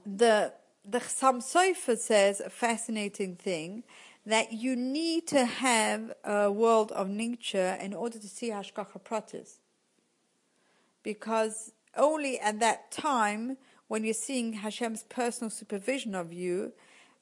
the 0.05 0.53
the 0.85 0.99
Chassam 0.99 1.41
Sofer 1.41 1.97
says 1.97 2.41
a 2.41 2.51
fascinating 2.51 3.37
thing 3.37 3.85
that 4.27 4.53
you 4.53 4.75
need 4.75 5.27
to 5.29 5.45
have 5.45 6.13
a 6.25 6.51
world 6.51 6.91
of 6.93 7.09
nature 7.09 7.79
in 7.81 7.95
order 7.95 8.19
to 8.19 8.29
see 8.29 8.51
Hashgacha 8.51 9.01
Pratis. 9.05 9.59
Because 11.03 11.73
only 11.97 12.39
at 12.41 12.61
that 12.61 12.91
time, 12.91 13.57
when 13.89 14.05
you're 14.05 14.15
seeing 14.15 14.55
Hashem's 14.55 15.05
personal 15.05 15.51
supervision 15.51 16.15
of 16.15 16.33
you, 16.33 16.73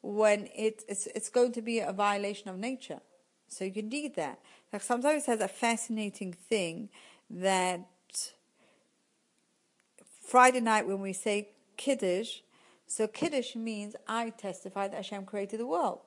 when 0.02 0.48
it, 0.54 0.84
it's, 0.88 1.06
it's 1.08 1.28
going 1.28 1.52
to 1.52 1.62
be 1.62 1.80
a 1.80 1.92
violation 1.92 2.48
of 2.48 2.58
nature. 2.58 3.00
So 3.48 3.64
you 3.64 3.82
need 3.82 4.14
that. 4.16 4.38
Like 4.72 4.82
sometimes 4.82 5.22
it 5.22 5.26
says 5.26 5.40
a 5.40 5.48
fascinating 5.48 6.32
thing 6.32 6.90
that 7.28 7.86
Friday 10.22 10.60
night 10.60 10.86
when 10.86 11.00
we 11.00 11.12
say 11.12 11.48
Kiddush, 11.76 12.40
so 12.86 13.06
Kiddush 13.06 13.56
means 13.56 13.96
I 14.06 14.30
testify 14.30 14.88
that 14.88 14.96
Hashem 14.96 15.24
created 15.24 15.60
the 15.60 15.66
world. 15.66 16.00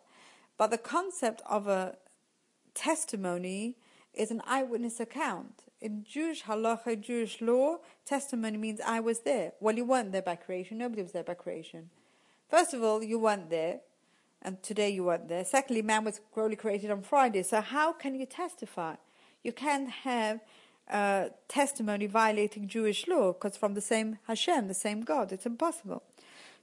But 0.58 0.72
the 0.72 0.78
concept 0.78 1.42
of 1.50 1.68
a 1.68 1.98
testimony 2.74 3.78
is 4.14 4.32
an 4.32 4.42
eyewitness 4.46 5.00
account. 5.00 5.64
In 5.82 6.06
Jewish 6.08 6.44
halacha, 6.44 7.00
Jewish 7.00 7.42
law, 7.42 7.80
testimony 8.06 8.58
means 8.58 8.80
I 8.86 9.00
was 9.00 9.22
there. 9.22 9.54
Well, 9.60 9.76
you 9.76 9.84
weren't 9.84 10.12
there 10.12 10.22
by 10.22 10.36
creation. 10.36 10.78
Nobody 10.78 11.02
was 11.02 11.12
there 11.12 11.24
by 11.24 11.34
creation. 11.34 11.90
First 12.50 12.74
of 12.74 12.84
all, 12.84 13.04
you 13.04 13.20
weren't 13.20 13.50
there, 13.50 13.80
and 14.44 14.62
today 14.62 14.90
you 14.90 15.06
weren't 15.06 15.30
there. 15.30 15.46
Secondly, 15.46 15.82
man 15.82 16.04
was 16.04 16.20
only 16.36 16.56
created 16.56 16.92
on 16.92 17.02
Friday. 17.02 17.44
So 17.44 17.62
how 17.62 17.94
can 17.94 18.16
you 18.16 18.26
testify? 18.26 18.96
You 19.44 19.54
can't 19.54 19.90
have 19.90 20.42
uh, 20.92 21.30
testimony 21.48 22.08
violating 22.08 22.68
Jewish 22.68 23.08
law 23.08 23.34
because 23.34 23.58
from 23.58 23.74
the 23.74 23.82
same 23.82 24.20
Hashem, 24.28 24.68
the 24.68 24.74
same 24.74 25.02
God. 25.02 25.32
It's 25.32 25.46
impossible. 25.46 26.04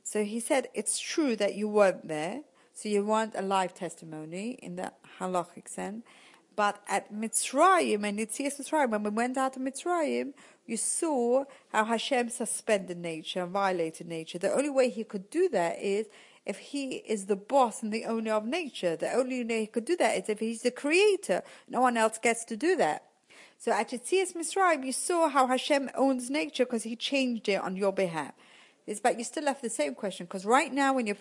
So 0.03 0.25
he 0.25 0.41
said, 0.41 0.69
it's 0.75 0.99
true 0.99 1.37
that 1.37 1.55
you 1.55 1.69
weren't 1.69 2.09
there. 2.09 2.43
So 2.75 2.89
you 2.89 3.05
want 3.05 3.35
a 3.35 3.43
live 3.43 3.75
testimony 3.75 4.53
in 4.63 4.77
the 4.77 4.93
halachic 5.19 5.69
sense. 5.69 6.05
But 6.57 6.83
at 6.89 7.13
Mitzrayim 7.13 8.07
and 8.07 8.19
Yetzias 8.19 8.61
Mitzrayim, 8.61 8.91
when 8.91 9.03
we 9.03 9.11
went 9.11 9.39
out 9.39 9.57
of 9.57 9.63
Mitzrayim, 9.63 10.33
you 10.67 10.77
saw 10.77 11.45
how 11.69 11.85
Hashem 11.85 12.29
suspended 12.29 12.99
nature 12.99 13.43
and 13.43 13.53
violated 13.53 14.07
nature. 14.07 14.39
The 14.39 14.53
only 14.53 14.71
way 14.71 14.91
he 14.91 15.05
could 15.05 15.31
do 15.31 15.49
that 15.51 15.81
is 15.81 16.07
if 16.47 16.59
he 16.59 16.97
is 16.97 17.27
the 17.27 17.37
boss 17.37 17.83
and 17.83 17.93
the 17.93 18.05
owner 18.05 18.33
of 18.33 18.45
nature. 18.45 18.97
The 18.97 19.13
only 19.13 19.45
way 19.45 19.61
he 19.61 19.67
could 19.67 19.85
do 19.85 19.97
that 19.97 20.17
is 20.17 20.29
if 20.29 20.41
he's 20.41 20.63
the 20.63 20.71
creator. 20.71 21.43
No 21.69 21.81
one 21.81 21.97
else 21.97 22.19
gets 22.19 22.45
to 22.47 22.57
do 22.57 22.77
that. 22.77 23.05
So 23.59 23.73
at 23.73 23.91
Yetzias 23.91 24.33
Mitzrayim, 24.35 24.87
you 24.87 24.93
saw 24.93 25.29
how 25.29 25.47
Hashem 25.47 25.91
owns 25.95 26.31
nature 26.31 26.65
because 26.65 26.85
he 26.85 26.97
changed 26.97 27.49
it 27.49 27.61
on 27.61 27.77
your 27.77 27.93
behalf. 27.93 28.33
It's, 28.87 29.01
but 29.01 29.19
you 29.19 29.25
still 29.25 29.45
have 29.47 29.61
the 29.61 29.69
same 29.69 29.95
question 29.95 30.27
because 30.27 30.47
right 30.47 30.73
now 30.73 30.95
when 30.95 31.07
you're 31.07 31.19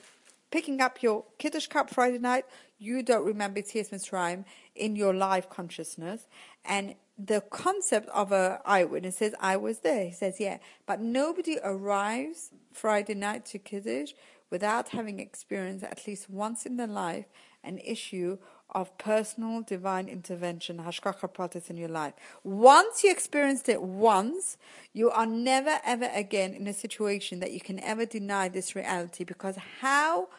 picking 0.49 0.81
up 0.81 1.03
your 1.03 1.25
Kiddush 1.37 1.67
cup 1.67 1.89
Friday 1.89 2.17
night, 2.17 2.45
you 2.79 3.03
don't 3.03 3.25
remember 3.25 3.61
Yetzias 3.61 3.89
Mitzrayim 3.89 4.45
in 4.73 4.95
your 4.95 5.13
live 5.13 5.49
consciousness. 5.49 6.27
And 6.63 6.95
the 7.17 7.41
concept 7.41 8.07
of 8.09 8.31
a 8.31 8.61
eyewitness 8.65 9.17
says, 9.17 9.35
I 9.41 9.57
was 9.57 9.79
there. 9.79 10.05
He 10.05 10.11
says, 10.11 10.39
yeah. 10.39 10.59
But 10.85 11.01
nobody 11.01 11.57
arrives 11.61 12.51
Friday 12.71 13.15
night 13.15 13.45
to 13.47 13.59
Kiddush 13.59 14.13
without 14.49 14.89
having 14.89 15.19
experienced 15.19 15.83
at 15.83 16.05
least 16.07 16.29
once 16.29 16.65
in 16.65 16.77
their 16.77 16.87
life 16.87 17.25
an 17.63 17.77
issue 17.79 18.37
of 18.71 18.95
personal 18.97 19.61
divine 19.61 20.07
intervention, 20.07 20.77
hashgacha 20.77 21.27
pratis 21.33 21.69
in 21.69 21.77
your 21.77 21.89
life. 21.89 22.13
Once 22.43 23.03
you 23.03 23.11
experienced 23.11 23.67
it 23.67 23.81
once, 23.81 24.57
you 24.93 25.09
are 25.09 25.25
never 25.25 25.79
ever 25.85 26.09
again 26.13 26.53
in 26.53 26.67
a 26.67 26.73
situation 26.73 27.39
that 27.39 27.51
you 27.51 27.59
can 27.59 27.79
ever 27.79 28.05
deny 28.05 28.47
this 28.47 28.75
reality 28.75 29.23
because 29.23 29.55
how 29.81 30.29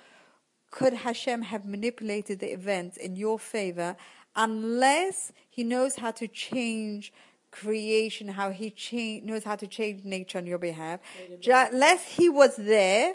could 0.70 0.92
Hashem 0.92 1.42
have 1.42 1.64
manipulated 1.64 2.38
the 2.38 2.52
events 2.52 2.96
in 2.96 3.16
your 3.16 3.38
favor 3.38 3.96
unless 4.36 5.32
he 5.48 5.64
knows 5.64 5.96
how 5.96 6.12
to 6.12 6.28
change 6.28 7.12
creation, 7.50 8.28
how 8.28 8.50
he 8.50 8.70
cha- 8.70 9.24
knows 9.24 9.42
how 9.42 9.56
to 9.56 9.66
change 9.66 10.04
nature 10.04 10.38
on 10.38 10.46
your 10.46 10.58
behalf. 10.58 11.00
Ju- 11.40 11.52
Unless 11.72 12.04
he 12.12 12.28
was 12.28 12.54
there, 12.56 13.14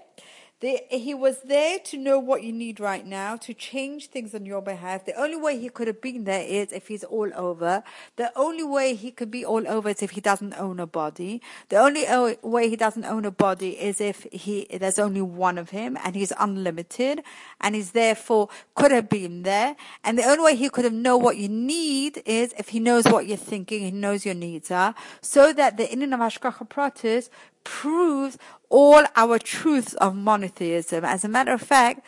the, 0.66 0.82
he 0.90 1.14
was 1.14 1.42
there 1.44 1.78
to 1.78 1.96
know 1.96 2.18
what 2.18 2.42
you 2.42 2.52
need 2.52 2.80
right 2.80 3.06
now, 3.06 3.36
to 3.36 3.54
change 3.54 4.08
things 4.08 4.34
on 4.34 4.48
your 4.48 4.64
behalf. 4.64 5.06
The 5.06 5.14
only 5.14 5.36
way 5.36 5.60
he 5.60 5.70
could 5.70 5.86
have 5.86 6.02
been 6.02 6.24
there 6.24 6.42
is 6.42 6.72
if 6.72 6.88
he's 6.88 7.04
all 7.04 7.30
over. 7.36 7.84
The 8.16 8.32
only 8.36 8.64
way 8.64 8.96
he 8.96 9.12
could 9.12 9.30
be 9.30 9.46
all 9.46 9.68
over 9.68 9.90
is 9.90 10.02
if 10.02 10.12
he 10.12 10.22
doesn't 10.22 10.56
own 10.56 10.80
a 10.80 10.88
body. 10.88 11.40
The 11.70 11.76
only 11.76 12.08
o- 12.08 12.36
way 12.42 12.68
he 12.68 12.76
doesn't 12.76 13.06
own 13.06 13.26
a 13.26 13.32
body 13.32 13.80
is 13.80 14.02
if 14.02 14.26
he 14.32 14.66
there's 14.80 14.98
only 14.98 15.22
one 15.22 15.60
of 15.60 15.70
him 15.70 16.00
and 16.04 16.16
he's 16.16 16.34
unlimited 16.40 17.22
and 17.62 17.76
he's 17.76 17.92
therefore 17.92 18.50
could 18.74 18.90
have 18.90 19.08
been 19.08 19.44
there. 19.44 19.76
And 20.04 20.18
the 20.18 20.24
only 20.24 20.44
way 20.46 20.56
he 20.56 20.70
could 20.70 20.86
have 20.86 20.94
know 20.94 21.16
what 21.16 21.38
you 21.38 21.48
need 21.48 22.24
is 22.26 22.56
if 22.58 22.70
he 22.70 22.80
knows 22.80 23.06
what 23.06 23.28
you're 23.28 23.38
thinking, 23.38 23.82
he 23.82 23.92
knows 23.92 24.26
your 24.26 24.34
needs 24.34 24.72
are, 24.72 24.96
so 25.22 25.54
that 25.54 25.78
the 25.78 25.94
in 25.94 26.02
of 26.12 26.20
Pratis 26.22 27.30
proves 27.66 28.38
all 28.76 29.06
our 29.16 29.40
truths 29.40 29.94
of 29.94 30.14
monotheism. 30.14 31.06
As 31.06 31.24
a 31.24 31.30
matter 31.30 31.54
of 31.54 31.62
fact, 31.62 32.06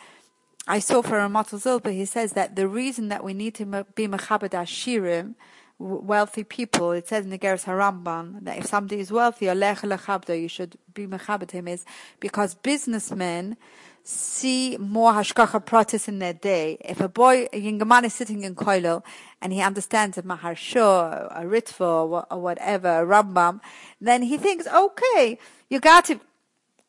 I 0.66 0.80
saw 0.80 1.00
for 1.00 1.16
Ramatul 1.16 1.58
Zilba, 1.64 1.90
he 1.94 2.04
says 2.04 2.32
that 2.32 2.56
the 2.56 2.68
reason 2.68 3.08
that 3.08 3.24
we 3.24 3.32
need 3.32 3.54
to 3.54 3.64
be 3.94 4.06
Mechabed 4.06 4.50
Ashirim, 4.50 5.34
wealthy 5.78 6.44
people, 6.44 6.92
it 6.92 7.08
says 7.08 7.24
in 7.24 7.30
the 7.30 7.38
Geras 7.38 7.64
Haramban 7.64 8.44
that 8.44 8.58
if 8.58 8.66
somebody 8.66 9.00
is 9.00 9.10
wealthy, 9.10 9.46
Alech 9.46 9.78
Lechabda, 9.78 10.38
you 10.38 10.48
should 10.48 10.76
be 10.92 11.06
Mechabed 11.06 11.52
him, 11.52 11.68
is 11.68 11.86
because 12.20 12.54
businessmen 12.54 13.56
see 14.04 14.76
more 14.78 15.12
hashgacha 15.12 15.64
pratis 15.64 16.06
in 16.06 16.18
their 16.18 16.34
day. 16.34 16.76
If 16.80 17.00
a 17.00 17.08
boy, 17.08 17.48
a 17.50 17.58
younger 17.58 17.86
man 17.86 18.04
is 18.04 18.12
sitting 18.12 18.42
in 18.42 18.54
Koilel 18.54 19.02
and 19.40 19.54
he 19.54 19.62
understands 19.62 20.18
a 20.18 20.22
Maharsho, 20.22 21.28
a 21.30 21.44
Ritva, 21.44 22.26
or, 22.30 22.38
whatever, 22.38 23.00
a 23.00 23.06
Rambam, 23.06 23.60
then 24.02 24.22
he 24.22 24.36
thinks, 24.36 24.66
okay, 24.66 25.38
you 25.70 25.80
got 25.80 26.04
to 26.06 26.20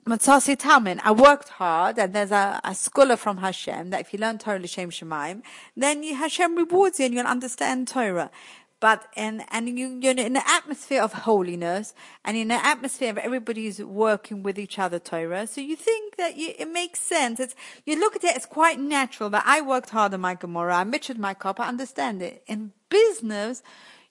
Matzasi 0.09 0.57
Talmud, 0.57 0.99
I 1.03 1.11
worked 1.11 1.49
hard, 1.49 1.99
and 1.99 2.15
there's 2.15 2.31
a, 2.31 2.59
a 2.63 2.73
scholar 2.73 3.15
from 3.15 3.37
Hashem 3.37 3.91
that 3.91 4.01
if 4.01 4.11
you 4.11 4.17
learn 4.17 4.39
Torah 4.39 4.57
L'Shem 4.57 4.89
Shemaim, 4.89 5.43
then 5.77 6.01
you, 6.01 6.15
Hashem 6.15 6.55
rewards 6.55 6.99
you 6.99 7.05
and 7.05 7.13
you'll 7.13 7.27
understand 7.27 7.87
Torah. 7.87 8.31
But 8.79 9.05
and 9.15 9.43
and 9.51 9.77
you 9.77 9.99
you're 10.01 10.13
in 10.13 10.19
an 10.19 10.37
atmosphere 10.37 11.03
of 11.03 11.13
holiness 11.13 11.93
and 12.25 12.35
in 12.35 12.49
an 12.49 12.59
atmosphere 12.63 13.11
of 13.11 13.19
everybody's 13.19 13.83
working 13.83 14.41
with 14.41 14.57
each 14.57 14.79
other 14.79 14.97
Torah. 14.97 15.45
So 15.45 15.61
you 15.61 15.75
think 15.75 16.15
that 16.15 16.37
you, 16.37 16.53
it 16.57 16.71
makes 16.71 17.01
sense. 17.01 17.39
It's 17.39 17.53
you 17.85 17.99
look 17.99 18.15
at 18.15 18.23
it 18.23 18.35
it's 18.35 18.47
quite 18.47 18.79
natural 18.79 19.29
that 19.31 19.43
I 19.45 19.61
worked 19.61 19.91
hard 19.91 20.15
on 20.15 20.21
my 20.21 20.33
Gemara, 20.33 20.77
I 20.77 20.85
mitched 20.85 21.17
my 21.17 21.35
cup, 21.35 21.59
I 21.59 21.67
understand 21.67 22.23
it. 22.23 22.41
In 22.47 22.71
business, 22.89 23.61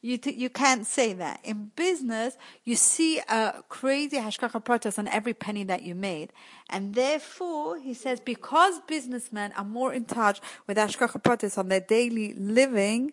you 0.00 0.16
th- 0.18 0.36
you 0.36 0.48
can't 0.48 0.86
say 0.86 1.12
that. 1.14 1.40
In 1.44 1.72
business, 1.74 2.36
you 2.64 2.76
see 2.76 3.18
a 3.28 3.64
crazy 3.68 4.16
hashgacha 4.18 4.62
pratis 4.64 4.98
on 4.98 5.08
every 5.08 5.34
penny 5.34 5.64
that 5.64 5.82
you 5.82 5.94
made, 5.94 6.32
and 6.70 6.94
therefore 6.94 7.78
he 7.78 7.94
says 7.94 8.20
because 8.20 8.80
businessmen 8.86 9.52
are 9.56 9.64
more 9.64 9.92
in 9.92 10.04
touch 10.04 10.40
with 10.66 10.76
hashgacha 10.76 11.22
pratis 11.22 11.58
on 11.58 11.68
their 11.68 11.80
daily 11.80 12.34
living. 12.34 13.12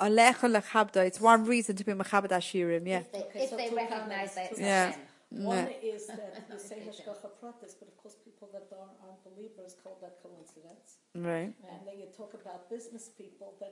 Alecha 0.00 0.46
lechabda. 0.46 1.04
It's 1.06 1.20
one 1.20 1.44
reason 1.44 1.74
to 1.74 1.84
be 1.84 1.92
mechabed 1.92 2.30
ashirim. 2.30 2.86
Yeah. 2.86 3.00
If 3.00 3.10
they, 3.12 3.26
if 3.34 3.50
so 3.50 3.56
they 3.56 3.70
recognize 3.74 4.34
that 4.36 4.52
it's 4.52 4.60
Yeah. 4.60 4.92
Mm. 5.34 5.42
One 5.42 5.56
Yeah. 5.56 5.94
is 5.94 6.06
that 6.06 6.46
you 6.52 6.58
say 6.58 6.76
Hashgacha 6.86 7.30
pratis, 7.42 7.74
but 7.78 7.88
of 7.88 7.96
course 7.98 8.14
people 8.24 8.48
that 8.52 8.68
aren't 8.78 9.24
believers 9.24 9.74
call 9.82 9.98
that 10.00 10.22
coincidence. 10.22 10.97
Right. 11.24 11.52
And 11.70 11.80
then 11.86 11.98
you 11.98 12.06
talk 12.16 12.34
about 12.34 12.70
business 12.70 13.10
people, 13.16 13.54
then 13.60 13.70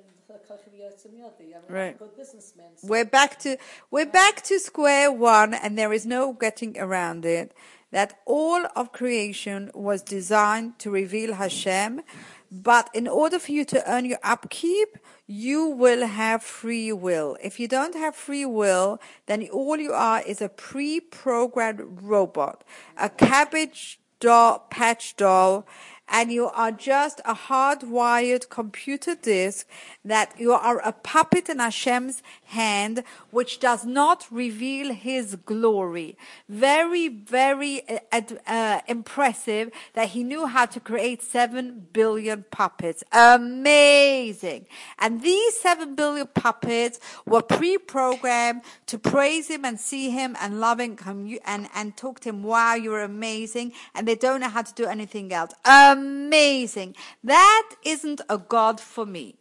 Chacham 0.48 0.72
Yotzim 0.74 1.14
Yodi, 1.20 1.54
I 1.54 1.58
mean, 1.60 1.62
Right. 1.68 1.98
good 1.98 2.16
businessmen. 2.16 2.66
So 2.76 2.88
We're 2.88 3.04
back 3.04 3.38
to 3.40 3.56
we're 3.90 4.06
back 4.06 4.42
to 4.42 4.58
square 4.58 5.12
one, 5.12 5.54
and 5.54 5.78
there 5.78 5.92
is 5.92 6.04
no 6.06 6.32
getting 6.32 6.78
around 6.78 7.24
it. 7.24 7.52
That 7.92 8.20
all 8.26 8.66
of 8.74 8.92
creation 8.92 9.70
was 9.74 10.02
designed 10.02 10.78
to 10.80 10.90
reveal 10.90 11.34
Hashem, 11.34 12.02
but 12.50 12.90
in 12.92 13.06
order 13.06 13.38
for 13.38 13.52
you 13.52 13.64
to 13.66 13.90
earn 13.90 14.04
your 14.04 14.18
upkeep, 14.22 14.98
you 15.26 15.66
will 15.66 16.06
have 16.06 16.42
free 16.42 16.92
will. 16.92 17.36
If 17.42 17.58
you 17.60 17.68
don't 17.68 17.94
have 17.94 18.14
free 18.16 18.44
will, 18.44 19.00
then 19.26 19.48
all 19.52 19.78
you 19.78 19.92
are 19.92 20.20
is 20.22 20.40
a 20.42 20.48
pre-programmed 20.48 22.02
robot, 22.02 22.64
a 22.96 23.08
cabbage 23.08 24.00
doll, 24.20 24.66
patch 24.70 25.16
doll, 25.16 25.66
and 26.08 26.30
you 26.30 26.46
are 26.46 26.70
just 26.70 27.20
a 27.24 27.34
hardwired 27.34 28.48
computer 28.48 29.14
disk 29.14 29.66
that 30.04 30.32
you 30.38 30.52
are 30.52 30.78
a 30.78 30.92
puppet 30.92 31.48
in 31.48 31.58
Hashem's 31.58 32.22
hand, 32.44 33.02
which 33.30 33.58
does 33.58 33.84
not 33.84 34.26
reveal 34.30 34.92
His 34.92 35.34
glory. 35.34 36.16
Very, 36.48 37.08
very 37.08 37.82
uh, 38.12 38.20
uh, 38.46 38.80
impressive 38.86 39.70
that 39.94 40.10
He 40.10 40.22
knew 40.22 40.46
how 40.46 40.66
to 40.66 40.80
create 40.80 41.22
seven 41.22 41.88
billion 41.92 42.44
puppets. 42.50 43.02
Amazing. 43.12 44.66
And 44.98 45.22
these 45.22 45.58
seven 45.58 45.94
billion 45.96 46.28
puppets 46.28 47.00
were 47.26 47.42
pre-programmed 47.42 48.62
to 48.86 48.98
praise 48.98 49.48
Him 49.48 49.64
and 49.64 49.78
see 49.80 50.10
Him 50.10 50.36
and 50.40 50.60
love 50.60 50.78
Him 50.78 50.96
and, 51.44 51.68
and 51.74 51.96
talk 51.96 52.20
to 52.20 52.28
Him, 52.28 52.42
wow, 52.42 52.74
you're 52.74 53.02
amazing. 53.02 53.72
And 53.94 54.06
they 54.06 54.14
don't 54.14 54.40
know 54.40 54.48
how 54.48 54.62
to 54.62 54.74
do 54.74 54.86
anything 54.86 55.32
else. 55.32 55.52
Amazing. 55.96 56.94
That 57.24 57.70
isn't 57.84 58.20
a 58.28 58.38
God 58.38 58.80
for 58.80 59.06
me. 59.06 59.36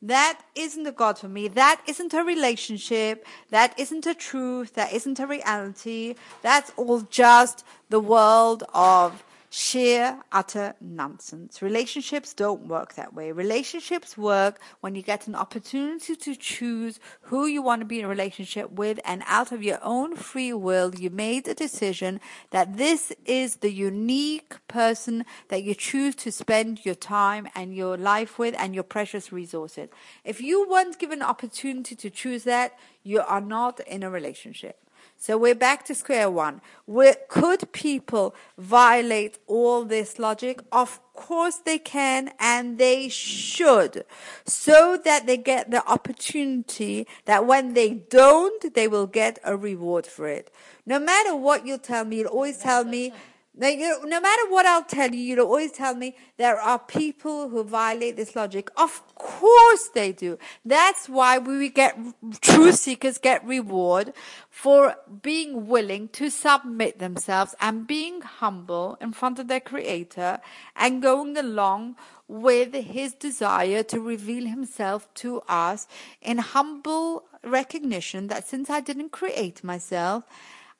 That 0.00 0.40
isn't 0.54 0.86
a 0.86 0.90
God 0.90 1.18
for 1.18 1.28
me. 1.28 1.48
That 1.48 1.80
isn't 1.86 2.14
a 2.14 2.24
relationship. 2.24 3.26
That 3.50 3.78
isn't 3.78 4.06
a 4.06 4.14
truth. 4.14 4.74
That 4.74 4.92
isn't 4.92 5.20
a 5.20 5.26
reality. 5.26 6.14
That's 6.40 6.72
all 6.76 7.02
just 7.02 7.64
the 7.88 8.00
world 8.00 8.64
of 8.74 9.22
sheer, 9.54 10.18
utter 10.32 10.74
nonsense. 10.80 11.60
Relationships 11.60 12.32
don't 12.32 12.66
work 12.68 12.94
that 12.94 13.12
way. 13.12 13.30
Relationships 13.32 14.16
work 14.16 14.58
when 14.80 14.94
you 14.94 15.02
get 15.02 15.26
an 15.26 15.34
opportunity 15.34 16.16
to 16.16 16.34
choose 16.34 16.98
who 17.20 17.44
you 17.44 17.60
want 17.60 17.82
to 17.82 17.84
be 17.84 17.98
in 17.98 18.06
a 18.06 18.08
relationship 18.08 18.72
with, 18.72 18.98
and 19.04 19.22
out 19.26 19.52
of 19.52 19.62
your 19.62 19.78
own 19.82 20.16
free 20.16 20.54
will, 20.54 20.94
you 20.94 21.10
made 21.10 21.46
a 21.46 21.54
decision 21.54 22.18
that 22.48 22.78
this 22.78 23.12
is 23.26 23.56
the 23.56 23.70
unique 23.70 24.54
person 24.68 25.22
that 25.48 25.62
you 25.62 25.74
choose 25.74 26.14
to 26.14 26.32
spend 26.32 26.86
your 26.86 26.94
time 26.94 27.46
and 27.54 27.76
your 27.76 27.98
life 27.98 28.38
with 28.38 28.54
and 28.58 28.74
your 28.74 28.84
precious 28.84 29.32
resources. 29.32 29.90
If 30.24 30.40
you 30.40 30.66
weren't 30.66 30.98
given 30.98 31.20
an 31.20 31.28
opportunity 31.28 31.94
to 31.94 32.08
choose 32.08 32.44
that, 32.44 32.78
you 33.02 33.20
are 33.20 33.42
not 33.42 33.80
in 33.80 34.02
a 34.02 34.08
relationship. 34.08 34.78
So 35.24 35.38
we're 35.38 35.54
back 35.54 35.84
to 35.84 35.94
square 35.94 36.28
one. 36.28 36.60
Where, 36.84 37.14
could 37.28 37.70
people 37.70 38.34
violate 38.58 39.38
all 39.46 39.84
this 39.84 40.18
logic? 40.18 40.60
Of 40.72 40.98
course 41.14 41.58
they 41.58 41.78
can 41.78 42.32
and 42.40 42.76
they 42.76 43.08
should. 43.08 44.04
So 44.44 44.98
that 45.04 45.28
they 45.28 45.36
get 45.36 45.70
the 45.70 45.86
opportunity 45.88 47.06
that 47.26 47.46
when 47.46 47.74
they 47.74 47.90
don't, 47.90 48.74
they 48.74 48.88
will 48.88 49.06
get 49.06 49.38
a 49.44 49.56
reward 49.56 50.06
for 50.08 50.26
it. 50.26 50.50
No 50.86 50.98
matter 50.98 51.36
what 51.36 51.64
you 51.64 51.78
tell 51.78 52.04
me, 52.04 52.16
you'll 52.16 52.26
always 52.26 52.58
tell 52.58 52.84
me, 52.84 53.12
Like, 53.54 53.78
you 53.78 53.86
know, 53.86 54.04
no 54.04 54.18
matter 54.18 54.48
what 54.48 54.64
I'll 54.64 54.84
tell 54.84 55.14
you, 55.14 55.20
you'll 55.20 55.46
always 55.46 55.72
tell 55.72 55.94
me 55.94 56.16
there 56.38 56.58
are 56.58 56.78
people 56.78 57.50
who 57.50 57.62
violate 57.64 58.16
this 58.16 58.34
logic. 58.34 58.70
Of 58.78 59.02
course 59.14 59.88
they 59.88 60.12
do. 60.12 60.38
That's 60.64 61.06
why 61.06 61.36
we 61.36 61.68
get 61.68 61.98
truth 62.40 62.76
seekers 62.76 63.18
get 63.18 63.44
reward 63.44 64.14
for 64.48 64.96
being 65.20 65.66
willing 65.66 66.08
to 66.08 66.30
submit 66.30 66.98
themselves 66.98 67.54
and 67.60 67.86
being 67.86 68.22
humble 68.22 68.96
in 69.02 69.12
front 69.12 69.38
of 69.38 69.48
their 69.48 69.60
creator 69.60 70.40
and 70.74 71.02
going 71.02 71.36
along 71.36 71.96
with 72.28 72.72
his 72.72 73.12
desire 73.12 73.82
to 73.82 74.00
reveal 74.00 74.46
himself 74.46 75.12
to 75.12 75.42
us 75.46 75.86
in 76.22 76.38
humble 76.38 77.24
recognition 77.44 78.28
that 78.28 78.48
since 78.48 78.70
I 78.70 78.80
didn't 78.80 79.10
create 79.12 79.62
myself, 79.62 80.24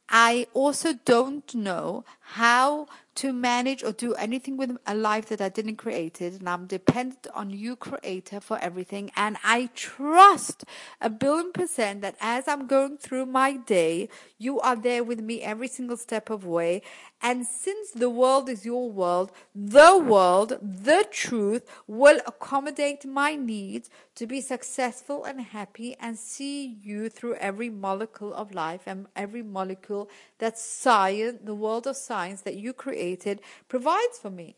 I 0.09 0.47
also 0.53 0.93
don't 1.05 1.55
know 1.55 2.05
how 2.21 2.87
to 3.15 3.33
manage 3.33 3.83
or 3.83 3.93
do 3.93 4.15
anything 4.15 4.57
with 4.57 4.77
a 4.87 4.95
life 4.95 5.27
that 5.27 5.41
I 5.41 5.49
didn't 5.49 5.77
create 5.77 6.21
it 6.21 6.35
and 6.39 6.49
I'm 6.49 6.67
dependent 6.67 7.27
on 7.35 7.51
you 7.51 7.77
creator 7.77 8.41
for 8.41 8.59
everything. 8.59 9.11
And 9.17 9.37
I 9.45 9.71
trust 9.75 10.65
a 11.01 11.11
billion 11.11 11.53
percent 11.53 12.01
that 12.01 12.17
as 12.21 12.49
I'm 12.49 12.67
going 12.67 12.97
through 12.97 13.27
my 13.27 13.57
day 13.57 14.09
you 14.39 14.61
are 14.61 14.77
there 14.77 15.05
with 15.05 15.21
me 15.21 15.43
every 15.43 15.69
single 15.69 15.97
step 15.97 16.31
of 16.31 16.47
way. 16.47 16.83
And 17.21 17.47
since 17.47 17.91
the 17.91 18.11
world 18.11 18.49
is 18.49 18.65
your 18.65 18.91
world 18.91 19.31
the 19.55 19.99
world 19.99 20.59
the 20.63 21.07
truth 21.11 21.69
will 21.87 22.21
accommodate 22.27 23.05
my 23.05 23.37
needs 23.37 23.91
to 24.15 24.27
be 24.27 24.41
successful 24.41 25.25
and 25.25 25.41
happy 25.41 25.97
and 26.01 26.19
see 26.19 26.79
you 26.83 27.09
through 27.09 27.35
every 27.35 27.71
molecule 27.71 28.35
of 28.35 28.55
life 28.55 28.83
and 28.87 29.07
every 29.17 29.43
molecule 29.43 30.09
that 30.39 30.59
science 30.59 31.39
the 31.45 31.55
world 31.55 31.87
of 31.87 31.97
science 31.97 32.43
that 32.43 32.57
you 32.57 32.73
created 33.03 33.41
provides 33.69 34.19
for 34.19 34.31
me 34.31 34.55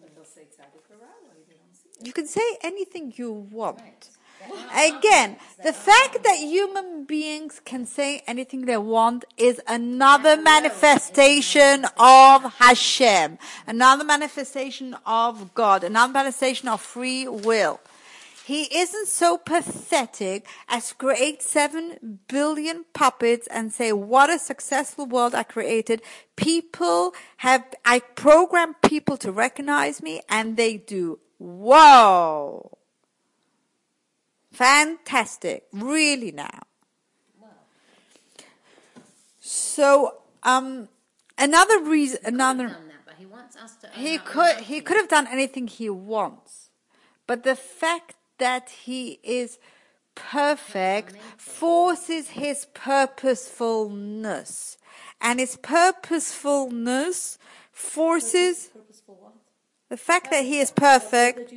But 0.00 0.14
they'll 0.14 0.24
say 0.24 0.42
tzaddik 0.42 0.86
or 0.90 0.96
rabbi, 1.00 1.34
they 1.48 1.56
don't 1.56 1.74
see 1.74 1.88
it. 2.00 2.06
you 2.06 2.12
can 2.12 2.26
say 2.26 2.48
anything 2.62 3.12
you 3.16 3.32
want. 3.32 4.10
Again, 4.74 5.36
the 5.62 5.72
fact 5.72 6.22
that 6.24 6.36
human 6.38 7.04
beings 7.04 7.60
can 7.62 7.84
say 7.84 8.22
anything 8.26 8.64
they 8.64 8.78
want 8.78 9.24
is 9.36 9.60
another 9.68 10.40
manifestation 10.40 11.84
of 11.98 12.54
Hashem, 12.54 13.38
another 13.66 14.02
manifestation 14.02 14.96
of 15.04 15.52
God, 15.54 15.84
another 15.84 16.12
manifestation 16.14 16.68
of 16.68 16.80
free 16.80 17.28
will. 17.28 17.80
He 18.46 18.62
isn't 18.74 19.08
so 19.08 19.38
pathetic 19.38 20.46
as 20.68 20.92
create 20.92 21.42
seven 21.42 22.20
billion 22.26 22.84
puppets 22.92 23.46
and 23.48 23.72
say, 23.72 23.92
what 23.92 24.30
a 24.30 24.38
successful 24.38 25.06
world 25.06 25.34
I 25.34 25.42
created. 25.42 26.02
People 26.36 27.12
have, 27.38 27.64
I 27.84 28.00
program 28.00 28.74
people 28.82 29.16
to 29.18 29.30
recognize 29.30 30.02
me 30.02 30.20
and 30.28 30.56
they 30.56 30.78
do. 30.78 31.20
Whoa. 31.38 32.78
Fantastic. 34.52 35.64
Really 35.72 36.32
now. 36.32 36.60
So, 39.40 40.22
um, 40.42 40.88
another 41.36 41.82
reason, 41.82 42.20
another, 42.24 42.68
done 42.68 42.88
that, 42.88 43.04
but 43.04 43.14
he 43.18 43.26
wants 43.26 43.56
us 43.56 43.74
to. 43.76 43.88
he 43.90 44.18
could, 44.18 44.58
he 44.58 44.80
could 44.80 44.96
have 44.96 45.08
done 45.08 45.26
anything 45.26 45.66
he 45.66 45.90
wants. 45.90 46.70
But 47.26 47.42
the 47.42 47.56
fact 47.56 48.14
that 48.40 48.70
he 48.70 49.20
is 49.22 49.58
perfect 50.14 51.16
forces 51.36 52.30
his 52.30 52.66
purposefulness. 52.74 54.78
And 55.20 55.38
his 55.38 55.56
purposefulness 55.56 57.38
forces 57.72 58.70
the 59.88 59.96
fact 59.96 60.30
that 60.30 60.44
he 60.44 60.60
is 60.60 60.70
perfect. 60.70 61.52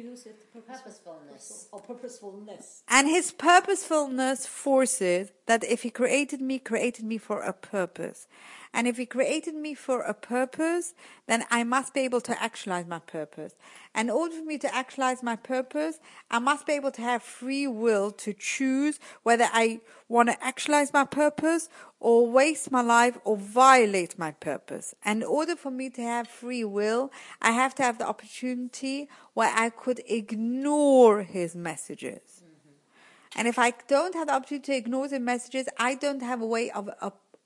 And 2.90 3.08
his 3.08 3.32
purposefulness 3.32 4.48
forces 4.48 5.32
that 5.46 5.64
if 5.64 5.84
he 5.84 5.92
created 5.92 6.42
me, 6.42 6.60
created 6.60 7.06
me 7.06 7.20
for 7.20 7.42
a 7.42 7.54
purpose. 7.54 8.28
And 8.74 8.88
if 8.88 8.98
he 8.98 9.06
created 9.06 9.54
me 9.54 9.76
for 9.76 10.02
a 10.02 10.16
purpose, 10.16 10.96
then 11.28 11.46
I 11.52 11.64
must 11.64 11.94
be 11.94 12.02
able 12.02 12.22
to 12.22 12.42
actualize 12.42 12.88
my 12.88 12.98
purpose. 13.00 13.54
And 13.94 14.10
in 14.10 14.16
order 14.16 14.36
for 14.36 14.44
me 14.44 14.58
to 14.58 14.76
actualize 14.76 15.22
my 15.22 15.36
purpose, 15.36 16.00
I 16.32 16.40
must 16.40 16.66
be 16.66 16.74
able 16.74 16.90
to 16.92 17.02
have 17.04 17.22
free 17.22 17.68
will 17.68 18.10
to 18.12 18.34
choose 18.34 19.00
whether 19.22 19.48
I 19.54 19.82
want 20.10 20.30
to 20.30 20.44
actualize 20.44 20.92
my 20.92 21.06
purpose 21.06 21.70
or 22.00 22.30
waste 22.30 22.72
my 22.72 22.82
life 22.82 23.18
or 23.24 23.38
violate 23.38 24.18
my 24.18 24.32
purpose. 24.32 24.96
And 25.06 25.22
in 25.22 25.28
order 25.28 25.56
for 25.56 25.70
me 25.70 25.92
to 25.92 26.02
have 26.02 26.28
free 26.28 26.64
will, 26.64 27.12
I 27.42 27.52
have 27.52 27.76
to 27.76 27.84
have 27.84 28.00
the 28.00 28.08
opportunity 28.08 29.08
where 29.36 29.54
I 29.56 29.70
could 29.70 30.02
ignore 30.08 31.22
his 31.22 31.56
messages. 31.56 32.42
Mm-hmm. 32.44 33.40
And 33.40 33.48
if 33.48 33.60
I 33.60 33.74
don't 33.88 34.16
have 34.16 34.28
the 34.28 34.34
opportunity 34.34 34.74
to 34.74 34.78
ignore 34.78 35.08
the 35.08 35.20
messages, 35.20 35.68
I 35.78 35.94
don't 35.94 36.24
have 36.24 36.42
a 36.42 36.46
way 36.48 36.72
of, 36.72 36.90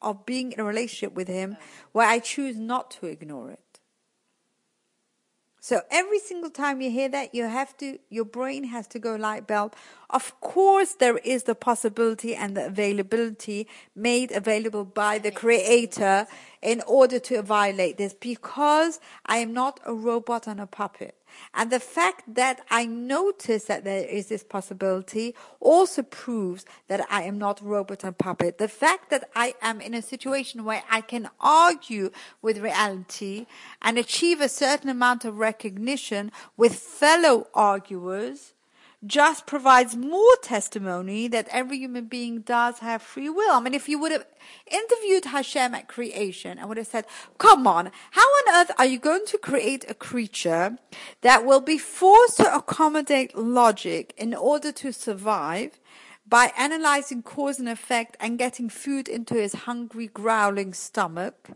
of, 0.01 0.25
being 0.25 0.51
in 0.51 0.59
a 0.59 0.63
relationship 0.63 1.13
with 1.13 1.27
him 1.27 1.57
oh. 1.59 1.63
where 1.91 2.07
I 2.07 2.19
choose 2.19 2.57
not 2.57 2.91
to 2.91 3.07
ignore 3.07 3.51
it. 3.51 3.59
So 5.67 5.81
every 5.91 6.19
single 6.19 6.49
time 6.49 6.79
you 6.79 6.89
hear 6.89 7.09
that, 7.09 7.35
you 7.35 7.43
have 7.43 7.75
to, 7.79 7.99
your 8.09 8.23
brain 8.23 8.63
has 8.63 8.87
to 8.87 8.99
go 8.99 9.15
light 9.15 9.47
bulb. 9.47 9.75
Of 10.09 10.39
course, 10.39 10.93
there 10.93 11.17
is 11.17 11.43
the 11.43 11.55
possibility 11.55 12.33
and 12.33 12.55
the 12.55 12.67
availability 12.67 13.67
made 13.93 14.31
available 14.31 14.85
by 14.85 15.17
the 15.17 15.29
creator 15.29 16.25
in 16.61 16.81
order 16.87 17.19
to 17.19 17.41
violate 17.41 17.97
this 17.97 18.13
because 18.13 19.01
I 19.25 19.39
am 19.39 19.51
not 19.51 19.81
a 19.85 19.93
robot 19.93 20.47
and 20.47 20.61
a 20.61 20.67
puppet. 20.67 21.16
And 21.53 21.71
the 21.71 21.79
fact 21.79 22.35
that 22.35 22.61
I 22.69 22.85
notice 22.85 23.65
that 23.65 23.83
there 23.83 24.05
is 24.05 24.27
this 24.27 24.43
possibility 24.43 25.35
also 25.59 26.03
proves 26.03 26.65
that 26.87 27.05
I 27.09 27.23
am 27.23 27.37
not 27.37 27.63
robot 27.63 28.03
and 28.03 28.17
puppet. 28.17 28.57
The 28.57 28.67
fact 28.67 29.09
that 29.09 29.29
I 29.35 29.55
am 29.61 29.81
in 29.81 29.93
a 29.93 30.01
situation 30.01 30.63
where 30.63 30.83
I 30.89 31.01
can 31.01 31.29
argue 31.39 32.11
with 32.41 32.59
reality 32.59 33.47
and 33.81 33.97
achieve 33.97 34.41
a 34.41 34.49
certain 34.49 34.89
amount 34.89 35.25
of 35.25 35.37
recognition 35.37 36.31
with 36.55 36.75
fellow 36.75 37.47
arguers 37.53 38.53
just 39.05 39.45
provides 39.45 39.95
more 39.95 40.35
testimony 40.41 41.27
that 41.27 41.47
every 41.51 41.77
human 41.77 42.05
being 42.05 42.41
does 42.41 42.79
have 42.79 43.01
free 43.01 43.29
will. 43.29 43.53
I 43.53 43.59
mean, 43.59 43.75
if 43.75 43.87
you 43.87 43.99
would 43.99 44.11
have 44.11 44.25
interviewed 44.65 45.25
Hashem 45.25 45.75
at 45.75 45.87
creation 45.87 46.57
and 46.57 46.67
would 46.67 46.77
have 46.77 46.87
said, 46.87 47.05
come 47.37 47.67
on, 47.67 47.91
how 48.11 48.21
on 48.21 48.55
earth 48.55 48.71
are 48.79 48.85
you 48.85 48.97
going 48.97 49.25
to 49.27 49.37
create 49.37 49.85
a 49.89 49.93
creature 49.93 50.77
that 51.21 51.45
will 51.45 51.61
be 51.61 51.77
forced 51.77 52.37
to 52.37 52.55
accommodate 52.55 53.37
logic 53.37 54.13
in 54.17 54.33
order 54.33 54.71
to 54.71 54.91
survive 54.91 55.79
by 56.27 56.51
analyzing 56.57 57.21
cause 57.21 57.59
and 57.59 57.69
effect 57.69 58.17
and 58.19 58.39
getting 58.39 58.67
food 58.67 59.07
into 59.07 59.35
his 59.35 59.53
hungry, 59.53 60.07
growling 60.07 60.73
stomach? 60.73 61.51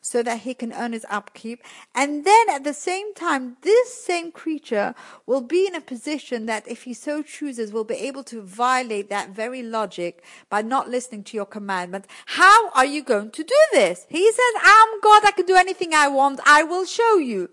So 0.00 0.22
that 0.22 0.40
he 0.40 0.54
can 0.54 0.72
earn 0.72 0.92
his 0.92 1.06
upkeep. 1.10 1.62
And 1.94 2.24
then 2.24 2.50
at 2.50 2.64
the 2.64 2.74
same 2.74 3.14
time, 3.14 3.56
this 3.62 3.94
same 3.94 4.32
creature 4.32 4.94
will 5.26 5.40
be 5.40 5.66
in 5.66 5.74
a 5.74 5.80
position 5.80 6.46
that 6.46 6.66
if 6.68 6.84
he 6.84 6.94
so 6.94 7.22
chooses 7.22 7.72
will 7.72 7.84
be 7.84 7.94
able 7.94 8.24
to 8.24 8.42
violate 8.42 9.08
that 9.10 9.30
very 9.30 9.62
logic 9.62 10.24
by 10.48 10.62
not 10.62 10.88
listening 10.88 11.24
to 11.24 11.36
your 11.36 11.46
commandment. 11.46 12.06
How 12.26 12.70
are 12.70 12.86
you 12.86 13.02
going 13.02 13.30
to 13.30 13.42
do 13.44 13.60
this? 13.72 14.06
He 14.08 14.30
says, 14.30 14.54
I'm 14.62 15.00
God. 15.00 15.22
I 15.24 15.32
can 15.32 15.46
do 15.46 15.56
anything 15.56 15.94
I 15.94 16.08
want. 16.08 16.40
I 16.46 16.62
will 16.62 16.84
show 16.84 17.16
you. 17.16 17.50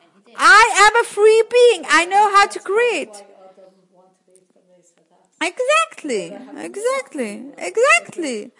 And 0.00 0.10
he 0.24 0.32
did. 0.32 0.36
I 0.38 0.90
am 0.90 1.02
a 1.02 1.04
free 1.06 1.42
being. 1.50 1.84
I 1.88 2.04
know 2.04 2.30
how 2.34 2.46
to 2.46 2.58
create. 2.60 3.08
Why 3.08 3.24
Adam 3.50 3.72
wanted 3.94 4.24
to 4.26 4.32
eat 4.32 4.48
from 4.52 4.62
they 4.68 4.82
said 4.82 5.04
that. 5.10 5.27
Exactly, 5.40 6.36
exactly, 6.56 7.44
exactly. 7.56 8.50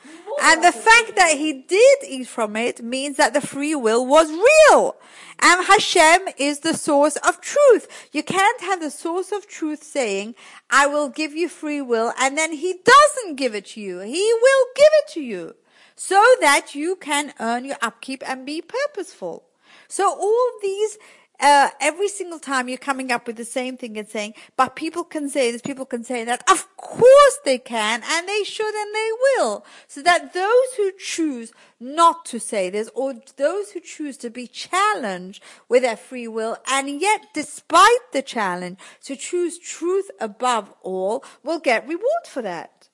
And 0.41 0.63
the 0.63 0.71
fact 0.71 1.17
that 1.17 1.35
he 1.37 1.53
did 1.53 1.99
eat 2.07 2.29
from 2.29 2.55
it 2.55 2.83
means 2.85 3.17
that 3.17 3.35
the 3.35 3.41
free 3.41 3.75
will 3.75 4.07
was 4.07 4.31
real. 4.31 4.97
And 5.41 5.67
Hashem 5.67 6.29
is 6.37 6.61
the 6.61 6.75
source 6.75 7.17
of 7.17 7.41
truth. 7.41 8.09
You 8.13 8.23
can't 8.23 8.61
have 8.61 8.81
the 8.81 8.91
source 8.91 9.33
of 9.33 9.49
truth 9.49 9.83
saying, 9.83 10.37
I 10.71 10.87
will 10.87 11.09
give 11.09 11.33
you 11.35 11.49
free 11.49 11.83
will, 11.83 12.13
and 12.19 12.39
then 12.39 12.53
he 12.53 12.77
doesn't 12.85 13.37
give 13.37 13.57
it 13.57 13.67
to 13.67 13.81
you. 13.81 13.99
He 14.01 14.33
will 14.41 14.67
give 14.77 14.93
it 15.03 15.13
to 15.15 15.21
you 15.21 15.57
so 15.97 16.23
that 16.41 16.77
you 16.77 16.95
can 16.95 17.35
earn 17.41 17.65
your 17.65 17.77
upkeep 17.83 18.23
and 18.25 18.47
be 18.47 18.63
purposeful. 18.63 19.45
So 19.89 20.09
all 20.09 20.51
these 20.63 20.97
uh, 21.41 21.71
every 21.81 22.09
single 22.09 22.39
time 22.39 22.69
you're 22.69 22.79
coming 22.79 23.13
up 23.13 23.27
with 23.27 23.37
the 23.37 23.45
same 23.45 23.77
thing 23.77 23.97
and 23.97 24.09
saying, 24.09 24.35
but 24.57 24.77
people 24.77 25.05
can 25.05 25.29
say 25.29 25.53
this, 25.53 25.63
people 25.63 25.87
can 25.87 26.05
say 26.05 26.25
that. 26.25 26.43
Of 26.51 26.77
course 26.77 27.39
they 27.45 27.59
can, 27.59 28.03
and 28.05 28.29
they 28.29 28.45
should, 28.45 28.75
and 28.75 28.95
they 28.95 29.11
will. 29.13 29.65
So 29.87 30.03
that 30.03 30.35
those 30.35 30.75
who 30.77 30.93
choose 30.99 31.53
not 31.79 32.25
to 32.27 32.41
say 32.41 32.71
this, 32.71 32.91
or 32.95 33.15
those 33.37 33.71
who 33.71 33.81
choose 33.81 34.17
to 34.19 34.31
be 34.31 34.47
challenged 34.47 35.43
with 35.69 35.83
their 35.83 35.97
free 35.97 36.29
will, 36.29 36.57
and 36.69 37.01
yet, 37.01 37.27
despite 37.35 38.13
the 38.13 38.23
challenge, 38.23 38.79
to 39.05 39.17
choose 39.17 39.59
truth 39.59 40.11
above 40.21 40.73
all, 40.83 41.25
will 41.45 41.61
get 41.61 41.87
reward 41.87 42.27
for 42.27 42.43
that. 42.43 42.89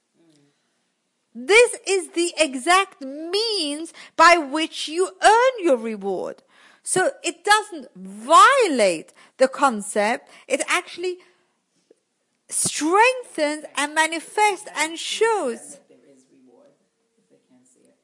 This 1.35 1.77
is 1.87 2.11
the 2.11 2.33
exact 2.39 3.01
means 3.01 3.93
by 4.17 4.37
which 4.37 4.87
you 4.87 5.11
earn 5.21 5.65
your 5.65 5.77
reward. 5.77 6.43
So 6.85 7.13
it 7.25 7.43
doesn't 7.45 7.89
violate 7.97 9.15
the 9.39 9.49
concept. 9.49 10.29
It 10.47 10.61
actually 10.69 11.17
strengthens 12.51 13.65
and 13.75 13.95
manifests 13.95 14.69
and 14.77 14.99
shows 14.99 15.77
That 15.77 15.89
there 15.89 16.15
is 16.15 16.27
reward 16.31 16.69
if 17.17 17.31
they 17.31 17.41
can't 17.49 17.67
see 17.67 17.81
it. 17.81 17.97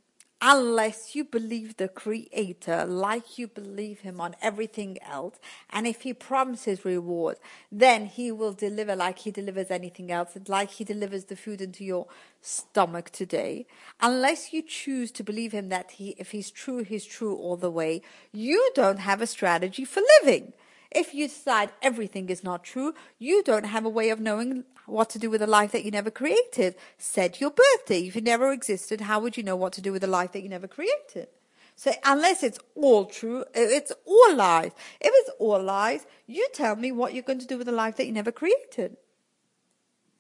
Unless 0.43 1.15
you 1.15 1.25
believe 1.25 1.77
the 1.77 1.89
creator 1.89 2.85
like 2.87 3.39
you 3.39 3.47
believe 3.47 4.01
him 4.01 4.21
on 4.21 4.35
everything 4.41 4.97
else 5.03 5.39
and 5.71 5.87
if 5.87 6.03
he 6.03 6.15
promises 6.15 6.85
reward 6.85 7.37
then 7.71 8.07
he 8.07 8.33
will 8.33 8.53
deliver 8.53 8.97
like 8.97 9.21
he 9.21 9.31
delivers 9.31 9.71
anything 9.71 10.11
else 10.11 10.35
and 10.35 10.49
like 10.49 10.71
he 10.73 10.85
delivers 10.85 11.25
the 11.27 11.37
food 11.37 11.61
into 11.61 11.85
your 11.85 12.07
stomach 12.41 13.11
today. 13.11 13.67
Unless 14.01 14.53
you 14.53 14.63
choose 14.63 15.11
to 15.13 15.23
believe 15.23 15.53
him 15.53 15.69
that 15.69 15.93
he 15.93 16.11
if 16.19 16.31
he's 16.31 16.51
true 16.51 16.83
he's 16.85 17.05
true 17.05 17.37
all 17.37 17.57
the 17.57 17.71
way 17.71 18.03
you 18.33 18.71
don't 18.75 19.01
have 19.01 19.21
a 19.21 19.27
strategy 19.27 19.85
for 19.85 20.03
living 20.21 20.53
if 20.91 21.15
you 21.15 21.29
decide 21.29 21.71
everything 21.83 22.29
is 22.29 22.43
not 22.43 22.65
true, 22.65 22.95
you 23.19 23.43
don't 23.43 23.65
have 23.65 23.85
a 23.85 23.89
way 23.89 24.11
of 24.11 24.21
knowing 24.21 24.65
what 24.87 25.09
to 25.11 25.19
do 25.19 25.31
with 25.31 25.41
a 25.41 25.47
life 25.47 25.73
that 25.73 25.85
you 25.85 25.91
never 25.91 26.11
created. 26.11 26.75
Said 26.99 27.41
your 27.41 27.51
birthday. 27.51 28.09
If 28.09 28.17
it 28.17 28.25
never 28.25 28.53
existed, 28.53 29.03
how 29.03 29.21
would 29.21 29.37
you 29.37 29.43
know 29.43 29.57
what 29.57 29.73
to 29.75 29.81
do 29.81 29.93
with 29.93 30.03
a 30.03 30.09
life 30.09 30.33
that 30.33 30.43
you 30.43 30.49
never 30.49 30.67
created? 30.67 31.29
So 31.77 31.93
unless 32.05 32.43
it's 32.43 32.59
all 32.75 33.07
true, 33.07 33.45
it's 33.55 33.93
all 34.05 34.35
lies. 34.35 34.73
If 35.01 35.13
it's 35.15 35.31
all 35.39 35.63
lies, 35.63 36.07
you 36.27 36.47
tell 36.53 36.77
me 36.77 36.93
what 36.93 37.15
you're 37.15 37.23
going 37.23 37.39
to 37.39 37.47
do 37.47 37.57
with 37.57 37.69
a 37.69 37.73
life 37.73 37.97
that 37.97 38.07
you 38.07 38.13
never 38.13 38.33
created. 38.33 38.97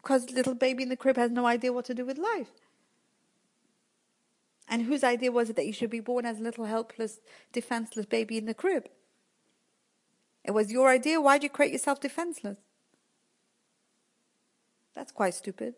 Because 0.03 0.31
little 0.31 0.55
baby 0.55 0.85
in 0.85 0.89
the 0.89 0.97
crib 0.97 1.16
has 1.16 1.31
no 1.31 1.47
idea 1.47 1.73
what 1.73 1.85
to 1.87 1.95
do 1.95 2.07
with 2.07 2.16
life. 2.16 2.53
And 4.68 4.83
whose 4.83 5.03
idea 5.03 5.33
was 5.33 5.51
it 5.51 5.57
that 5.57 5.66
you 5.66 5.73
should 5.73 5.91
be 5.91 6.01
born 6.01 6.25
as 6.25 6.39
a 6.39 6.43
little 6.43 6.64
helpless, 6.64 7.18
defenseless 7.53 8.07
baby 8.07 8.39
in 8.39 8.47
the 8.47 8.55
crib? 8.55 8.89
It 10.45 10.53
was 10.53 10.70
your 10.70 10.88
idea. 10.88 11.20
Why'd 11.20 11.43
you 11.43 11.51
create 11.51 11.72
yourself 11.72 12.01
defenseless? 12.01 12.59
That's 14.95 15.12
quite 15.12 15.34
stupid. 15.34 15.74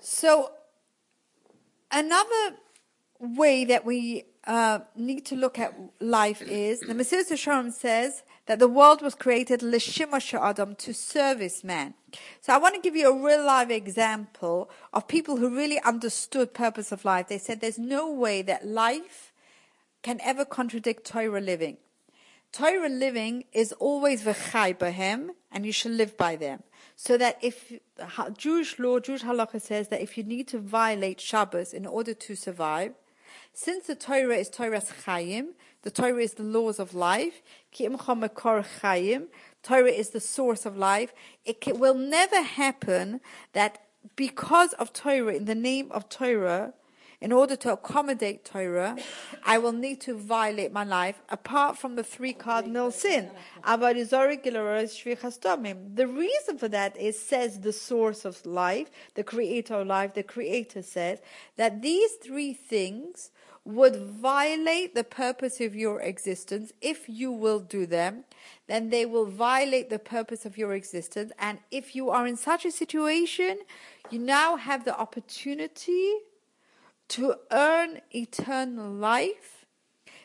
So, 0.00 0.50
another 1.90 2.56
way 3.20 3.64
that 3.64 3.84
we 3.84 4.24
uh, 4.46 4.80
need 4.96 5.24
to 5.26 5.36
look 5.36 5.58
at 5.58 5.74
life 6.00 6.42
is 6.42 6.80
the 6.80 6.94
Mesilas 6.94 7.30
Yesharim 7.30 7.72
says 7.72 8.24
that 8.46 8.58
the 8.58 8.66
world 8.68 9.00
was 9.00 9.14
created 9.14 9.62
l'shimash 9.62 10.34
adam 10.34 10.74
to 10.74 10.92
service 10.92 11.62
man. 11.62 11.94
So 12.40 12.52
I 12.52 12.58
want 12.58 12.74
to 12.74 12.80
give 12.80 12.96
you 12.96 13.08
a 13.08 13.24
real 13.24 13.44
live 13.44 13.70
example 13.70 14.68
of 14.92 15.06
people 15.06 15.36
who 15.36 15.54
really 15.54 15.80
understood 15.80 16.52
purpose 16.52 16.90
of 16.90 17.04
life. 17.04 17.28
They 17.28 17.38
said 17.38 17.60
there's 17.60 17.78
no 17.78 18.10
way 18.10 18.42
that 18.42 18.66
life 18.66 19.31
can 20.02 20.20
ever 20.22 20.44
contradict 20.44 21.06
Torah 21.06 21.40
living. 21.40 21.78
Torah 22.52 22.88
living 22.88 23.44
is 23.52 23.72
always 23.72 24.24
v'chai 24.24 24.76
b'hem, 24.76 25.30
and 25.50 25.64
you 25.64 25.72
should 25.72 25.92
live 25.92 26.16
by 26.16 26.36
them. 26.36 26.62
So 26.96 27.16
that 27.16 27.38
if 27.40 27.72
Jewish 28.36 28.78
law, 28.78 28.98
Jewish 28.98 29.22
halacha 29.22 29.60
says 29.60 29.88
that 29.88 30.02
if 30.02 30.18
you 30.18 30.24
need 30.24 30.48
to 30.48 30.58
violate 30.58 31.20
Shabbos 31.20 31.72
in 31.72 31.86
order 31.86 32.12
to 32.12 32.34
survive, 32.34 32.92
since 33.54 33.86
the 33.86 33.94
Torah 33.94 34.36
is 34.36 34.50
Toras 34.50 34.92
chayim, 35.04 35.48
the 35.82 35.90
Torah 35.90 36.22
is 36.22 36.34
the 36.34 36.42
laws 36.42 36.78
of 36.78 36.94
life, 36.94 37.42
ki 37.70 37.88
chayim, 37.88 39.26
Torah 39.62 39.90
is 39.90 40.10
the 40.10 40.20
source 40.20 40.66
of 40.66 40.76
life, 40.76 41.14
it 41.44 41.78
will 41.78 41.94
never 41.94 42.42
happen 42.42 43.20
that 43.52 43.78
because 44.16 44.72
of 44.74 44.92
Torah, 44.92 45.34
in 45.34 45.44
the 45.46 45.54
name 45.54 45.90
of 45.92 46.08
Torah, 46.08 46.74
in 47.22 47.30
order 47.30 47.54
to 47.54 47.72
accommodate 47.72 48.44
Torah, 48.44 48.96
I 49.44 49.56
will 49.58 49.72
need 49.72 50.00
to 50.02 50.18
violate 50.18 50.72
my 50.72 50.82
life 50.82 51.22
apart 51.28 51.78
from 51.78 51.94
the 51.94 52.02
three 52.02 52.32
cardinal 52.32 52.90
sin. 52.90 53.30
The 53.64 53.86
reason 56.08 56.58
for 56.58 56.68
that 56.68 56.96
is, 56.96 57.18
says 57.18 57.60
the 57.60 57.72
source 57.72 58.24
of 58.24 58.44
life, 58.44 58.90
the 59.14 59.22
creator 59.22 59.74
of 59.76 59.86
life, 59.86 60.14
the 60.14 60.24
creator 60.24 60.82
says 60.82 61.20
that 61.56 61.80
these 61.80 62.10
three 62.14 62.52
things 62.52 63.30
would 63.64 63.94
violate 63.94 64.96
the 64.96 65.04
purpose 65.04 65.60
of 65.60 65.76
your 65.76 66.00
existence. 66.00 66.72
If 66.80 67.08
you 67.08 67.30
will 67.30 67.60
do 67.60 67.86
them, 67.86 68.24
then 68.66 68.90
they 68.90 69.06
will 69.06 69.26
violate 69.26 69.90
the 69.90 70.00
purpose 70.00 70.44
of 70.44 70.58
your 70.58 70.74
existence. 70.74 71.30
And 71.38 71.60
if 71.70 71.94
you 71.94 72.10
are 72.10 72.26
in 72.26 72.36
such 72.36 72.64
a 72.64 72.72
situation, 72.72 73.60
you 74.10 74.18
now 74.18 74.56
have 74.56 74.84
the 74.84 74.98
opportunity 74.98 76.14
to 77.12 77.36
earn 77.50 78.00
eternal 78.10 78.90
life 78.90 79.66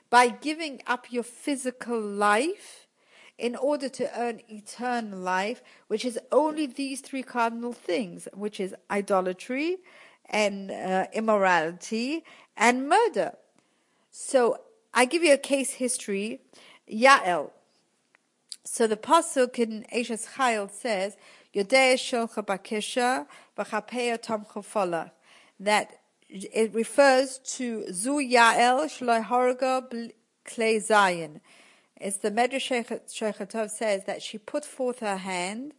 by 0.09 0.29
giving 0.29 0.81
up 0.87 1.11
your 1.11 1.23
physical 1.23 1.99
life 1.99 2.87
in 3.37 3.55
order 3.55 3.89
to 3.89 4.09
earn 4.19 4.39
eternal 4.49 5.19
life, 5.19 5.61
which 5.87 6.05
is 6.05 6.17
only 6.31 6.65
these 6.65 7.01
three 7.01 7.23
cardinal 7.23 7.73
things, 7.73 8.27
which 8.33 8.59
is 8.59 8.73
idolatry 8.89 9.77
and 10.29 10.71
uh, 10.71 11.07
immorality 11.13 12.23
and 12.55 12.87
murder. 12.87 13.33
So 14.09 14.61
I 14.93 15.05
give 15.05 15.23
you 15.23 15.33
a 15.33 15.37
case 15.37 15.71
history. 15.73 16.41
Yael. 16.89 17.51
So 18.63 18.87
the 18.87 18.97
pasuk 18.97 19.59
in 19.59 19.85
Eshes 19.93 20.35
Chayil 20.35 20.71
says, 20.71 21.17
that 25.59 25.99
it 26.29 26.73
refers 26.73 27.39
to 27.39 27.91
Zu 27.91 28.17
Yael 28.17 28.85
Shloi 28.85 29.23
Horga 29.25 30.11
Klei 30.45 30.77
Zayin. 30.77 31.39
It's 31.99 32.17
the 32.17 32.31
Medrash 32.31 32.69
Shechatov 32.69 33.69
says 33.69 34.03
that 34.05 34.21
she 34.21 34.37
put 34.37 34.65
forth 34.65 34.99
her 34.99 35.17
hand 35.17 35.73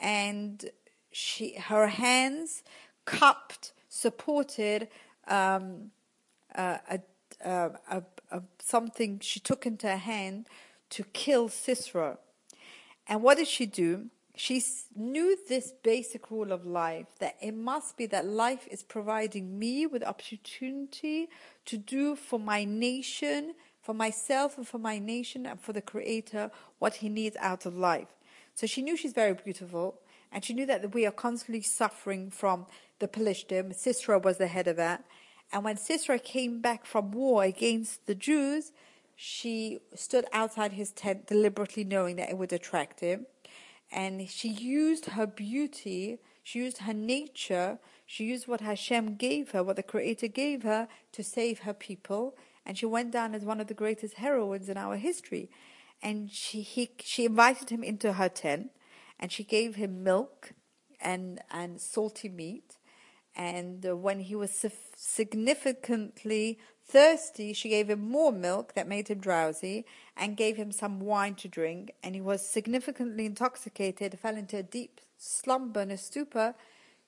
and 0.00 0.70
she 1.12 1.54
her 1.54 1.86
hands 1.86 2.62
cupped 3.04 3.72
supported 3.88 4.88
um, 5.28 5.90
uh, 6.54 6.78
a, 6.90 7.00
a, 7.44 7.70
a, 7.90 8.02
a, 8.30 8.42
something 8.58 9.20
she 9.20 9.38
took 9.38 9.66
into 9.66 9.86
her 9.86 9.96
hand 9.96 10.46
to 10.90 11.04
kill 11.04 11.48
Sisera. 11.48 12.18
And 13.06 13.22
what 13.22 13.38
did 13.38 13.48
she 13.48 13.66
do? 13.66 14.06
She 14.44 14.60
knew 14.96 15.38
this 15.48 15.72
basic 15.84 16.28
rule 16.28 16.50
of 16.50 16.66
life 16.66 17.06
that 17.20 17.36
it 17.40 17.54
must 17.54 17.96
be 17.96 18.06
that 18.06 18.26
life 18.26 18.66
is 18.68 18.82
providing 18.82 19.56
me 19.56 19.86
with 19.86 20.02
opportunity 20.02 21.28
to 21.64 21.78
do 21.78 22.16
for 22.16 22.40
my 22.40 22.64
nation, 22.64 23.54
for 23.80 23.94
myself 23.94 24.56
and 24.58 24.66
for 24.66 24.78
my 24.78 24.98
nation 24.98 25.46
and 25.46 25.60
for 25.60 25.72
the 25.72 25.80
creator 25.80 26.50
what 26.80 26.94
he 26.94 27.08
needs 27.08 27.36
out 27.38 27.66
of 27.66 27.76
life. 27.76 28.08
So 28.56 28.66
she 28.66 28.82
knew 28.82 28.96
she's 28.96 29.12
very 29.12 29.32
beautiful 29.32 30.00
and 30.32 30.44
she 30.44 30.54
knew 30.54 30.66
that 30.66 30.92
we 30.92 31.06
are 31.06 31.12
constantly 31.12 31.62
suffering 31.62 32.28
from 32.28 32.66
the 32.98 33.06
Pelishtim. 33.06 33.72
Sisera 33.72 34.18
was 34.18 34.38
the 34.38 34.48
head 34.48 34.66
of 34.66 34.74
that. 34.74 35.04
And 35.52 35.62
when 35.62 35.76
Sisera 35.76 36.18
came 36.18 36.60
back 36.60 36.84
from 36.84 37.12
war 37.12 37.44
against 37.44 38.06
the 38.06 38.16
Jews, 38.16 38.72
she 39.14 39.78
stood 39.94 40.24
outside 40.32 40.72
his 40.72 40.90
tent 40.90 41.28
deliberately 41.28 41.84
knowing 41.84 42.16
that 42.16 42.30
it 42.30 42.38
would 42.38 42.52
attract 42.52 42.98
him 42.98 43.26
and 43.92 44.28
she 44.28 44.48
used 44.48 45.06
her 45.06 45.26
beauty, 45.26 46.18
she 46.42 46.60
used 46.60 46.78
her 46.78 46.94
nature, 46.94 47.78
she 48.06 48.24
used 48.24 48.48
what 48.48 48.62
Hashem 48.62 49.16
gave 49.16 49.50
her, 49.50 49.62
what 49.62 49.76
the 49.76 49.82
Creator 49.82 50.28
gave 50.28 50.62
her 50.62 50.88
to 51.12 51.22
save 51.22 51.60
her 51.60 51.74
people, 51.74 52.36
and 52.64 52.78
she 52.78 52.86
went 52.86 53.10
down 53.10 53.34
as 53.34 53.44
one 53.44 53.60
of 53.60 53.66
the 53.66 53.74
greatest 53.74 54.14
heroines 54.14 54.68
in 54.68 54.76
our 54.76 54.96
history. 54.96 55.50
And 56.02 56.30
she 56.30 56.62
he, 56.62 56.90
she 57.00 57.26
invited 57.26 57.70
him 57.70 57.84
into 57.84 58.14
her 58.14 58.28
tent, 58.28 58.70
and 59.20 59.30
she 59.30 59.44
gave 59.44 59.76
him 59.76 60.02
milk 60.02 60.52
and 61.00 61.40
and 61.50 61.80
salty 61.80 62.28
meat. 62.28 62.78
And 63.34 63.86
uh, 63.86 63.96
when 63.96 64.20
he 64.20 64.34
was 64.34 64.64
significantly 64.96 66.58
thirsty, 66.84 67.52
she 67.52 67.68
gave 67.68 67.88
him 67.88 68.00
more 68.00 68.32
milk 68.32 68.74
that 68.74 68.88
made 68.88 69.08
him 69.08 69.18
drowsy 69.18 69.86
and 70.16 70.36
gave 70.36 70.56
him 70.56 70.72
some 70.72 71.00
wine 71.00 71.34
to 71.36 71.48
drink. 71.48 71.92
And 72.02 72.14
he 72.14 72.20
was 72.20 72.46
significantly 72.46 73.26
intoxicated, 73.26 74.18
fell 74.18 74.36
into 74.36 74.58
a 74.58 74.62
deep 74.62 75.00
slumber 75.16 75.80
and 75.80 75.92
a 75.92 75.96
stupor. 75.96 76.54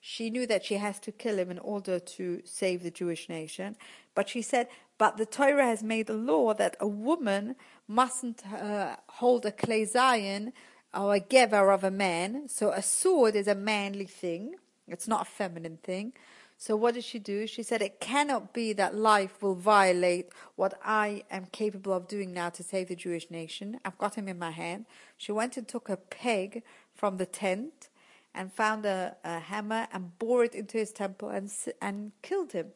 She 0.01 0.29
knew 0.29 0.47
that 0.47 0.65
she 0.65 0.75
has 0.75 0.99
to 1.01 1.11
kill 1.11 1.37
him 1.37 1.51
in 1.51 1.59
order 1.59 1.99
to 1.99 2.41
save 2.45 2.83
the 2.83 2.91
Jewish 2.91 3.29
nation. 3.29 3.75
But 4.13 4.29
she 4.29 4.41
said, 4.41 4.67
but 4.97 5.17
the 5.17 5.25
Torah 5.25 5.65
has 5.65 5.83
made 5.83 6.09
a 6.09 6.13
law 6.13 6.53
that 6.53 6.77
a 6.79 6.87
woman 6.87 7.55
mustn't 7.87 8.43
uh, 8.47 8.95
hold 9.07 9.45
a 9.45 9.51
klezayin 9.51 10.53
or 10.93 11.15
a 11.15 11.19
gever 11.19 11.73
of 11.73 11.83
a 11.83 11.91
man. 11.91 12.47
So 12.47 12.71
a 12.71 12.81
sword 12.81 13.35
is 13.35 13.47
a 13.47 13.55
manly 13.55 14.05
thing. 14.05 14.55
It's 14.87 15.07
not 15.07 15.21
a 15.23 15.25
feminine 15.25 15.77
thing. 15.83 16.13
So 16.57 16.75
what 16.75 16.93
did 16.93 17.03
she 17.03 17.19
do? 17.19 17.47
She 17.47 17.63
said, 17.63 17.81
it 17.81 17.99
cannot 17.99 18.53
be 18.53 18.71
that 18.73 18.95
life 18.95 19.41
will 19.41 19.55
violate 19.55 20.29
what 20.55 20.73
I 20.83 21.23
am 21.29 21.47
capable 21.47 21.91
of 21.91 22.07
doing 22.07 22.33
now 22.33 22.49
to 22.51 22.63
save 22.63 22.87
the 22.87 22.95
Jewish 22.95 23.29
nation. 23.29 23.79
I've 23.83 23.97
got 23.97 24.15
him 24.15 24.27
in 24.27 24.39
my 24.39 24.51
hand. 24.51 24.85
She 25.17 25.31
went 25.33 25.57
and 25.57 25.67
took 25.67 25.89
a 25.89 25.97
peg 25.97 26.63
from 26.93 27.17
the 27.17 27.25
tent 27.25 27.89
and 28.33 28.53
found 28.53 28.85
a, 28.85 29.17
a 29.23 29.39
hammer 29.39 29.87
and 29.91 30.17
bore 30.17 30.45
it 30.45 30.55
into 30.55 30.77
his 30.77 30.91
temple 30.91 31.29
and, 31.29 31.51
and 31.81 32.13
killed 32.21 32.53
him. 32.53 32.67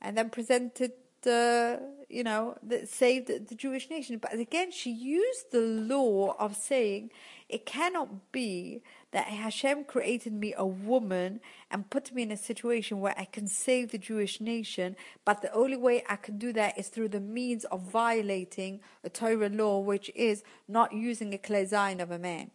And 0.00 0.16
then 0.16 0.30
presented 0.30 0.92
uh, 1.26 1.76
you 2.08 2.22
know, 2.22 2.56
that 2.62 2.88
saved 2.88 3.26
the, 3.26 3.38
the 3.38 3.54
Jewish 3.54 3.90
nation. 3.90 4.18
But 4.18 4.34
again, 4.34 4.70
she 4.70 4.90
used 4.90 5.50
the 5.50 5.60
law 5.60 6.36
of 6.38 6.56
saying 6.56 7.10
it 7.48 7.66
cannot 7.66 8.32
be 8.32 8.82
that 9.16 9.28
Hashem 9.28 9.84
created 9.84 10.34
me 10.34 10.52
a 10.58 10.66
woman 10.66 11.40
and 11.70 11.88
put 11.88 12.12
me 12.12 12.24
in 12.24 12.30
a 12.30 12.36
situation 12.36 13.00
where 13.00 13.14
I 13.16 13.24
can 13.24 13.48
save 13.48 13.90
the 13.90 13.96
Jewish 13.96 14.42
nation, 14.42 14.94
but 15.24 15.40
the 15.40 15.50
only 15.54 15.78
way 15.78 16.04
I 16.06 16.16
can 16.16 16.36
do 16.36 16.52
that 16.52 16.78
is 16.78 16.88
through 16.88 17.08
the 17.08 17.18
means 17.18 17.64
of 17.64 17.80
violating 17.80 18.80
a 19.02 19.08
Torah 19.08 19.48
law, 19.48 19.78
which 19.78 20.10
is 20.14 20.42
not 20.68 20.92
using 20.92 21.32
a 21.32 21.38
klezain 21.38 22.02
of 22.02 22.10
a 22.10 22.18
man. 22.18 22.50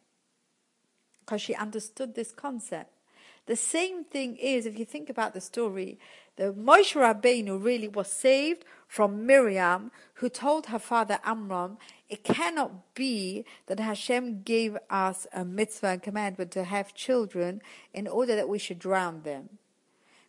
Because 1.22 1.42
she 1.42 1.56
understood 1.56 2.14
this 2.14 2.32
concept. 2.32 2.94
The 3.52 3.58
same 3.58 4.06
thing 4.06 4.38
is, 4.38 4.66
if 4.66 4.80
you 4.80 4.86
think 4.86 5.10
about 5.10 5.34
the 5.34 5.42
story, 5.42 6.00
the 6.38 6.54
Moshe 6.54 6.96
Rabbeinu 6.96 7.62
really 7.62 7.90
was 7.90 8.10
saved 8.10 8.64
from 8.88 9.26
Miriam, 9.26 9.92
who 10.14 10.30
told 10.30 10.68
her 10.68 10.80
father 10.80 11.20
Amram, 11.26 11.78
it 12.08 12.24
cannot 12.24 12.96
be 12.96 13.44
that 13.66 13.78
Hashem 13.78 14.44
gave 14.44 14.78
us 14.90 15.28
a 15.34 15.44
mitzvah 15.44 15.88
and 15.88 16.02
commandment 16.02 16.52
to 16.52 16.64
have 16.64 16.94
children 16.94 17.62
in 17.94 18.08
order 18.08 18.38
that 18.38 18.48
we 18.48 18.58
should 18.58 18.80
drown 18.80 19.24
them. 19.24 19.50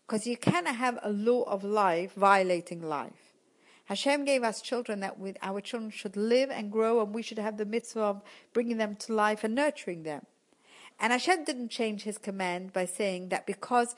Because 0.05 0.27
you 0.27 0.37
cannot 0.37 0.75
have 0.75 0.99
a 1.01 1.12
law 1.12 1.43
of 1.43 1.62
life 1.62 2.14
violating 2.14 2.83
life. 2.83 3.37
Hashem 3.85 4.25
gave 4.25 4.43
us 4.43 4.61
children 4.61 4.99
that 4.99 5.20
we, 5.20 5.35
our 5.43 5.61
children 5.61 5.93
should 5.93 6.16
live 6.16 6.51
and 6.51 6.73
grow 6.73 7.01
and 7.01 7.14
we 7.14 7.23
should 7.23 7.39
have 7.39 7.57
the 7.57 7.66
mitzvah 7.66 8.01
of 8.01 8.23
bringing 8.53 8.79
them 8.79 8.97
to 8.97 9.14
life 9.14 9.45
and 9.45 9.55
nurturing 9.55 10.03
them. 10.03 10.27
And 11.03 11.13
Hashem 11.13 11.45
didn't 11.45 11.69
change 11.71 12.05
his 12.05 12.17
command 12.17 12.73
by 12.73 12.87
saying 12.87 13.31
that 13.31 13.45
because 13.45 13.97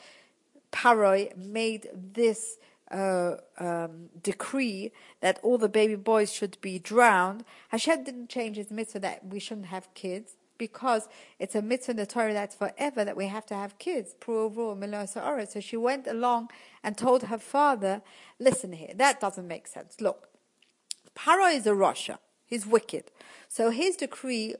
Paroi 0.72 1.36
made 1.36 1.88
this 1.92 2.56
uh, 2.90 3.36
um, 3.58 4.08
decree 4.22 4.90
that 5.20 5.38
all 5.42 5.58
the 5.58 5.68
baby 5.68 5.96
boys 5.96 6.32
should 6.32 6.58
be 6.62 6.78
drowned, 6.78 7.44
Hashem 7.68 8.04
didn't 8.04 8.30
change 8.30 8.56
his 8.56 8.70
mitzvah 8.70 9.00
that 9.00 9.26
we 9.26 9.38
shouldn't 9.38 9.66
have 9.66 9.92
kids 9.92 10.36
because 10.56 11.08
it's 11.38 11.54
a 11.54 11.60
mitzvah 11.60 11.90
in 11.90 11.96
the 11.98 12.06
Torah 12.06 12.32
that's 12.32 12.54
forever 12.54 13.04
that 13.04 13.16
we 13.16 13.26
have 13.26 13.44
to 13.46 13.54
have 13.54 13.78
kids. 13.78 14.14
So 14.24 15.60
she 15.60 15.76
went 15.76 16.06
along 16.06 16.50
and 16.82 16.96
told 16.96 17.24
her 17.24 17.38
father, 17.38 18.00
listen 18.38 18.72
here, 18.72 18.92
that 18.94 19.20
doesn't 19.20 19.46
make 19.46 19.66
sense. 19.66 20.00
Look, 20.00 20.28
Paro 21.14 21.54
is 21.54 21.66
a 21.66 21.72
Rasha. 21.72 22.18
He's 22.46 22.66
wicked. 22.66 23.10
So 23.48 23.70
his 23.70 23.96
decree 23.96 24.54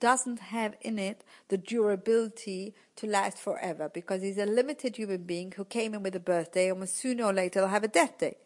doesn't 0.00 0.40
have 0.40 0.74
in 0.80 0.98
it 0.98 1.24
the 1.48 1.56
durability 1.56 2.74
to 2.96 3.06
last 3.06 3.38
forever 3.38 3.88
because 3.92 4.22
he's 4.22 4.38
a 4.38 4.46
limited 4.46 4.96
human 4.96 5.22
being 5.22 5.52
who 5.52 5.64
came 5.64 5.94
in 5.94 6.02
with 6.02 6.14
a 6.14 6.20
birthday 6.20 6.70
and 6.70 6.88
sooner 6.88 7.24
or 7.24 7.32
later 7.32 7.62
will 7.62 7.68
have 7.68 7.84
a 7.84 7.88
death 7.88 8.18
day. 8.18 8.36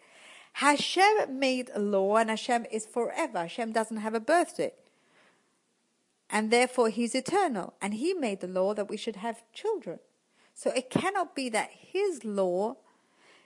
Hashem 0.55 1.39
made 1.39 1.71
a 1.75 1.81
law 1.81 2.17
and 2.17 2.31
Hashem 2.31 2.67
is 2.71 2.87
forever. 2.87 3.39
Hashem 3.41 3.73
doesn't 3.73 3.99
have 3.99 4.15
a 4.15 4.21
birthday. 4.21 4.73
And 6.31 6.51
therefore 6.51 6.89
he's 6.91 7.15
eternal. 7.15 7.75
And 7.81 7.95
he 7.95 8.15
made 8.15 8.41
the 8.41 8.49
law 8.49 8.75
that 8.75 8.89
we 8.89 8.97
should 8.97 9.17
have 9.17 9.43
children. 9.53 9.99
So 10.55 10.71
it 10.71 10.91
cannot 10.91 11.35
be 11.35 11.49
that 11.51 11.71
his 11.73 12.25
law 12.25 12.77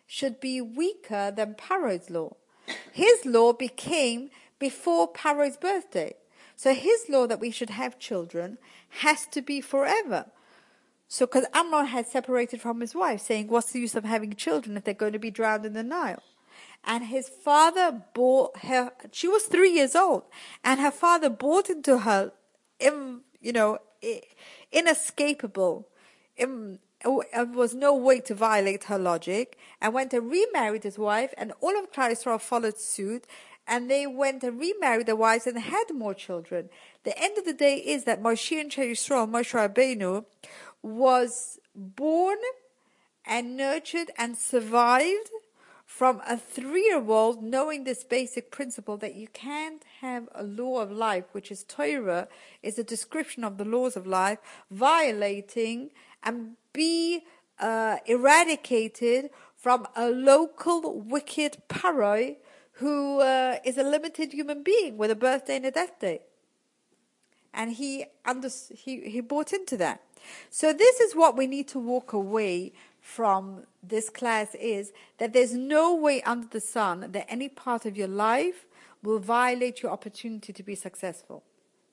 should 0.07 0.41
be 0.41 0.61
weaker 0.61 1.31
than 1.31 1.55
Paro's 1.55 2.11
law. 2.11 2.37
His 2.93 3.25
law 3.25 3.53
became 3.53 4.31
before 4.63 5.09
Paro's 5.09 5.57
birthday. 5.57 6.15
So 6.55 6.73
his 6.73 7.07
law 7.09 7.27
that 7.27 7.41
we 7.41 7.51
should 7.51 7.71
have 7.71 7.99
children 7.99 8.59
has 9.03 9.27
to 9.33 9.43
be 9.43 9.61
forever. 9.61 10.27
So, 11.09 11.27
because 11.27 11.47
Amram 11.53 11.87
had 11.87 12.07
separated 12.07 12.61
from 12.61 12.81
his 12.81 12.95
wife, 12.95 13.21
saying, 13.21 13.49
What's 13.49 13.73
the 13.73 13.81
use 13.81 13.97
of 13.97 14.05
having 14.05 14.33
children 14.35 14.77
if 14.77 14.85
they're 14.85 14.95
going 14.95 15.15
to 15.15 15.19
be 15.19 15.33
drowned 15.33 15.67
in 15.67 15.73
the 15.73 15.83
Nile? 15.83 16.23
And 16.85 17.07
his 17.07 17.29
father 17.29 18.03
bought 18.15 18.59
her, 18.59 18.93
she 19.11 19.27
was 19.27 19.47
three 19.47 19.73
years 19.73 19.97
old, 19.97 20.23
and 20.63 20.79
her 20.79 20.93
father 20.93 21.29
bought 21.29 21.69
into 21.69 21.99
her, 21.99 22.31
you 22.81 23.53
know, 23.53 23.79
inescapable, 24.71 25.89
in, 26.37 26.79
there 27.05 27.21
uh, 27.35 27.45
was 27.45 27.75
no 27.75 27.95
way 27.95 28.21
to 28.21 28.35
violate 28.35 28.85
her 28.85 28.99
logic, 28.99 29.59
and 29.81 29.93
went 29.93 30.13
and 30.13 30.31
remarried 30.31 30.85
his 30.85 30.99
wife, 30.99 31.35
and 31.37 31.53
all 31.61 31.79
of 31.79 31.93
Klal 31.93 32.41
followed 32.41 32.79
suit, 32.79 33.27
and 33.67 33.91
they 33.91 34.07
went 34.07 34.43
and 34.43 34.59
remarried 34.59 35.07
their 35.07 35.17
wives 35.17 35.47
and 35.47 35.59
had 35.59 35.85
more 35.95 36.15
children. 36.15 36.69
The 37.05 37.19
end 37.21 37.39
of 37.39 37.45
the 37.45 37.53
day 37.53 37.77
is 37.77 38.05
that 38.05 38.23
Moshe 38.23 38.61
and 38.61 38.71
Yisrael, 38.71 39.29
Moshe 39.29 39.53
Rabbeinu, 39.53 40.25
was 40.83 41.59
born 41.75 42.39
and 43.25 43.57
nurtured 43.57 44.11
and 44.19 44.37
survived 44.37 45.31
from 45.87 46.23
a 46.27 46.37
three-year-old 46.37 47.43
knowing 47.43 47.85
this 47.85 48.03
basic 48.03 48.51
principle 48.51 48.97
that 48.97 49.15
you 49.15 49.29
can't 49.29 49.85
have 50.01 50.29
a 50.35 50.43
law 50.43 50.81
of 50.81 50.91
life, 50.91 51.25
which 51.33 51.51
is 51.51 51.65
Torah, 51.65 52.29
is 52.63 52.79
a 52.79 52.85
description 52.85 53.45
of 53.45 53.59
the 53.59 53.65
laws 53.65 53.95
of 53.95 54.07
life, 54.07 54.39
violating 54.71 55.91
and 56.23 56.57
be 56.73 57.25
uh, 57.61 57.99
eradicated 58.07 59.31
from 59.55 59.87
a 59.95 60.09
local 60.09 61.01
wicked 61.01 61.59
paroi 61.69 62.37
who 62.83 63.21
uh, 63.21 63.59
is 63.65 63.79
a 63.79 63.85
limited 63.85 64.33
human 64.33 64.63
being 64.63 64.99
with 64.99 65.11
a 65.11 65.15
birthday 65.15 65.57
and 65.57 65.67
a 65.67 65.71
death 65.71 66.01
day. 66.01 66.21
And 67.55 67.73
he, 67.73 68.07
under, 68.25 68.49
he, 68.75 69.01
he 69.09 69.21
bought 69.21 69.53
into 69.53 69.77
that. 69.77 70.03
So 70.51 70.73
this 70.73 71.01
is 71.01 71.15
what 71.15 71.37
we 71.37 71.47
need 71.47 71.69
to 71.69 71.79
walk 71.79 72.13
away 72.13 72.73
from 73.01 73.65
this 73.83 74.11
class 74.11 74.55
is 74.57 74.93
that 75.19 75.33
there's 75.33 75.55
no 75.55 75.95
way 75.95 76.23
under 76.23 76.49
the 76.49 76.61
sun 76.61 77.13
that 77.13 77.27
any 77.29 77.49
part 77.49 77.87
of 77.87 77.97
your 77.97 78.09
life 78.09 78.67
will 79.03 79.19
violate 79.19 79.83
your 79.83 79.93
opportunity 79.93 80.53
to 80.53 80.63
be 80.63 80.75
successful. 80.75 81.43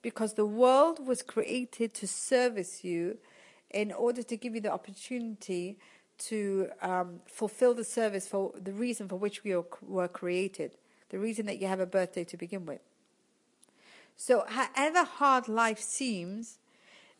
Because 0.02 0.34
the 0.34 0.46
world 0.46 1.06
was 1.06 1.22
created 1.22 1.94
to 1.94 2.06
service 2.08 2.82
you 2.82 3.18
in 3.70 3.92
order 3.92 4.22
to 4.22 4.36
give 4.36 4.54
you 4.54 4.60
the 4.60 4.72
opportunity 4.72 5.78
to 6.20 6.68
um, 6.82 7.20
fulfill 7.26 7.74
the 7.74 7.84
service 7.84 8.28
for 8.28 8.52
the 8.60 8.72
reason 8.72 9.08
for 9.08 9.16
which 9.16 9.42
we 9.44 9.54
were 9.82 10.08
created, 10.08 10.76
the 11.08 11.18
reason 11.18 11.46
that 11.46 11.60
you 11.60 11.66
have 11.66 11.80
a 11.80 11.86
birthday 11.86 12.24
to 12.24 12.36
begin 12.36 12.66
with. 12.66 12.80
So, 14.16 14.44
however 14.46 15.04
hard 15.04 15.48
life 15.48 15.80
seems, 15.80 16.58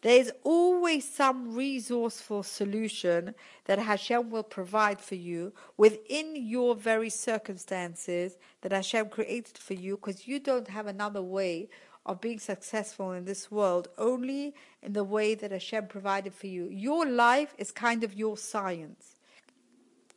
there's 0.02 0.30
always 0.44 1.06
some 1.06 1.54
resourceful 1.54 2.42
solution 2.42 3.34
that 3.66 3.78
Hashem 3.78 4.30
will 4.30 4.42
provide 4.42 5.00
for 5.00 5.14
you 5.14 5.52
within 5.76 6.36
your 6.36 6.74
very 6.74 7.10
circumstances 7.10 8.38
that 8.62 8.72
Hashem 8.72 9.10
created 9.10 9.58
for 9.58 9.74
you 9.74 9.96
because 9.96 10.26
you 10.26 10.40
don't 10.40 10.68
have 10.68 10.86
another 10.86 11.22
way 11.22 11.68
of 12.06 12.20
being 12.20 12.38
successful 12.38 13.12
in 13.12 13.24
this 13.24 13.50
world 13.50 13.88
only 13.98 14.54
in 14.82 14.92
the 14.92 15.04
way 15.04 15.34
that 15.34 15.52
Hashem 15.52 15.86
provided 15.86 16.34
for 16.34 16.46
you. 16.46 16.68
Your 16.70 17.06
life 17.06 17.54
is 17.58 17.70
kind 17.70 18.02
of 18.02 18.14
your 18.14 18.36
science. 18.36 19.16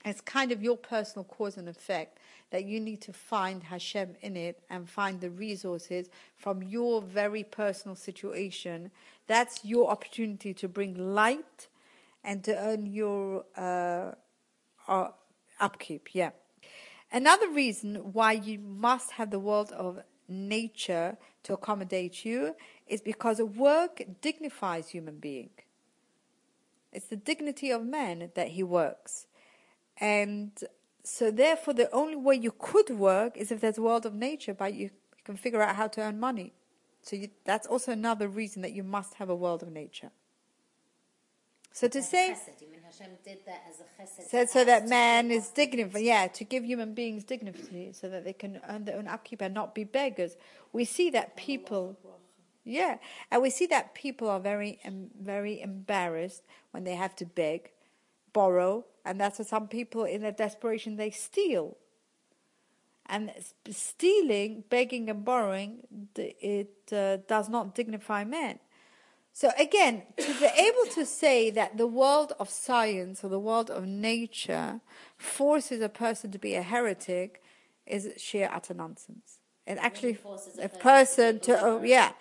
It's 0.05 0.21
kind 0.21 0.51
of 0.51 0.61
your 0.61 0.77
personal 0.77 1.23
cause 1.23 1.57
and 1.57 1.69
effect 1.69 2.19
that 2.51 2.65
you 2.65 2.79
need 2.79 3.01
to 3.01 3.13
find 3.13 3.63
Hashem 3.63 4.15
in 4.21 4.37
it 4.37 4.61
and 4.69 4.89
find 4.89 5.19
the 5.19 5.29
resources 5.29 6.09
from 6.35 6.61
your 6.61 7.01
very 7.01 7.43
personal 7.43 7.95
situation. 7.95 8.91
That's 9.27 9.63
your 9.63 9.89
opportunity 9.89 10.53
to 10.55 10.67
bring 10.67 10.95
light 11.15 11.67
and 12.23 12.43
to 12.43 12.57
earn 12.57 12.85
your 12.85 13.45
uh, 13.57 14.11
uh, 14.87 15.09
upkeep. 15.59 16.09
Yeah. 16.13 16.31
Another 17.11 17.49
reason 17.49 17.95
why 18.13 18.33
you 18.33 18.59
must 18.59 19.11
have 19.11 19.29
the 19.31 19.39
world 19.39 19.71
of 19.71 19.99
nature 20.27 21.17
to 21.43 21.53
accommodate 21.53 22.25
you 22.25 22.55
is 22.87 23.01
because 23.01 23.41
work 23.41 24.01
dignifies 24.21 24.89
human 24.89 25.17
being. 25.19 25.49
It's 26.91 27.07
the 27.07 27.15
dignity 27.15 27.71
of 27.71 27.85
man 27.85 28.31
that 28.35 28.49
he 28.49 28.63
works. 28.63 29.27
And 29.97 30.51
so 31.03 31.31
therefore 31.31 31.73
the 31.73 31.91
only 31.91 32.15
way 32.15 32.35
you 32.35 32.53
could 32.57 32.89
work 32.89 33.35
is 33.37 33.51
if 33.51 33.61
there's 33.61 33.77
a 33.77 33.81
world 33.81 34.05
of 34.05 34.13
nature, 34.13 34.53
but 34.53 34.73
you 34.73 34.91
can 35.23 35.35
figure 35.35 35.61
out 35.61 35.75
how 35.75 35.87
to 35.87 36.01
earn 36.01 36.19
money. 36.19 36.53
So 37.01 37.15
you, 37.15 37.29
that's 37.43 37.67
also 37.67 37.91
another 37.91 38.27
reason 38.27 38.61
that 38.61 38.71
you 38.71 38.83
must 38.83 39.15
have 39.15 39.29
a 39.29 39.35
world 39.35 39.61
of 39.61 39.71
nature. 39.71 40.11
So 41.73 41.87
to 41.87 42.01
say, 42.01 42.35
so, 44.29 44.45
so 44.45 44.65
that 44.65 44.87
man 44.87 45.31
is 45.31 45.49
dignified, 45.49 46.01
yeah, 46.01 46.27
to 46.27 46.43
give 46.43 46.63
human 46.63 46.93
beings 46.93 47.23
dignity, 47.23 47.91
so 47.93 48.09
that 48.09 48.23
they 48.23 48.33
can 48.33 48.59
earn 48.69 48.85
their 48.85 48.97
own 48.97 49.07
upkeep 49.07 49.41
and 49.41 49.53
not 49.53 49.73
be 49.75 49.83
beggars. 49.83 50.37
We 50.71 50.85
see 50.85 51.09
that 51.11 51.35
people, 51.35 51.97
yeah, 52.63 52.97
and 53.31 53.41
we 53.41 53.49
see 53.49 53.65
that 53.67 53.93
people 53.93 54.29
are 54.29 54.39
very, 54.39 54.79
um, 54.85 55.07
very 55.19 55.61
embarrassed 55.61 56.43
when 56.71 56.83
they 56.83 56.95
have 56.95 57.15
to 57.17 57.25
beg, 57.25 57.71
borrow, 58.31 58.85
and 59.05 59.19
that's 59.19 59.39
why 59.39 59.45
some 59.45 59.67
people, 59.67 60.03
in 60.05 60.21
their 60.21 60.31
desperation, 60.31 60.95
they 60.97 61.11
steal. 61.11 61.77
And 63.05 63.31
stealing, 63.69 64.63
begging, 64.69 65.09
and 65.09 65.25
borrowing, 65.25 65.79
it 66.15 66.71
uh, 66.91 67.17
does 67.27 67.49
not 67.49 67.75
dignify 67.75 68.23
men. 68.23 68.59
So 69.35 69.49
again, 69.57 70.03
to 70.17 70.33
be 70.39 70.45
able 70.45 70.85
to 70.93 71.05
say 71.07 71.49
that 71.49 71.77
the 71.77 71.87
world 71.87 72.33
of 72.39 72.49
science 72.49 73.23
or 73.23 73.29
the 73.29 73.39
world 73.39 73.71
of 73.71 73.87
nature 73.87 74.79
forces 75.17 75.81
a 75.81 75.89
person 75.89 76.31
to 76.31 76.39
be 76.39 76.53
a 76.53 76.61
heretic 76.61 77.41
is 77.87 78.11
sheer 78.17 78.47
utter 78.53 78.75
nonsense. 78.75 79.39
It 79.65 79.79
actually 79.81 80.13
forces 80.13 80.59
a 80.59 80.65
a 80.65 80.69
person 80.69 80.81
person 80.81 81.39
to 81.39 81.45
to, 81.57 81.61
oh, 81.65 81.83
yeah, 81.83 82.11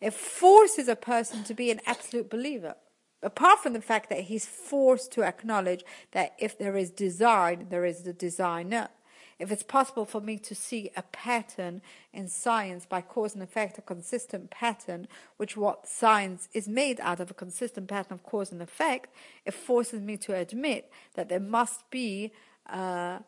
it 0.00 0.14
forces 0.14 0.86
a 0.86 0.94
person 0.94 1.42
to 1.44 1.54
be 1.54 1.72
an 1.72 1.80
absolute 1.86 2.30
believer. 2.30 2.76
Apart 3.22 3.58
from 3.58 3.72
the 3.72 3.82
fact 3.82 4.08
that 4.08 4.20
he's 4.20 4.46
forced 4.46 5.10
to 5.12 5.24
acknowledge 5.24 5.84
that 6.12 6.34
if 6.38 6.56
there 6.56 6.76
is 6.76 6.90
design, 6.90 7.66
there 7.68 7.84
is 7.84 8.04
the 8.04 8.12
designer. 8.12 8.88
If 9.40 9.50
it's 9.50 9.62
possible 9.62 10.04
for 10.04 10.20
me 10.20 10.36
to 10.36 10.54
see 10.54 10.90
a 10.96 11.02
pattern 11.02 11.80
in 12.12 12.28
science 12.28 12.84
by 12.84 13.00
cause 13.00 13.32
and 13.32 13.42
effect, 13.42 13.78
a 13.78 13.82
consistent 13.82 14.50
pattern, 14.50 15.08
which 15.38 15.56
what 15.56 15.88
science 15.88 16.50
is 16.52 16.68
made 16.68 17.00
out 17.00 17.20
of, 17.20 17.30
a 17.30 17.34
consistent 17.34 17.88
pattern 17.88 18.12
of 18.12 18.22
cause 18.22 18.52
and 18.52 18.60
effect, 18.60 19.14
it 19.46 19.54
forces 19.54 20.02
me 20.02 20.18
to 20.18 20.34
admit 20.34 20.92
that 21.14 21.30
there 21.30 21.40
must 21.40 21.90
be 21.90 22.32
a 22.66 23.20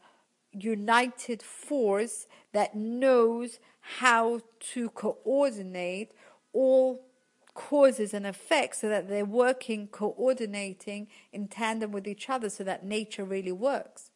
united 0.52 1.42
force 1.42 2.26
that 2.52 2.76
knows 2.76 3.58
how 3.80 4.40
to 4.60 4.90
coordinate 4.90 6.12
all 6.52 7.06
causes 7.54 8.12
and 8.12 8.26
effects 8.26 8.82
so 8.82 8.88
that 8.90 9.08
they're 9.08 9.24
working, 9.24 9.88
coordinating 9.88 11.08
in 11.32 11.48
tandem 11.48 11.90
with 11.90 12.06
each 12.06 12.28
other 12.28 12.50
so 12.50 12.62
that 12.64 12.84
nature 12.84 13.24
really 13.24 13.52
works. 13.52 14.10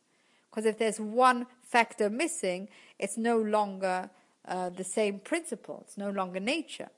Because 0.50 0.66
if 0.66 0.78
there's 0.78 1.00
one 1.00 1.46
factor 1.66 2.08
missing, 2.08 2.68
it's 2.98 3.16
no 3.16 3.36
longer 3.38 4.10
uh, 4.46 4.70
the 4.70 4.84
same 4.84 5.18
principle, 5.18 5.82
it's 5.86 5.98
no 5.98 6.10
longer 6.10 6.40
nature. 6.40 6.88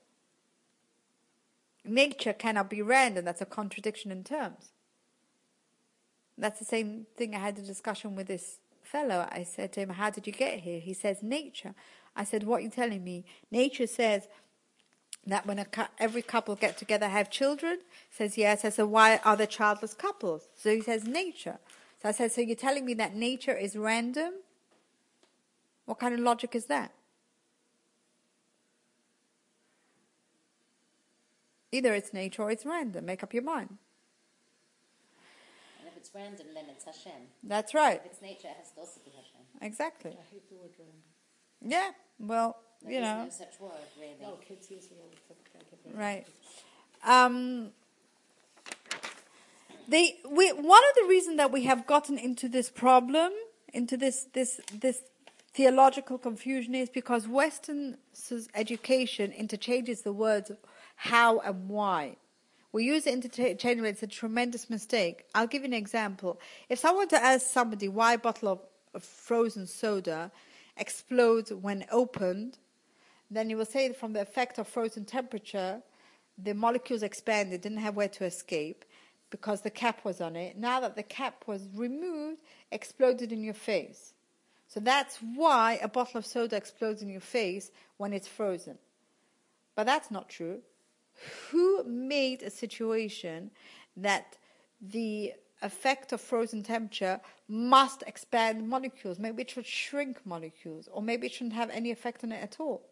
Nature 1.83 2.33
cannot 2.33 2.69
be 2.69 2.81
random, 2.81 3.25
that's 3.25 3.41
a 3.41 3.45
contradiction 3.45 4.11
in 4.11 4.23
terms. 4.23 4.69
That's 6.37 6.59
the 6.59 6.65
same 6.65 7.05
thing 7.17 7.35
I 7.35 7.39
had 7.39 7.57
a 7.57 7.61
discussion 7.61 8.15
with 8.15 8.27
this 8.27 8.59
fellow. 8.81 9.27
I 9.29 9.43
said 9.43 9.73
to 9.73 9.81
him, 9.81 9.89
How 9.89 10.09
did 10.09 10.25
you 10.25 10.33
get 10.33 10.61
here? 10.61 10.79
He 10.79 10.93
says, 10.93 11.21
Nature. 11.21 11.75
I 12.15 12.23
said, 12.23 12.43
What 12.43 12.57
are 12.57 12.61
you 12.61 12.69
telling 12.69 13.03
me? 13.03 13.25
Nature 13.51 13.87
says 13.87 14.27
that 15.27 15.45
when 15.45 15.59
a 15.59 15.65
cou- 15.65 15.87
every 15.99 16.21
couple 16.21 16.55
get 16.55 16.77
together 16.77 17.07
have 17.07 17.29
children 17.29 17.79
says 18.09 18.37
yes 18.37 18.63
i 18.63 18.69
said 18.69 18.85
why 18.85 19.17
are 19.23 19.35
there 19.35 19.47
childless 19.47 19.93
couples 19.93 20.47
so 20.55 20.73
he 20.73 20.81
says 20.81 21.03
nature 21.05 21.59
so 22.01 22.09
i 22.09 22.11
said 22.11 22.31
so 22.31 22.41
you're 22.41 22.55
telling 22.55 22.85
me 22.85 22.93
that 22.93 23.15
nature 23.15 23.55
is 23.55 23.75
random 23.75 24.33
what 25.89 25.97
kind 25.97 26.13
of 26.13 26.19
logic 26.19 26.53
is 26.55 26.65
that 26.67 26.91
either 31.71 31.93
it's 31.95 32.13
nature 32.13 32.43
or 32.43 32.51
it's 32.51 32.65
random 32.65 33.05
make 33.05 33.23
up 33.23 33.33
your 33.33 33.43
mind 33.43 33.77
And 35.79 35.87
if 35.87 35.97
it's 35.97 36.11
random, 36.13 36.47
then 36.53 36.65
it's 36.73 36.85
Hashem. 36.85 37.21
that's 37.43 37.73
right 37.73 38.01
If 38.05 38.11
it's 38.11 38.21
nature, 38.21 38.49
it 38.49 38.57
has 38.61 38.71
to 38.73 38.81
also 38.81 38.99
be 39.03 39.11
Hashem. 39.11 39.41
exactly 39.61 40.11
I 40.11 40.25
hate 40.31 40.47
the 40.49 40.55
word 40.61 40.73
random. 40.77 41.01
yeah 41.75 41.89
well 42.19 42.57
There 42.83 42.91
you 42.93 43.01
know 43.01 43.23
no 43.23 43.29
such 43.29 43.59
word, 43.59 43.71
really. 43.99 44.15
No, 44.21 44.35
kids 44.47 44.69
use 44.69 44.85
it 44.85 44.97
all 45.01 45.09
the 45.09 45.21
time. 45.27 45.41
Can't 45.51 45.65
get 45.71 45.79
rid 45.85 45.93
of 45.93 45.99
Right. 45.99 46.25
Um, 47.15 47.71
they 49.87 50.05
we 50.37 50.49
one 50.51 50.83
of 50.89 50.93
the 50.99 51.05
reasons 51.09 51.37
that 51.37 51.51
we 51.51 51.63
have 51.63 51.81
gotten 51.87 52.17
into 52.17 52.47
this 52.47 52.69
problem, 52.69 53.31
into 53.73 53.95
this 53.97 54.27
this 54.33 54.61
this 54.85 55.01
theological 55.59 56.17
confusion, 56.17 56.73
is 56.73 56.89
because 56.89 57.27
Western 57.27 57.97
education 58.55 59.29
interchanges 59.33 60.03
the 60.03 60.13
words 60.13 60.49
how 60.95 61.39
and 61.39 61.67
why. 61.67 62.15
We 62.71 62.85
use 62.85 63.05
it 63.05 63.13
interchangeably. 63.13 63.89
It's 63.89 64.01
a 64.01 64.07
tremendous 64.07 64.69
mistake. 64.69 65.25
I'll 65.35 65.47
give 65.47 65.63
you 65.63 65.67
an 65.67 65.73
example. 65.73 66.39
If 66.69 66.79
someone 66.79 67.09
to 67.09 67.21
ask 67.21 67.45
somebody 67.45 67.89
why 67.89 68.13
a 68.13 68.17
bottle 68.17 68.47
of, 68.47 68.59
of 68.93 69.03
frozen 69.03 69.67
soda 69.67 70.31
explodes 70.77 71.51
when 71.51 71.83
opened, 71.91 72.57
then 73.29 73.49
you 73.49 73.57
will 73.57 73.65
say 73.65 73.91
from 73.91 74.13
the 74.13 74.21
effect 74.21 74.59
of 74.59 74.65
frozen 74.65 75.03
temperature, 75.03 75.81
the 76.41 76.53
molecules 76.53 77.03
expanded, 77.03 77.59
didn't 77.59 77.79
have 77.79 77.97
where 77.97 78.07
to 78.07 78.23
escape 78.23 78.85
because 79.29 79.59
the 79.59 79.69
cap 79.69 80.05
was 80.05 80.21
on 80.21 80.37
it. 80.37 80.55
Now 80.55 80.79
that 80.79 80.95
the 80.95 81.03
cap 81.03 81.43
was 81.47 81.67
removed, 81.75 82.39
exploded 82.71 83.33
in 83.33 83.43
your 83.43 83.53
face. 83.53 84.13
So 84.69 84.79
that's 84.79 85.17
why 85.17 85.79
a 85.81 85.87
bottle 85.87 86.19
of 86.19 86.25
soda 86.25 86.55
explodes 86.55 87.01
in 87.01 87.09
your 87.09 87.21
face 87.21 87.71
when 87.97 88.13
it's 88.13 88.27
frozen. 88.27 88.77
But 89.75 89.87
that's 89.87 90.11
not 90.11 90.29
true. 90.29 90.59
Who 91.49 91.83
made 91.83 92.43
a 92.43 92.51
situation 92.51 93.51
that 93.97 94.37
the 94.79 95.33
effect 95.61 96.13
of 96.13 96.21
frozen 96.21 96.63
temperature 96.63 97.19
must 97.47 98.03
expand 98.05 98.69
molecules? 98.69 99.17
Maybe 99.17 99.41
it 99.41 99.49
should 99.49 99.65
shrink 99.65 100.23
molecules, 100.23 100.87
or 100.91 101.01
maybe 101.01 101.25
it 101.25 101.33
shouldn't 101.33 101.55
have 101.55 101.71
any 101.71 101.89
effect 101.91 102.23
on 102.23 102.31
it 102.31 102.41
at 102.41 102.57
all. 102.59 102.83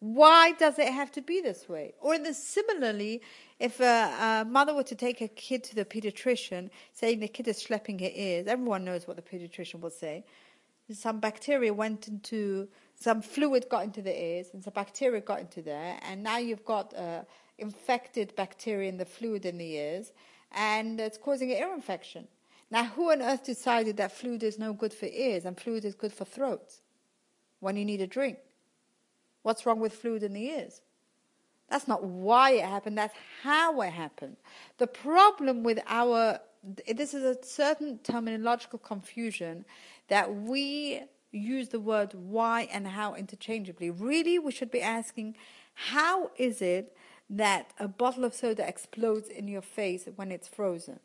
Why 0.00 0.52
does 0.52 0.78
it 0.78 0.92
have 0.92 1.10
to 1.12 1.20
be 1.20 1.40
this 1.40 1.68
way? 1.68 1.94
Or 2.00 2.14
in 2.14 2.22
the, 2.22 2.32
similarly, 2.32 3.20
if 3.58 3.80
a, 3.80 4.44
a 4.44 4.46
mother 4.48 4.72
were 4.72 4.84
to 4.84 4.94
take 4.94 5.20
a 5.20 5.26
kid 5.26 5.64
to 5.64 5.74
the 5.74 5.84
pediatrician, 5.84 6.70
saying 6.92 7.18
the 7.18 7.26
kid 7.26 7.48
is 7.48 7.60
schlepping 7.60 8.00
her 8.00 8.10
ears, 8.14 8.46
everyone 8.46 8.84
knows 8.84 9.08
what 9.08 9.16
the 9.16 9.22
pediatrician 9.22 9.80
will 9.80 9.90
say. 9.90 10.24
Some 10.90 11.20
bacteria 11.20 11.72
went 11.72 12.08
into, 12.08 12.68
some 12.94 13.20
fluid 13.20 13.66
got 13.68 13.84
into 13.84 14.00
the 14.00 14.18
ears, 14.18 14.48
and 14.52 14.64
some 14.64 14.72
bacteria 14.72 15.20
got 15.20 15.40
into 15.40 15.60
there, 15.60 15.98
and 16.02 16.22
now 16.22 16.38
you've 16.38 16.64
got 16.64 16.94
uh, 16.94 17.22
infected 17.58 18.34
bacteria 18.36 18.88
in 18.88 18.96
the 18.96 19.04
fluid 19.04 19.44
in 19.44 19.58
the 19.58 19.72
ears, 19.72 20.12
and 20.52 20.98
it's 20.98 21.18
causing 21.18 21.50
an 21.50 21.58
ear 21.58 21.74
infection. 21.74 22.26
Now, 22.70 22.84
who 22.84 23.10
on 23.10 23.22
earth 23.22 23.44
decided 23.44 23.96
that 23.96 24.12
fluid 24.12 24.42
is 24.42 24.58
no 24.58 24.72
good 24.72 24.92
for 24.92 25.06
ears 25.06 25.44
and 25.44 25.58
fluid 25.58 25.84
is 25.84 25.94
good 25.94 26.12
for 26.12 26.24
throats 26.24 26.82
when 27.60 27.76
you 27.76 27.84
need 27.84 28.00
a 28.00 28.06
drink? 28.06 28.38
What's 29.42 29.64
wrong 29.64 29.80
with 29.80 29.94
fluid 29.94 30.22
in 30.22 30.34
the 30.34 30.44
ears? 30.44 30.80
That's 31.70 31.88
not 31.88 32.04
why 32.04 32.52
it 32.52 32.64
happened, 32.64 32.96
that's 32.96 33.14
how 33.42 33.80
it 33.82 33.90
happened. 33.90 34.36
The 34.78 34.86
problem 34.86 35.62
with 35.62 35.78
our, 35.86 36.40
this 36.86 37.12
is 37.12 37.24
a 37.24 37.42
certain 37.42 37.98
terminological 38.02 38.82
confusion 38.82 39.64
that 40.08 40.34
we 40.34 41.02
use 41.30 41.68
the 41.68 41.80
word 41.80 42.14
why 42.14 42.68
and 42.72 42.88
how 42.88 43.14
interchangeably. 43.14 43.90
Really, 43.90 44.38
we 44.38 44.52
should 44.52 44.70
be 44.70 44.80
asking, 44.80 45.36
how 45.74 46.30
is 46.36 46.60
it 46.62 46.96
that 47.30 47.72
a 47.78 47.86
bottle 47.86 48.24
of 48.24 48.34
soda 48.34 48.66
explodes 48.66 49.28
in 49.28 49.48
your 49.48 49.62
face 49.62 50.08
when 50.16 50.32
it's 50.32 50.48
frozen? 50.48 51.00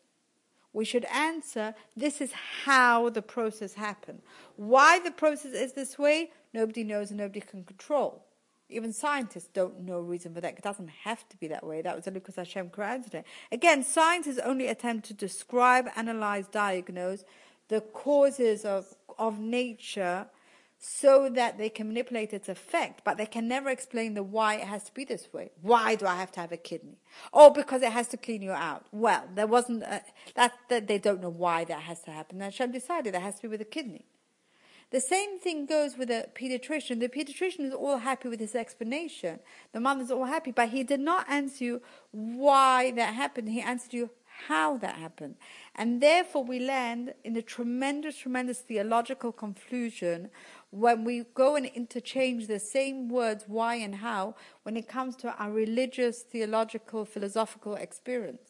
we 0.74 0.84
should 0.84 1.06
answer 1.06 1.76
this 1.96 2.20
is 2.20 2.32
how 2.66 3.10
the 3.10 3.22
process 3.22 3.76
happened. 3.76 4.22
Why 4.56 5.00
the 5.00 5.12
process 5.12 5.54
is 5.54 5.74
this 5.74 5.98
way, 5.98 6.32
nobody 6.54 6.84
knows 6.84 7.12
and 7.12 7.20
nobody 7.20 7.42
can 7.42 7.64
control. 7.64 8.26
Even 8.70 8.92
scientists 8.92 9.50
don't 9.54 9.82
know 9.82 10.00
reason 10.00 10.34
for 10.34 10.42
that. 10.42 10.58
It 10.58 10.64
doesn't 10.64 10.90
have 11.04 11.30
to 11.30 11.38
be 11.38 11.48
that 11.50 11.64
way. 11.64 11.84
That 11.84 11.96
was 11.96 12.08
only 12.08 12.20
because 12.20 12.38
Hashem 12.38 12.72
created 12.72 13.14
it. 13.14 13.26
Again, 13.52 13.84
science 13.84 14.26
is 14.26 14.40
only 14.40 14.68
attempt 14.68 15.06
to 15.08 15.14
describe, 15.14 15.88
analyze, 15.96 16.48
diagnose 16.48 17.24
the 17.70 17.82
causes 17.82 18.66
of, 18.66 18.86
of 19.18 19.40
nature 19.40 20.28
so 20.86 21.30
that 21.30 21.58
they 21.58 21.70
can 21.70 21.88
manipulate 21.88 22.34
its 22.34 22.50
effect, 22.50 23.02
but 23.06 23.18
they 23.18 23.26
can 23.26 23.48
never 23.48 23.70
explain 23.70 24.16
the 24.16 24.24
why 24.24 24.56
it 24.56 24.66
has 24.66 24.84
to 24.84 24.94
be 24.94 25.06
this 25.06 25.32
way. 25.32 25.50
Why 25.62 25.96
do 25.96 26.06
I 26.06 26.16
have 26.16 26.32
to 26.34 26.42
have 26.42 26.52
a 26.52 26.58
kidney? 26.58 26.98
Oh, 27.34 27.50
because 27.50 27.82
it 27.82 27.94
has 27.94 28.10
to 28.10 28.18
clean 28.18 28.42
you 28.42 28.52
out. 28.52 28.86
Well, 28.92 29.24
there 29.34 29.48
wasn't 29.48 29.84
a, 29.84 30.02
that, 30.36 30.54
that 30.68 30.88
they 30.88 30.98
don't 30.98 31.22
know 31.22 31.30
why 31.30 31.64
that 31.66 31.84
has 31.84 32.02
to 32.02 32.12
happen. 32.12 32.42
And 32.42 32.44
Hashem 32.44 32.74
decided 32.74 33.14
that 33.14 33.22
has 33.22 33.36
to 33.36 33.44
be 33.44 33.48
with 33.48 33.62
a 33.62 33.66
kidney. 33.66 34.06
The 34.92 35.00
same 35.00 35.40
thing 35.40 35.66
goes 35.66 35.98
with 35.98 36.12
a 36.12 36.28
pediatrician. 36.36 37.00
The 37.00 37.10
pediatrician 37.10 37.62
is 37.62 37.74
all 37.74 37.98
happy 37.98 38.28
with 38.28 38.40
his 38.40 38.54
explanation. 38.54 39.40
The 39.72 39.80
mother's 39.80 40.12
all 40.12 40.26
happy, 40.26 40.52
but 40.52 40.70
he 40.70 40.84
did 40.84 41.00
not 41.00 41.28
answer 41.30 41.64
you 41.64 41.82
why 42.12 42.92
that 42.92 43.14
happened. 43.14 43.50
He 43.50 43.62
answered 43.62 43.94
you 43.94 44.12
how 44.48 44.78
that 44.78 44.96
happened. 44.96 45.36
And 45.76 46.02
therefore, 46.02 46.44
we 46.44 46.60
land 46.60 47.14
in 47.24 47.36
a 47.36 47.42
tremendous, 47.42 48.18
tremendous 48.18 48.60
theological 48.60 49.32
confusion 49.32 50.30
when 50.72 51.04
we 51.04 51.26
go 51.34 51.56
and 51.56 51.68
interchange 51.68 52.48
the 52.48 52.60
same 52.60 53.10
words, 53.10 53.46
why 53.48 53.76
and 53.76 53.96
how, 53.96 54.36
when 54.64 54.76
it 54.76 54.88
comes 54.88 55.16
to 55.18 55.34
our 55.38 55.52
religious, 55.52 56.22
theological, 56.22 57.06
philosophical 57.06 57.76
experience. 57.76 58.42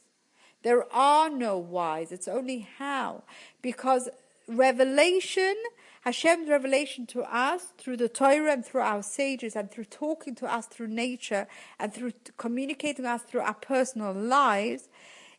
There 0.63 0.86
are 0.93 1.29
no 1.29 1.57
whys, 1.57 2.11
it's 2.11 2.27
only 2.27 2.67
how. 2.77 3.23
Because 3.61 4.09
revelation, 4.47 5.55
Hashem's 6.01 6.49
revelation 6.49 7.05
to 7.07 7.23
us 7.23 7.73
through 7.77 7.97
the 7.97 8.09
Torah 8.09 8.53
and 8.53 8.65
through 8.65 8.81
our 8.81 9.03
sages 9.03 9.55
and 9.55 9.69
through 9.69 9.86
talking 9.86 10.36
to 10.36 10.51
us 10.51 10.65
through 10.65 10.88
nature 10.88 11.47
and 11.79 11.93
through 11.93 12.13
communicating 12.38 13.05
us 13.05 13.23
through 13.23 13.41
our 13.41 13.53
personal 13.53 14.13
lives, 14.13 14.88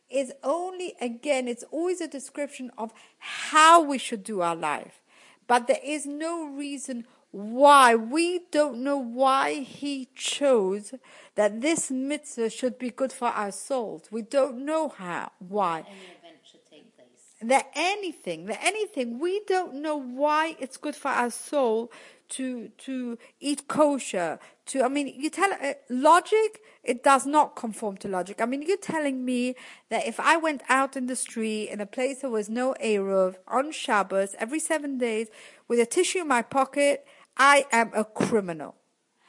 is 0.09 0.31
only, 0.43 0.95
again, 1.01 1.47
it's 1.47 1.63
always 1.71 2.01
a 2.01 2.07
description 2.07 2.71
of 2.77 2.93
how 3.17 3.81
we 3.81 3.97
should 3.97 4.23
do 4.23 4.41
our 4.41 4.55
life. 4.55 5.01
But 5.47 5.67
there 5.67 5.79
is 5.83 6.05
no 6.05 6.45
reason 6.45 7.05
why. 7.31 7.95
We 7.95 8.41
don't 8.51 8.79
know 8.79 8.97
why 8.97 9.55
He 9.55 10.09
chose 10.15 10.93
that 11.35 11.61
this 11.61 11.91
mitzvah 11.91 12.49
should 12.49 12.79
be 12.79 12.89
good 12.89 13.11
for 13.11 13.27
our 13.27 13.51
souls. 13.51 14.03
We 14.11 14.21
don't 14.21 14.65
know 14.65 14.89
how, 14.89 15.31
why. 15.39 15.79
Any 15.79 15.89
event 15.89 16.37
should 16.49 16.65
take 16.65 16.95
place. 16.95 17.05
They're 17.41 17.65
anything. 17.75 18.45
They're 18.45 18.57
anything. 18.61 19.19
We 19.19 19.41
don't 19.47 19.75
know 19.75 19.97
why 19.97 20.55
it's 20.59 20.77
good 20.77 20.95
for 20.95 21.09
our 21.09 21.29
soul 21.29 21.91
to 22.29 22.69
to 22.69 23.17
eat 23.39 23.67
kosher. 23.67 24.39
To 24.67 24.83
I 24.83 24.87
mean, 24.87 25.13
you 25.15 25.29
tell 25.29 25.51
uh, 25.53 25.73
logic. 25.89 26.61
It 26.85 27.03
does 27.03 27.25
not 27.25 27.55
conform 27.55 27.97
to 27.97 28.07
logic. 28.07 28.39
I 28.39 28.45
mean, 28.45 28.61
you're 28.61 28.77
telling 28.77 29.25
me 29.25 29.55
that 29.89 30.05
if 30.05 30.19
I 30.19 30.37
went 30.37 30.61
out 30.69 30.95
in 30.95 31.07
the 31.07 31.15
street 31.15 31.69
in 31.69 31.81
a 31.81 31.85
place 31.85 32.21
there 32.21 32.29
was 32.29 32.49
no 32.49 32.75
eruv 32.81 33.35
on 33.47 33.71
Shabbos 33.71 34.35
every 34.37 34.59
seven 34.59 34.97
days 34.97 35.27
with 35.67 35.79
a 35.79 35.85
tissue 35.85 36.19
in 36.19 36.27
my 36.27 36.41
pocket, 36.41 37.05
I 37.37 37.65
am 37.71 37.91
a 37.93 38.05
criminal. 38.05 38.75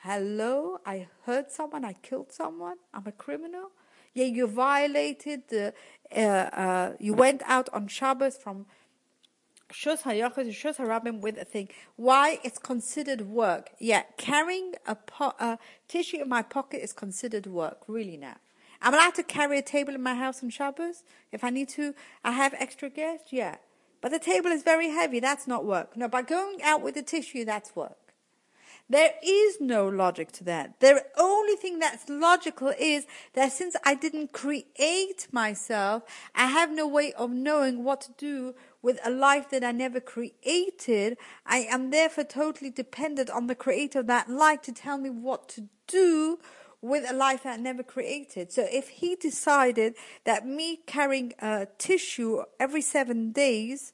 Hello, 0.02 0.78
I 0.86 1.08
hurt 1.24 1.50
someone. 1.50 1.84
I 1.84 1.94
killed 1.94 2.30
someone. 2.30 2.76
I'm 2.94 3.06
a 3.06 3.12
criminal. 3.12 3.70
Yeah, 4.14 4.26
you 4.26 4.46
violated 4.46 5.48
the. 5.48 5.74
Uh, 6.14 6.20
uh, 6.20 6.92
you 7.00 7.12
went 7.12 7.42
out 7.46 7.68
on 7.72 7.88
Shabbos 7.88 8.36
from 8.36 8.66
Shus 9.72 10.02
Hayachos 10.02 10.34
to 10.34 10.50
Shus 10.50 10.76
Harabim 10.76 11.20
with 11.20 11.38
a 11.38 11.44
thing. 11.44 11.68
Why? 11.96 12.38
It's 12.44 12.58
considered 12.58 13.22
work. 13.22 13.70
Yeah, 13.78 14.02
carrying 14.16 14.74
a, 14.86 14.94
po- 14.94 15.34
a 15.40 15.58
tissue 15.88 16.22
in 16.22 16.28
my 16.28 16.42
pocket 16.42 16.82
is 16.82 16.92
considered 16.92 17.46
work. 17.46 17.78
Really 17.88 18.16
now. 18.16 18.36
I'm 18.80 18.94
allowed 18.94 19.14
to 19.16 19.22
carry 19.22 19.58
a 19.58 19.62
table 19.62 19.94
in 19.94 20.02
my 20.02 20.14
house 20.14 20.42
on 20.42 20.50
Shabbos 20.50 21.02
if 21.32 21.42
I 21.42 21.50
need 21.50 21.68
to. 21.70 21.94
I 22.22 22.32
have 22.32 22.54
extra 22.54 22.90
guests. 22.90 23.32
Yeah, 23.32 23.56
but 24.00 24.12
the 24.12 24.18
table 24.18 24.50
is 24.50 24.62
very 24.62 24.90
heavy. 24.90 25.18
That's 25.18 25.46
not 25.46 25.64
work. 25.64 25.96
No, 25.96 26.08
by 26.08 26.22
going 26.22 26.62
out 26.62 26.82
with 26.82 26.94
the 26.94 27.02
tissue, 27.02 27.44
that's 27.44 27.74
work. 27.74 27.96
There 28.88 29.14
is 29.20 29.60
no 29.60 29.88
logic 29.88 30.30
to 30.32 30.44
that. 30.44 30.78
The 30.78 31.04
only 31.18 31.56
thing 31.56 31.80
that's 31.80 32.08
logical 32.08 32.72
is 32.78 33.04
that 33.34 33.50
since 33.50 33.74
I 33.84 33.96
didn't 33.96 34.32
create 34.32 35.26
myself, 35.32 36.04
I 36.36 36.46
have 36.46 36.70
no 36.70 36.86
way 36.86 37.12
of 37.14 37.30
knowing 37.30 37.82
what 37.82 38.02
to 38.02 38.12
do 38.16 38.54
with 38.86 39.00
a 39.04 39.10
life 39.10 39.50
that 39.50 39.64
I 39.64 39.72
never 39.72 39.98
created. 39.98 41.18
I 41.44 41.66
am 41.68 41.90
therefore 41.90 42.22
totally 42.22 42.70
dependent 42.70 43.28
on 43.28 43.48
the 43.48 43.56
creator 43.56 43.98
of 43.98 44.06
that 44.06 44.30
life 44.30 44.62
to 44.62 44.72
tell 44.72 44.96
me 44.96 45.10
what 45.10 45.48
to 45.54 45.64
do 45.88 46.38
with 46.80 47.04
a 47.10 47.12
life 47.12 47.42
that 47.42 47.54
I 47.54 47.56
never 47.56 47.82
created. 47.82 48.52
So 48.52 48.64
if 48.70 48.88
he 48.88 49.16
decided 49.16 49.96
that 50.22 50.46
me 50.46 50.82
carrying 50.86 51.34
a 51.40 51.66
tissue 51.78 52.44
every 52.60 52.80
seven 52.80 53.32
days 53.32 53.92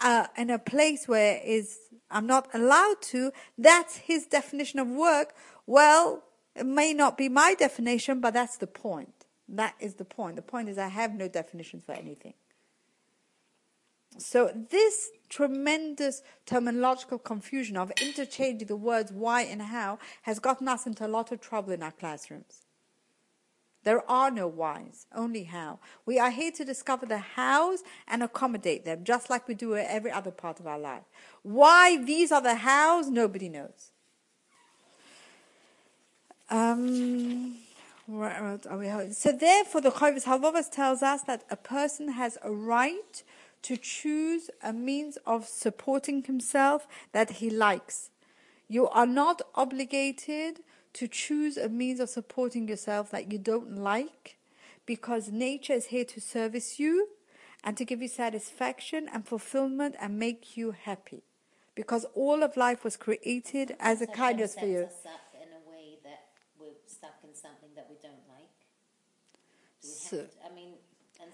uh, 0.00 0.28
in 0.34 0.48
a 0.48 0.58
place 0.58 1.06
where 1.06 1.38
is 1.44 1.76
I'm 2.10 2.26
not 2.26 2.48
allowed 2.54 3.02
to, 3.12 3.32
that's 3.58 3.96
his 3.98 4.24
definition 4.24 4.80
of 4.80 4.88
work. 4.88 5.34
Well, 5.66 6.22
it 6.56 6.64
may 6.64 6.94
not 6.94 7.18
be 7.18 7.28
my 7.28 7.54
definition, 7.54 8.22
but 8.22 8.32
that's 8.32 8.56
the 8.56 8.66
point. 8.66 9.26
That 9.46 9.74
is 9.78 9.96
the 9.96 10.06
point. 10.06 10.36
The 10.36 10.42
point 10.42 10.70
is 10.70 10.78
I 10.78 10.88
have 10.88 11.12
no 11.12 11.28
definition 11.28 11.82
for 11.84 11.92
anything. 11.92 12.32
So 14.20 14.52
this 14.70 15.10
tremendous 15.28 16.22
terminological 16.46 17.22
confusion 17.22 17.76
of 17.76 17.92
interchanging 18.02 18.68
the 18.68 18.76
words 18.76 19.12
why 19.12 19.42
and 19.42 19.62
how 19.62 19.98
has 20.22 20.38
gotten 20.38 20.68
us 20.68 20.86
into 20.86 21.06
a 21.06 21.08
lot 21.08 21.32
of 21.32 21.40
trouble 21.40 21.72
in 21.72 21.82
our 21.82 21.92
classrooms. 21.92 22.66
There 23.82 24.08
are 24.10 24.30
no 24.30 24.46
whys, 24.46 25.06
only 25.14 25.44
how. 25.44 25.78
We 26.04 26.18
are 26.18 26.30
here 26.30 26.52
to 26.52 26.64
discover 26.66 27.06
the 27.06 27.18
hows 27.18 27.82
and 28.06 28.22
accommodate 28.22 28.84
them, 28.84 29.04
just 29.04 29.30
like 29.30 29.48
we 29.48 29.54
do 29.54 29.72
in 29.72 29.86
every 29.88 30.10
other 30.10 30.30
part 30.30 30.60
of 30.60 30.66
our 30.66 30.78
life. 30.78 31.04
Why 31.42 31.96
these 31.96 32.30
are 32.30 32.42
the 32.42 32.56
hows, 32.56 33.08
nobody 33.08 33.48
knows. 33.48 33.92
Um? 36.50 37.56
So 38.06 39.32
therefore, 39.32 39.80
the 39.80 39.92
Chovos 39.92 40.24
Halevovos 40.24 40.70
tells 40.70 41.00
us 41.00 41.22
that 41.22 41.44
a 41.48 41.56
person 41.56 42.12
has 42.12 42.36
a 42.42 42.50
right 42.50 43.22
to 43.62 43.76
choose 43.76 44.50
a 44.62 44.72
means 44.72 45.18
of 45.26 45.46
supporting 45.46 46.22
himself 46.24 46.86
that 47.12 47.30
he 47.32 47.50
likes. 47.50 48.10
You 48.68 48.88
are 48.88 49.06
not 49.06 49.42
obligated 49.54 50.60
to 50.94 51.08
choose 51.08 51.56
a 51.56 51.68
means 51.68 52.00
of 52.00 52.08
supporting 52.08 52.68
yourself 52.68 53.10
that 53.10 53.30
you 53.32 53.38
don't 53.38 53.76
like 53.76 54.36
because 54.86 55.30
nature 55.30 55.72
is 55.74 55.86
here 55.86 56.04
to 56.04 56.20
service 56.20 56.78
you 56.80 57.08
and 57.62 57.76
to 57.76 57.84
give 57.84 58.00
you 58.00 58.08
satisfaction 58.08 59.08
and 59.12 59.26
fulfillment 59.26 59.94
and 60.00 60.18
make 60.18 60.56
you 60.56 60.72
happy. 60.72 61.22
Because 61.74 62.06
all 62.14 62.42
of 62.42 62.56
life 62.56 62.82
was 62.82 62.96
created 62.96 63.76
as 63.78 64.00
a 64.00 64.06
kindness 64.06 64.54
for 64.54 64.66
you. 64.66 64.80
us 64.80 65.06
up 65.06 65.20
in 65.34 65.48
a 65.48 65.70
way 65.70 65.98
that 66.02 66.26
we're 66.58 66.74
stuck 66.86 67.18
in 67.22 67.34
something 67.34 67.70
that 67.76 67.86
we 67.88 67.96
don't 68.02 68.26
like. 68.28 68.66
Do 69.80 69.88
we 69.88 69.94
So- 69.94 70.26
to, 70.26 70.30
I 70.44 70.54
mean, 70.54 70.74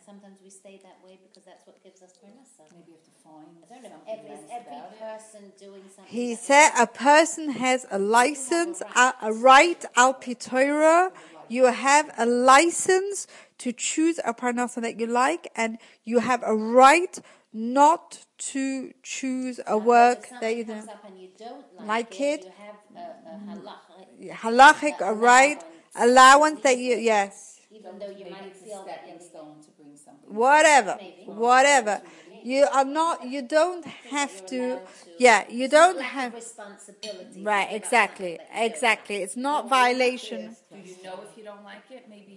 sometimes 0.07 0.39
we 0.43 0.51
stay 0.51 0.81
that 0.85 0.99
way 1.05 1.19
because 1.27 1.45
that's 1.45 1.67
what 1.67 1.83
gives 1.83 2.01
us 2.03 2.13
parnasa. 2.23 2.65
Maybe 2.73 2.93
you 2.93 2.99
have 2.99 3.05
to 3.11 3.17
find 3.27 3.51
I 3.65 3.67
don't 3.69 3.83
know. 3.83 4.03
Every, 4.09 4.31
nice 4.31 4.47
every 4.59 4.79
about 4.79 4.91
it. 4.93 5.59
doing 5.65 5.85
something. 5.95 6.05
He 6.17 6.35
that- 6.35 6.43
said 6.49 6.71
a 6.79 6.87
person 6.87 7.51
has 7.51 7.87
a 7.91 7.99
license, 7.99 8.83
a, 8.95 9.15
a 9.23 9.33
right 9.33 9.85
al 9.97 10.15
pitorah. 10.15 11.11
You 11.49 11.65
have 11.67 12.11
a 12.19 12.27
license 12.27 13.27
to 13.59 13.73
choose 13.73 14.19
a 14.25 14.33
parnasa 14.35 14.83
that 14.83 14.99
you 15.01 15.07
like, 15.07 15.45
and 15.57 15.79
you 16.05 16.19
have 16.21 16.43
a 16.45 16.55
right 16.55 17.19
not 17.53 18.25
to 18.53 18.93
choose 19.03 19.59
a 19.67 19.77
And 19.77 19.85
work 19.85 20.23
that 20.41 20.55
you 20.57 20.65
don't. 20.65 20.79
up 20.79 21.05
and 21.07 21.15
you 21.21 21.29
don't 21.39 21.65
like, 21.79 21.89
like 21.89 22.21
it, 22.21 22.25
it, 22.25 22.47
you 22.47 22.51
have 22.65 22.79
a, 22.97 24.33
a 24.33 24.35
halachic, 24.35 24.99
Halachic, 24.99 25.01
a 25.01 25.15
right, 25.15 25.63
allowance 25.95 26.61
that 26.63 26.79
you, 26.79 26.97
yes. 26.97 27.61
even 27.71 27.99
though 27.99 28.11
you 28.11 28.27
might 28.31 28.53
feel 28.63 28.83
that 28.85 29.01
stepping 29.01 29.15
in 29.15 29.21
stone 29.21 29.55
to 29.65 29.71
bring 29.71 29.76
something. 30.07 30.35
whatever, 30.45 30.95
Maybe. 31.03 31.39
whatever. 31.45 31.97
You 32.53 32.63
are 32.79 32.85
not. 33.01 33.17
You 33.35 33.43
don't 33.43 33.85
have 34.15 34.35
to. 34.53 34.61
to- 34.77 34.81
Yeah, 35.19 35.41
you 35.61 35.67
don't 35.79 36.01
have. 36.17 36.33
responsibility. 36.35 37.43
Right, 37.53 37.69
exactly, 37.81 38.33
something 38.37 38.47
that 38.47 38.55
you 38.55 38.61
don't 38.63 38.71
exactly. 38.73 39.17
It's 39.25 39.37
not 39.49 39.59
Well, 39.65 39.71
what 39.71 39.89
you 39.91 39.97
have 39.97 39.97
to 39.97 39.99
violation. 39.99 40.57
Do 40.73 40.79
you 40.91 40.97
know 41.07 41.17
if 41.29 41.33
you 41.39 41.45
don't 41.51 41.65
like 41.73 41.87
it? 41.97 42.03
Maybe 42.17 42.37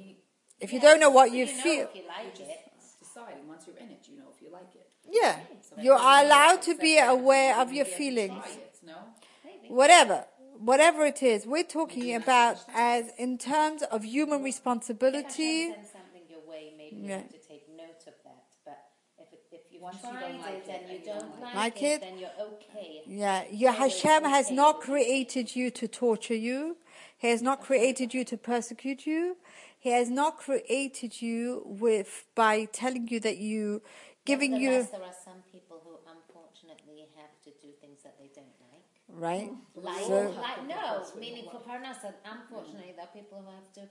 If 0.65 0.73
you 0.73 0.79
don't 0.87 0.99
know 1.03 1.11
what 1.19 1.29
so 1.29 1.35
you 1.39 1.45
know 1.45 1.51
feel, 1.67 1.83
if 1.89 1.95
you 1.95 2.03
like 2.17 2.39
it. 2.39 2.59
deciding 3.05 3.47
once 3.53 3.63
you're 3.67 3.77
in 3.77 3.89
it, 3.95 4.01
you 4.09 4.17
know 4.19 4.29
if 4.35 4.41
you 4.41 4.49
like 4.59 4.73
it. 4.75 4.87
yeah, 5.21 5.35
So 5.61 5.75
you 5.85 5.93
are 5.93 6.17
allowed 6.25 6.61
to 6.69 6.73
be 6.87 6.97
aware 6.97 7.53
of 7.61 7.67
your 7.71 7.85
you 7.85 7.91
have 7.91 7.91
to 7.91 7.97
feelings. 7.97 8.45
it, 8.57 8.75
no? 8.85 8.97
Maybe. 9.45 9.67
Whatever, 9.79 10.25
whatever 10.71 11.05
it 11.05 11.21
is, 11.23 11.45
we're 11.45 11.63
talking 11.79 12.15
about 12.15 12.57
as 12.73 13.03
in 13.17 13.37
terms 13.37 13.83
of 13.83 14.03
human 14.03 14.41
responsibility. 14.43 15.69
Hashem 15.69 15.85
something 15.85 16.23
your 16.29 16.41
way, 16.51 16.63
maybe 16.77 16.95
you 16.97 17.07
Yeah. 17.09 17.17
have 17.19 17.29
to 17.31 17.37
take 17.53 17.63
note 17.69 18.03
of 18.07 18.15
that. 18.25 18.43
But 18.65 18.79
if, 19.23 19.31
it, 19.33 19.41
if 19.51 19.61
you've 19.68 19.68
Once 19.79 20.03
you 20.03 20.09
don't 20.19 20.39
like 20.41 20.67
it 20.67 20.69
it 20.69 20.81
and 20.81 20.89
you 20.89 20.95
and 20.95 21.05
you 21.05 21.11
don't 21.11 21.19
don't 21.19 21.41
like, 21.41 21.55
like 21.55 21.81
it, 21.81 21.85
it, 21.85 22.01
then 22.01 22.17
you're 22.19 22.37
okay. 22.41 23.01
Yeah, 23.07 23.43
your 23.51 23.71
Hashem 23.71 24.23
has 24.25 24.51
not 24.51 24.81
created 24.81 25.55
you 25.55 25.71
to 25.71 25.87
torture 25.87 26.35
you. 26.35 26.77
He 27.17 27.29
has 27.29 27.41
not 27.41 27.61
created 27.61 28.13
you 28.13 28.23
to 28.25 28.37
persecute 28.37 29.05
you. 29.05 29.37
He 29.79 29.91
has 29.91 30.09
not 30.09 30.37
created 30.37 31.21
you 31.21 31.63
with 31.65 32.25
by 32.35 32.65
telling 32.65 33.07
you 33.07 33.19
that 33.21 33.37
you, 33.37 33.81
giving 34.25 34.55
you 34.57 34.87
there 34.91 35.01
are 35.01 35.19
some 35.23 35.41
people 35.51 35.81
who 35.85 35.93
unfortunately 36.15 37.07
have 37.15 37.31
to 37.45 37.51
do 37.65 37.71
things 37.81 38.03
that 38.03 38.15
they 38.19 38.29
don't 38.35 38.55
like. 38.67 38.83
right. 39.07 39.51
Like, 39.75 40.03
So- 40.05 40.35
like 40.41 40.67
no, 40.67 41.05
meaning 41.19 41.45
for 41.51 41.61
Parnasa, 41.61 42.13
unfortunately, 42.25 42.93
there 42.95 43.05
are 43.05 43.13
people 43.13 43.41
who 43.45 43.51
have 43.51 43.71
to 43.73 43.83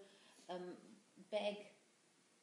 um, 0.54 0.62
beg, 1.30 1.56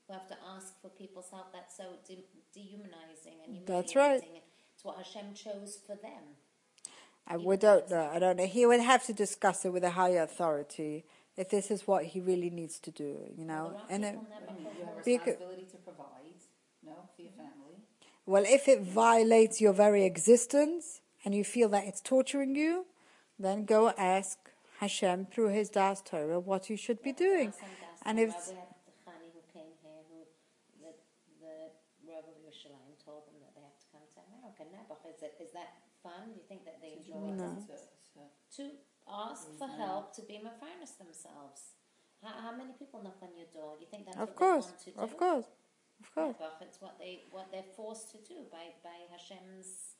who 0.07 0.14
have 0.14 0.27
to 0.27 0.36
ask 0.56 0.80
for 0.82 0.90
people's 0.90 1.30
help. 1.32 1.52
That's 1.53 1.76
so 1.76 1.84
de- 2.07 2.26
dehumanizing 2.53 3.34
and 3.45 3.56
humiliating. 3.56 3.65
That's 3.65 3.95
right. 3.95 4.22
It's 4.73 4.84
what 4.84 4.98
Hashem 4.98 5.34
chose 5.34 5.80
for 5.86 5.95
them. 5.95 6.23
I 7.27 7.38
we 7.38 7.57
don't 7.57 7.90
know. 7.90 8.10
I 8.14 8.19
don't 8.19 8.38
know. 8.38 8.45
He 8.45 8.65
would 8.65 8.82
have 8.82 9.03
to 9.06 9.14
discuss 9.14 9.65
it 9.65 9.73
with 9.73 9.84
a 9.84 9.91
higher 9.91 10.22
authority 10.22 11.06
if 11.38 11.49
this 11.49 11.72
is 11.72 11.88
what 11.88 12.06
he 12.06 12.22
really 12.22 12.49
needs 12.52 12.80
to 12.80 12.91
do. 12.91 13.18
You 13.36 13.45
know, 13.45 13.69
There 13.72 13.80
are 13.80 13.86
and 13.90 14.06
it, 14.06 14.11
people 14.11 14.27
never 14.30 14.52
I 14.52 14.53
mean, 14.53 14.64
you 14.80 14.86
have 14.86 14.98
a 14.98 15.03
Because- 15.03 15.26
responsibility 15.27 15.65
to 15.72 15.77
provide, 15.77 16.40
no, 16.84 16.94
for 17.15 17.22
your 17.23 17.32
family. 17.32 17.77
well, 18.27 18.44
if 18.45 18.68
it 18.68 18.82
violates 18.82 19.60
your 19.60 19.73
very 19.73 20.06
existence 20.06 21.02
and 21.26 21.34
you 21.34 21.44
feel 21.44 21.68
that 21.69 21.86
it's 21.86 21.99
torturing 21.99 22.56
you, 22.56 22.86
then 23.40 23.65
go 23.65 23.90
ask 23.98 24.38
Hashem 24.80 25.26
through 25.26 25.49
His 25.49 25.69
Das 25.69 26.02
Torah 26.03 26.40
what 26.40 26.69
you 26.69 26.77
should 26.77 27.02
be 27.02 27.11
doing. 27.11 27.53
And 28.06 28.19
if 28.19 28.30
well, 28.30 28.44
we 28.49 28.56
have 28.56 28.69
the 28.86 28.91
Chani 29.03 29.30
who 29.34 29.41
came 29.52 29.72
here, 29.82 30.02
who 30.10 30.19
the 30.80 30.94
the 31.41 32.11
Rav 32.11 32.23
of 32.23 32.38
Yerushalayim 32.45 32.95
told 33.03 33.26
them 33.27 33.36
that 33.41 33.56
they 33.56 33.61
have 33.65 33.80
to 33.82 33.88
come 33.91 34.06
to 34.14 34.19
America. 34.30 34.64
Nebuch, 34.72 35.02
is 35.15 35.23
it 35.23 35.33
is 35.39 35.51
that 35.53 35.73
fun? 36.03 36.33
Do 36.33 36.37
you 36.39 36.45
think 36.47 36.65
that 36.65 36.79
they 36.81 36.99
enjoy 36.99 37.31
it? 37.31 37.37
To, 37.39 37.75
to, 38.13 38.21
to 38.57 38.63
ask 39.07 39.47
for 39.57 39.67
help 39.67 40.15
to 40.15 40.21
be 40.21 40.35
mafarnas 40.43 40.97
themselves. 40.97 41.61
How, 42.23 42.49
how 42.51 42.53
many 42.55 42.73
people 42.77 43.03
knock 43.03 43.17
on 43.21 43.29
your 43.37 43.47
door? 43.53 43.75
Do 43.77 43.81
you 43.85 43.91
think 43.91 44.05
that's 44.05 44.17
Of 44.17 44.29
what 44.29 44.35
course, 44.35 44.65
they 44.65 44.71
want 44.71 44.85
to 44.85 44.91
do? 44.91 45.01
of 45.01 45.17
course, 45.17 45.45
of 46.03 46.15
course. 46.15 46.35
Nebuch, 46.35 46.61
it's 46.61 46.81
what 46.81 46.99
they 46.99 47.23
what 47.31 47.51
they're 47.51 47.71
forced 47.75 48.11
to 48.11 48.17
do 48.17 48.45
by 48.51 48.73
by 48.83 48.97
Hashem's. 49.11 49.95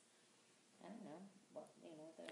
I 0.84 0.88
don't 0.88 1.04
know 1.04 1.20
what 1.52 1.66
you 1.82 1.90
know 1.90 2.10
the 2.16 2.24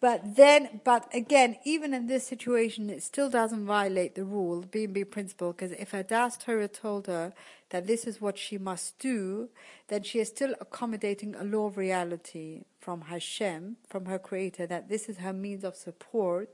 But 0.00 0.36
then, 0.36 0.80
but 0.84 1.08
again, 1.14 1.56
even 1.64 1.94
in 1.94 2.06
this 2.06 2.26
situation, 2.26 2.90
it 2.90 3.02
still 3.02 3.30
doesn't 3.30 3.64
violate 3.66 4.14
the 4.14 4.24
rule, 4.24 4.60
the 4.60 4.66
B&B 4.66 5.04
principle, 5.04 5.52
because 5.52 5.72
if 5.72 5.90
her 5.90 6.02
Das 6.02 6.36
Torah 6.36 6.68
told 6.68 7.06
her 7.06 7.32
that 7.70 7.86
this 7.86 8.06
is 8.06 8.20
what 8.20 8.38
she 8.38 8.58
must 8.58 8.98
do, 8.98 9.48
then 9.88 10.02
she 10.02 10.18
is 10.18 10.28
still 10.28 10.54
accommodating 10.60 11.34
a 11.34 11.44
law 11.44 11.66
of 11.66 11.76
reality 11.76 12.64
from 12.80 13.02
Hashem, 13.02 13.76
from 13.88 14.06
her 14.06 14.18
creator, 14.18 14.66
that 14.66 14.88
this 14.88 15.08
is 15.08 15.18
her 15.18 15.32
means 15.32 15.64
of 15.64 15.76
support. 15.76 16.50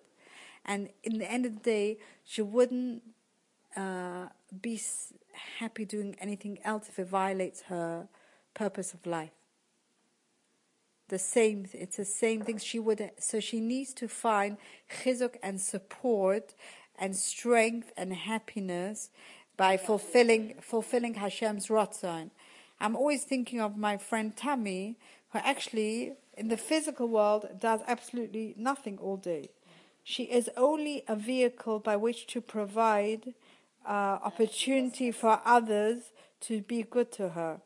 And 0.64 0.88
in 1.02 1.18
the 1.18 1.30
end 1.30 1.46
of 1.46 1.54
the 1.56 1.60
day, 1.60 1.98
she 2.24 2.42
wouldn't 2.42 3.02
uh, 3.76 4.26
be 4.60 4.80
happy 5.58 5.84
doing 5.84 6.16
anything 6.20 6.58
else 6.64 6.88
if 6.88 6.98
it 6.98 7.08
violates 7.08 7.62
her 7.62 8.08
purpose 8.54 8.94
of 8.94 9.04
life 9.04 9.32
the 11.08 11.18
same 11.18 11.66
it's 11.72 11.96
the 11.96 12.04
same 12.04 12.40
thing 12.40 12.58
she 12.58 12.78
would 12.78 13.10
so 13.18 13.40
she 13.40 13.60
needs 13.60 13.92
to 13.92 14.08
find 14.08 14.56
chizuk 14.90 15.36
and 15.42 15.60
support 15.60 16.54
and 16.98 17.14
strength 17.16 17.92
and 17.96 18.12
happiness 18.14 19.10
by 19.56 19.76
fulfilling 19.76 20.54
fulfilling 20.60 21.14
Hashem's 21.14 21.68
ratzon. 21.68 22.30
I'm 22.80 22.96
always 22.96 23.24
thinking 23.24 23.60
of 23.60 23.76
my 23.76 23.96
friend 23.96 24.36
Tammy, 24.36 24.96
who 25.30 25.38
actually 25.38 26.14
in 26.36 26.48
the 26.48 26.56
physical 26.56 27.08
world 27.08 27.46
does 27.60 27.80
absolutely 27.86 28.54
nothing 28.56 28.98
all 28.98 29.16
day. 29.16 29.50
She 30.02 30.24
is 30.24 30.50
only 30.56 31.04
a 31.08 31.16
vehicle 31.16 31.78
by 31.78 31.96
which 31.96 32.26
to 32.28 32.40
provide 32.40 33.34
uh, 33.86 34.18
opportunity 34.22 35.10
for 35.10 35.40
others 35.44 36.12
to 36.40 36.60
be 36.62 36.82
good 36.82 37.12
to 37.12 37.30
her 37.30 37.60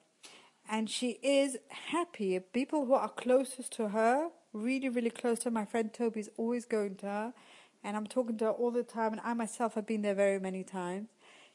and 0.69 0.90
she 0.90 1.19
is 1.23 1.56
happy. 1.69 2.39
People 2.39 2.85
who 2.85 2.94
are 2.94 3.09
closest 3.09 3.73
to 3.73 3.89
her, 3.89 4.28
really, 4.52 4.89
really 4.89 5.10
close 5.10 5.40
to 5.40 5.44
her, 5.47 5.51
my 5.51 5.65
friend 5.65 5.93
Toby 5.93 6.20
is 6.20 6.31
always 6.36 6.66
going 6.66 6.97
to 6.97 7.06
her, 7.06 7.35
and 7.82 7.97
I'm 7.97 8.06
talking 8.06 8.36
to 8.39 8.47
her 8.47 8.51
all 8.51 8.70
the 8.70 8.82
time, 8.82 9.12
and 9.12 9.20
I 9.24 9.32
myself 9.32 9.74
have 9.74 9.86
been 9.86 10.02
there 10.02 10.15
very 10.15 10.39
many 10.39 10.62
times. 10.62 11.09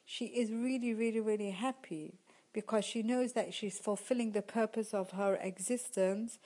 She 0.06 0.26
is 0.26 0.52
really, 0.52 0.94
really, 0.94 1.20
really 1.20 1.52
happy 1.52 2.20
because 2.54 2.86
she 2.86 3.02
knows 3.02 3.34
that 3.34 3.54
she's 3.54 3.80
fulfilling 3.80 4.32
the 4.32 4.42
purpose 4.42 4.94
of 4.94 5.12
her 5.12 5.36
existence, 5.42 6.38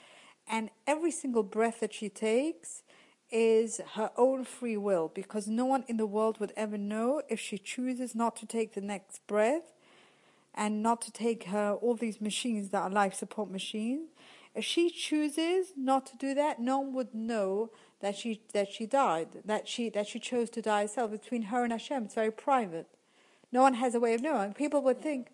and 0.47 0.69
every 0.85 1.11
single 1.11 1.43
breath 1.43 1.81
that 1.81 1.93
she 1.93 2.07
takes 2.07 2.84
is 3.29 3.81
her 3.95 4.09
own 4.15 4.45
free 4.45 4.77
will 4.77 5.11
because 5.13 5.47
no 5.47 5.65
one 5.65 5.84
in 5.88 5.97
the 5.97 6.05
world 6.05 6.39
would 6.39 6.53
ever 6.55 6.77
know 6.77 7.21
if 7.27 7.39
she 7.39 7.57
chooses 7.57 8.15
not 8.15 8.38
to 8.38 8.45
take 8.45 8.73
the 8.73 8.81
next 8.81 9.25
breath 9.27 9.73
and 10.55 10.81
not 10.81 11.01
to 11.01 11.11
take 11.11 11.45
her 11.45 11.73
all 11.81 11.95
these 11.95 12.21
machines 12.21 12.69
that 12.69 12.84
are 12.84 12.89
life 12.89 13.13
support 13.13 13.51
machines. 13.51 14.09
If 14.55 14.63
she 14.63 14.89
chooses 14.89 15.73
not 15.75 16.05
to 16.07 16.17
do 16.17 16.34
that, 16.34 16.59
no 16.59 16.79
one 16.79 16.93
would 16.93 17.13
know 17.13 17.69
that 17.99 18.15
she 18.15 18.41
that 18.53 18.71
she 18.71 18.85
died, 18.85 19.27
that 19.45 19.67
she 19.67 19.89
that 19.89 20.07
she 20.07 20.19
chose 20.19 20.49
to 20.51 20.61
die 20.61 20.81
herself. 20.84 21.11
Between 21.11 21.43
her 21.43 21.63
and 21.63 21.71
Hashem, 21.71 22.05
it's 22.05 22.15
very 22.15 22.31
private. 22.31 22.88
No 23.52 23.61
one 23.61 23.76
has 23.76 23.95
a 23.95 23.99
way 23.99 24.14
of 24.14 24.22
knowing. 24.22 24.53
People 24.53 24.82
would 24.84 25.02
think 25.02 25.30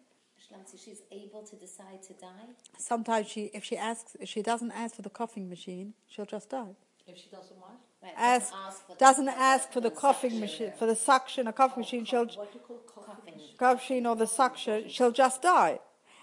she's 0.78 1.02
able 1.12 1.42
to 1.44 1.56
decide 1.56 2.02
to 2.04 2.14
die. 2.14 2.48
sometimes 2.78 3.28
she 3.28 3.46
if 3.54 3.64
she 3.64 3.76
asks 3.78 4.16
if 4.20 4.30
she 4.30 4.42
doesn't 4.42 4.72
ask 4.72 4.96
for 4.96 5.02
the 5.02 5.10
coughing 5.10 5.50
machine, 5.50 5.94
she'll 6.08 6.26
just 6.26 6.50
die. 6.50 6.76
If 7.08 7.18
she 7.18 7.30
doesn't 7.30 7.58
want, 7.60 7.80
Right, 8.02 8.14
Ask 8.18 8.52
doesn't 8.52 8.66
ask 8.68 8.86
for 8.86 8.94
the- 8.94 9.00
doesn't 9.00 9.30
ask 9.30 9.72
for 9.72 9.82
the 9.82 9.90
the 9.90 9.96
coughing 9.96 10.40
machine 10.40 10.72
for 10.78 10.86
the 10.86 10.96
suction, 10.96 11.48
a 11.48 11.54
coughing 11.54 11.82
machine, 11.82 12.06
she'll 12.06 12.26
what 12.26 12.52
do 12.52 12.60
you 12.60 12.66
call 12.68 12.78
coffee? 12.78 13.32
Coughing. 13.32 13.58
cough 13.58 13.78
machine 13.78 14.06
or 14.06 14.16
the 14.16 14.28
suction, 14.28 14.90
she'll 14.90 15.12
just 15.12 15.42
die. 15.42 15.80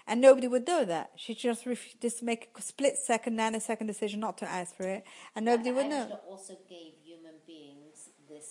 And 0.07 0.19
nobody 0.19 0.47
would 0.47 0.67
know 0.67 0.83
that. 0.85 1.11
She 1.15 1.33
just 1.35 1.65
ref- 1.65 1.95
just 1.99 2.21
make 2.23 2.49
a 2.57 2.61
split 2.61 2.97
second, 2.97 3.37
nanosecond 3.37 3.87
decision 3.87 4.19
not 4.19 4.37
to 4.39 4.45
ask 4.49 4.75
for 4.75 4.83
it, 4.83 5.03
and 5.35 5.45
nobody 5.45 5.71
But 5.71 5.75
would 5.77 5.89
know. 5.89 6.19
also 6.27 6.57
gave 6.67 6.93
human 7.03 7.35
beings 7.45 8.09
this 8.27 8.49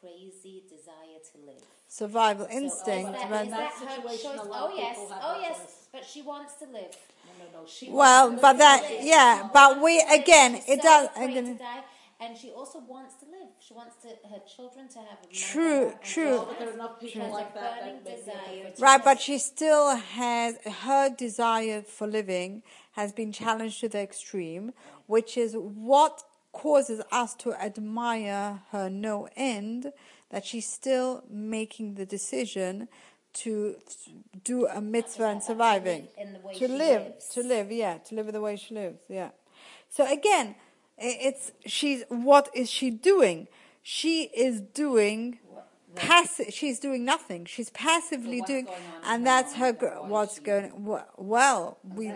crazy 0.00 0.62
desire 0.68 1.18
to 1.32 1.38
live. 1.46 1.64
Survival 1.92 2.46
oh, 2.50 2.56
instinct. 2.56 3.10
is 3.10 3.16
that, 3.20 3.30
but- 3.30 3.50
that 3.50 3.50
that 3.50 3.72
her 3.72 3.88
situation, 3.96 4.30
choice? 4.38 4.48
Oh 4.50 4.72
yes, 4.74 4.98
oh 5.10 5.38
yes, 5.42 5.58
choice. 5.58 5.88
but 5.92 6.04
she 6.06 6.22
wants 6.22 6.54
to 6.54 6.64
live. 6.66 6.96
No, 7.38 7.44
no, 7.44 7.60
no. 7.60 7.66
She 7.68 7.90
well, 7.90 8.28
wants 8.28 8.40
to 8.40 8.42
but 8.42 8.52
live. 8.52 8.58
that, 8.60 8.98
yeah, 9.02 9.48
but 9.52 9.82
we 9.82 10.00
again, 10.10 10.54
She's 10.54 10.68
it 10.78 10.82
so 10.82 10.88
does. 10.88 11.08
afraid 11.08 11.30
again- 11.30 11.44
to 11.58 11.62
die, 11.62 11.82
and 12.20 12.38
she 12.38 12.50
also 12.50 12.78
wants 12.88 13.16
to 13.16 13.26
live. 13.26 13.48
She 13.60 13.74
wants 13.74 13.96
to 14.04 14.08
her 14.30 14.40
children 14.56 14.88
to 14.88 14.98
have 15.00 15.18
a 15.22 15.34
True, 15.34 15.84
mother 15.88 15.98
true. 16.02 16.38
Oh, 16.40 16.44
but 16.48 16.58
there 16.60 16.70
are 16.70 16.72
enough 16.72 16.98
people 16.98 17.20
There's 17.20 17.30
a 17.32 17.34
like 17.34 17.54
that 17.54 17.80
that 17.80 17.84
make 17.94 18.04
me 18.06 18.16
desire 18.16 18.62
think- 18.62 18.76
to 18.76 18.82
Right, 18.82 19.04
but 19.04 19.20
she 19.20 19.36
still 19.38 19.94
has 19.96 20.56
her 20.86 21.10
desire 21.10 21.82
for 21.82 22.06
living 22.06 22.62
has 22.92 23.12
been 23.12 23.32
challenged 23.32 23.80
to 23.80 23.88
the 23.90 24.00
extreme, 24.00 24.72
which 25.06 25.36
is 25.36 25.54
what 25.58 26.22
causes 26.52 27.02
us 27.10 27.34
to 27.34 27.52
admire 27.54 28.62
her 28.70 28.88
no 28.88 29.28
end. 29.36 29.92
That 30.32 30.44
she's 30.44 30.68
still 30.68 31.22
making 31.30 31.94
the 31.94 32.06
decision 32.06 32.88
to 33.34 33.76
do 34.44 34.66
a 34.66 34.80
mitzvah 34.80 35.26
and 35.26 35.42
surviving, 35.42 36.08
in 36.18 36.32
the 36.32 36.40
way 36.40 36.54
to 36.54 36.68
live, 36.68 37.02
lives. 37.02 37.28
to 37.28 37.42
live, 37.42 37.70
yeah, 37.70 37.98
to 37.98 38.14
live 38.14 38.32
the 38.32 38.40
way 38.40 38.56
she 38.56 38.74
lives, 38.74 38.98
yeah. 39.08 39.30
So 39.88 40.10
again, 40.10 40.56
it's 40.98 41.52
she's 41.66 42.04
what 42.08 42.48
is 42.54 42.70
she 42.70 42.90
doing? 42.90 43.48
She 43.82 44.24
is 44.34 44.60
doing 44.60 45.38
passive. 45.94 46.52
She's 46.52 46.78
doing 46.78 47.04
nothing. 47.04 47.44
She's 47.44 47.70
passively 47.70 48.40
what's 48.40 48.50
doing, 48.50 48.64
going 48.66 48.76
on 48.76 48.82
in 48.82 49.10
and 49.10 49.26
that's 49.26 49.54
her. 49.54 49.72
Gr- 49.72 49.86
What's 49.86 50.38
going 50.38 50.72
well? 51.16 51.78
We 51.82 52.12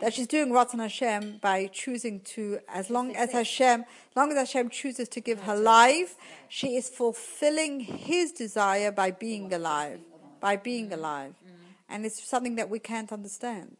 that 0.00 0.14
she's 0.14 0.26
doing 0.26 0.50
Ratzon 0.50 0.80
Hashem 0.80 1.38
by 1.40 1.68
choosing 1.72 2.20
to, 2.20 2.60
as 2.68 2.90
long 2.90 3.14
as. 3.16 3.32
Hashem, 3.32 3.80
as 3.82 4.16
long 4.16 4.30
as 4.30 4.36
Hashem 4.36 4.70
chooses 4.70 5.08
to 5.08 5.20
give 5.20 5.42
her 5.42 5.56
life, 5.56 6.16
she 6.48 6.76
is 6.76 6.88
fulfilling 6.88 7.80
His 7.80 8.32
desire 8.32 8.92
by 8.92 9.10
being 9.10 9.52
alive, 9.52 10.00
by 10.40 10.56
being 10.56 10.86
mm-hmm. 10.86 10.98
alive, 11.00 11.34
mm-hmm. 11.44 11.54
and 11.88 12.06
it's 12.06 12.22
something 12.26 12.56
that 12.56 12.68
we 12.68 12.78
can't 12.78 13.12
understand. 13.12 13.76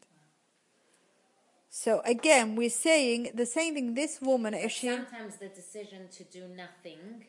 So 1.74 2.02
again, 2.04 2.54
we're 2.54 2.68
saying 2.68 3.30
the 3.34 3.46
same 3.46 3.74
thing. 3.74 3.94
This 3.94 4.20
woman, 4.20 4.52
if 4.52 4.72
she, 4.72 4.88
Sometimes 4.88 5.36
the 5.36 5.48
decision 5.48 6.08
to 6.18 6.24
do 6.24 6.46
nothing 6.48 7.24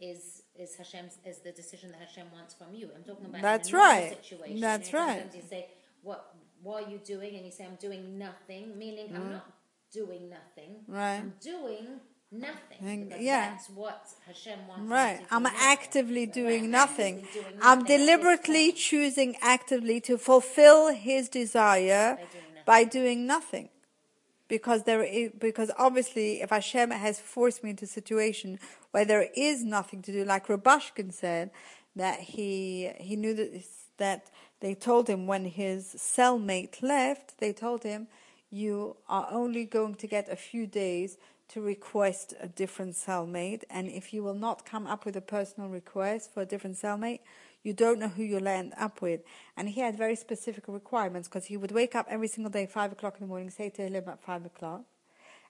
is 0.00 0.35
is 0.58 0.74
Hashem's 0.76 1.18
is 1.24 1.38
the 1.38 1.52
decision 1.52 1.90
that 1.92 2.00
Hashem 2.00 2.26
wants 2.32 2.54
from 2.54 2.74
you. 2.74 2.90
I'm 2.94 3.02
talking 3.04 3.26
about 3.26 3.42
That's 3.42 3.72
right. 3.72 4.10
Situation. 4.22 4.60
That's 4.60 4.92
right. 4.92 5.20
Sometimes 5.20 5.36
you 5.36 5.42
say, 5.48 5.68
"What 6.02 6.34
what 6.62 6.84
are 6.84 6.90
you 6.90 6.98
doing?" 6.98 7.36
And 7.36 7.44
you 7.46 7.52
say, 7.52 7.64
"I'm 7.64 7.76
doing 7.76 8.18
nothing," 8.18 8.76
meaning 8.78 9.06
I'm 9.14 9.30
not 9.32 9.52
doing 9.92 10.28
nothing. 10.28 10.70
Mm. 10.90 10.94
Right. 10.94 11.20
I'm 11.20 11.34
doing 11.40 12.00
nothing. 12.32 12.78
And- 12.80 13.22
yeah. 13.22 13.50
That's 13.50 13.68
what 13.70 14.02
Hashem 14.26 14.66
wants. 14.68 14.84
Right. 14.90 15.20
do 15.20 15.26
I'm 15.30 15.46
actively 15.46 16.26
doing 16.26 16.64
I'm 16.64 16.70
nothing. 16.70 17.14
actively 17.20 17.42
doing 17.42 17.58
I'm 17.62 17.78
nothing 17.78 17.86
this 17.86 18.06
deliberately 18.06 18.72
choosing 18.72 19.36
actively 19.40 20.00
to 20.02 20.18
fulfill 20.18 20.92
his 20.94 21.28
desire 21.28 22.16
By 22.16 22.22
doing 22.24 22.54
nothing. 22.54 22.64
by 22.66 22.84
doing 22.84 23.26
nothing. 23.26 23.68
Because 24.48 24.84
there 24.84 25.02
is, 25.02 25.32
because 25.38 25.70
obviously 25.76 26.40
if 26.40 26.50
Hashem 26.50 26.90
has 26.90 27.18
forced 27.18 27.64
me 27.64 27.70
into 27.70 27.84
a 27.84 27.88
situation 27.88 28.58
where 28.92 29.04
there 29.04 29.28
is 29.36 29.64
nothing 29.64 30.02
to 30.02 30.12
do, 30.12 30.24
like 30.24 30.46
Rubashkin 30.46 31.12
said, 31.12 31.50
that 31.96 32.20
he 32.20 32.90
he 32.98 33.16
knew 33.16 33.34
that 33.34 33.64
that 33.98 34.30
they 34.60 34.74
told 34.74 35.08
him 35.08 35.26
when 35.26 35.46
his 35.46 35.94
cellmate 35.98 36.82
left, 36.82 37.38
they 37.38 37.52
told 37.52 37.82
him, 37.82 38.08
you 38.50 38.96
are 39.08 39.28
only 39.30 39.64
going 39.64 39.94
to 39.96 40.06
get 40.06 40.30
a 40.30 40.36
few 40.36 40.66
days 40.66 41.18
to 41.48 41.60
request 41.60 42.34
a 42.40 42.48
different 42.48 42.94
cellmate, 42.94 43.62
and 43.70 43.88
if 43.88 44.12
you 44.12 44.22
will 44.22 44.34
not 44.34 44.66
come 44.66 44.86
up 44.86 45.04
with 45.04 45.16
a 45.16 45.20
personal 45.20 45.68
request 45.68 46.32
for 46.32 46.42
a 46.42 46.46
different 46.46 46.76
cellmate, 46.76 47.20
you 47.62 47.72
don't 47.72 47.98
know 47.98 48.08
who 48.08 48.22
you'll 48.22 48.48
end 48.48 48.72
up 48.78 49.02
with. 49.02 49.20
And 49.56 49.68
he 49.68 49.80
had 49.80 49.96
very 49.96 50.16
specific 50.16 50.64
requirements 50.68 51.28
because 51.28 51.46
he 51.46 51.56
would 51.56 51.72
wake 51.72 51.94
up 51.94 52.06
every 52.08 52.28
single 52.28 52.50
day, 52.50 52.66
five 52.66 52.92
o'clock 52.92 53.14
in 53.14 53.20
the 53.20 53.28
morning, 53.28 53.50
say 53.50 53.70
to 53.70 53.82
him 53.82 53.94
at 53.96 54.22
five 54.22 54.44
o'clock. 54.44 54.82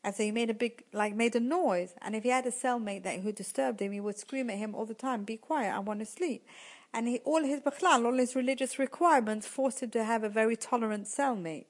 And 0.04 0.14
so 0.14 0.22
he 0.22 0.30
made 0.30 0.50
a 0.50 0.54
big, 0.54 0.84
like, 0.92 1.14
made 1.14 1.34
a 1.34 1.40
noise. 1.40 1.94
And 2.00 2.14
if 2.14 2.22
he 2.22 2.28
had 2.28 2.46
a 2.46 2.52
cellmate 2.52 3.02
that 3.02 3.20
who 3.20 3.32
disturbed 3.32 3.80
him, 3.80 3.92
he 3.92 4.00
would 4.00 4.18
scream 4.18 4.50
at 4.50 4.58
him 4.58 4.74
all 4.74 4.86
the 4.86 4.94
time, 4.94 5.24
"Be 5.24 5.36
quiet! 5.36 5.74
I 5.74 5.80
want 5.80 6.00
to 6.00 6.06
sleep." 6.06 6.46
And 6.94 7.08
he, 7.08 7.18
all 7.24 7.42
his 7.42 7.60
bachlal, 7.60 8.06
all 8.06 8.14
his 8.14 8.36
religious 8.36 8.78
requirements, 8.78 9.46
forced 9.46 9.82
him 9.82 9.90
to 9.90 10.04
have 10.04 10.22
a 10.22 10.28
very 10.28 10.56
tolerant 10.56 11.06
cellmate. 11.06 11.66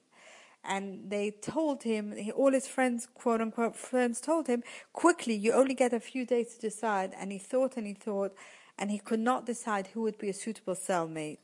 And 0.63 1.09
they 1.09 1.31
told 1.31 1.83
him, 1.83 2.13
all 2.35 2.51
his 2.51 2.67
friends, 2.67 3.07
quote 3.13 3.41
unquote, 3.41 3.75
friends 3.75 4.19
told 4.19 4.47
him, 4.47 4.63
quickly, 4.91 5.33
you 5.33 5.53
only 5.53 5.73
get 5.73 5.93
a 5.93 5.99
few 5.99 6.25
days 6.25 6.55
to 6.55 6.61
decide. 6.61 7.13
And 7.17 7.31
he 7.31 7.37
thought 7.37 7.77
and 7.77 7.87
he 7.87 7.93
thought, 7.93 8.35
and 8.77 8.91
he 8.91 8.99
could 8.99 9.19
not 9.19 9.45
decide 9.45 9.87
who 9.87 10.01
would 10.01 10.17
be 10.17 10.29
a 10.29 10.33
suitable 10.33 10.75
cellmate 10.75 11.39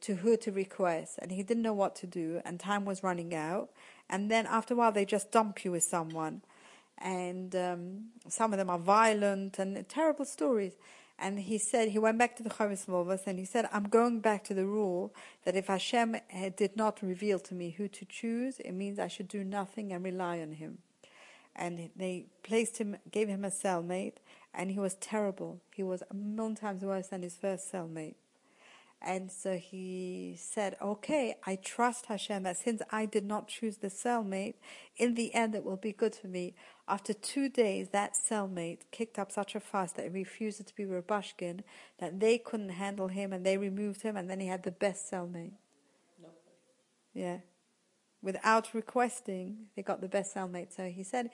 to 0.00 0.16
who 0.16 0.36
to 0.36 0.52
request. 0.52 1.18
And 1.20 1.32
he 1.32 1.42
didn't 1.42 1.62
know 1.62 1.72
what 1.72 1.96
to 1.96 2.06
do, 2.06 2.40
and 2.44 2.60
time 2.60 2.84
was 2.84 3.02
running 3.02 3.34
out. 3.34 3.70
And 4.08 4.30
then 4.30 4.46
after 4.46 4.74
a 4.74 4.76
while, 4.76 4.92
they 4.92 5.04
just 5.04 5.32
dump 5.32 5.64
you 5.64 5.72
with 5.72 5.84
someone. 5.84 6.42
And 6.98 7.54
um, 7.56 8.04
some 8.28 8.52
of 8.52 8.58
them 8.58 8.70
are 8.70 8.78
violent 8.78 9.58
and 9.58 9.88
terrible 9.88 10.24
stories. 10.24 10.72
And 11.18 11.40
he 11.40 11.56
said, 11.56 11.88
he 11.88 11.98
went 11.98 12.18
back 12.18 12.36
to 12.36 12.42
the 12.42 12.50
Chovos 12.50 12.86
Halevovos 12.86 13.26
and 13.26 13.38
he 13.38 13.46
said, 13.46 13.68
I'm 13.72 13.84
going 13.84 14.20
back 14.20 14.44
to 14.44 14.54
the 14.54 14.66
rule 14.66 15.14
that 15.44 15.56
if 15.56 15.68
Hashem 15.68 16.16
eh, 16.30 16.50
did 16.54 16.76
not 16.76 17.02
reveal 17.02 17.38
to 17.38 17.54
me 17.54 17.70
who 17.70 17.88
to 17.88 18.04
choose, 18.04 18.60
it 18.60 18.72
means 18.72 18.98
I 18.98 19.08
should 19.08 19.28
do 19.28 19.42
nothing 19.42 19.94
and 19.94 20.04
rely 20.04 20.40
on 20.40 20.52
him. 20.52 20.78
and 21.56 21.90
they 21.96 22.26
placed 22.42 22.78
him, 22.78 22.96
gave 23.10 23.28
him 23.28 23.44
a 23.44 23.50
cellmate, 23.50 24.16
and 24.56 24.70
he 24.70 24.78
was 24.78 24.94
terrible. 24.94 25.60
He 25.74 25.82
was 25.82 26.02
a 26.10 26.14
million 26.14 26.56
times 26.56 26.82
worse 26.82 27.08
than 27.08 27.22
his 27.22 27.36
first 27.36 27.70
cellmate. 27.70 28.14
And 29.02 29.30
so 29.30 29.58
he 29.58 30.36
said, 30.38 30.76
Okay, 30.80 31.36
I 31.46 31.56
trust 31.56 32.06
Hashem 32.06 32.44
that 32.44 32.56
since 32.56 32.80
I 32.90 33.04
did 33.04 33.24
not 33.24 33.46
choose 33.46 33.76
the 33.76 33.88
cellmate, 33.88 34.54
in 34.96 35.14
the 35.14 35.34
end 35.34 35.54
it 35.54 35.64
will 35.64 35.76
be 35.76 35.92
good 35.92 36.14
for 36.14 36.28
me. 36.28 36.54
After 36.88 37.12
two 37.12 37.48
days, 37.48 37.90
that 37.90 38.14
cellmate 38.14 38.80
kicked 38.90 39.18
up 39.18 39.30
such 39.30 39.54
a 39.54 39.60
fuss 39.60 39.92
that 39.92 40.04
he 40.04 40.08
refused 40.08 40.66
to 40.66 40.74
be 40.74 40.84
Rubashkin, 40.84 41.60
that 41.98 42.20
they 42.20 42.38
couldn't 42.38 42.70
handle 42.70 43.08
him 43.08 43.32
and 43.32 43.44
they 43.44 43.58
removed 43.58 44.02
him, 44.02 44.16
and 44.16 44.30
then 44.30 44.40
he 44.40 44.46
had 44.46 44.62
the 44.62 44.70
best 44.70 45.10
cellmate. 45.10 45.52
No. 46.20 46.28
Yeah. 47.12 47.38
Without 48.22 48.72
requesting, 48.72 49.66
they 49.76 49.82
got 49.82 50.00
the 50.00 50.08
best 50.08 50.34
cellmate. 50.34 50.74
So 50.74 50.88
he 50.88 51.02
said 51.02 51.30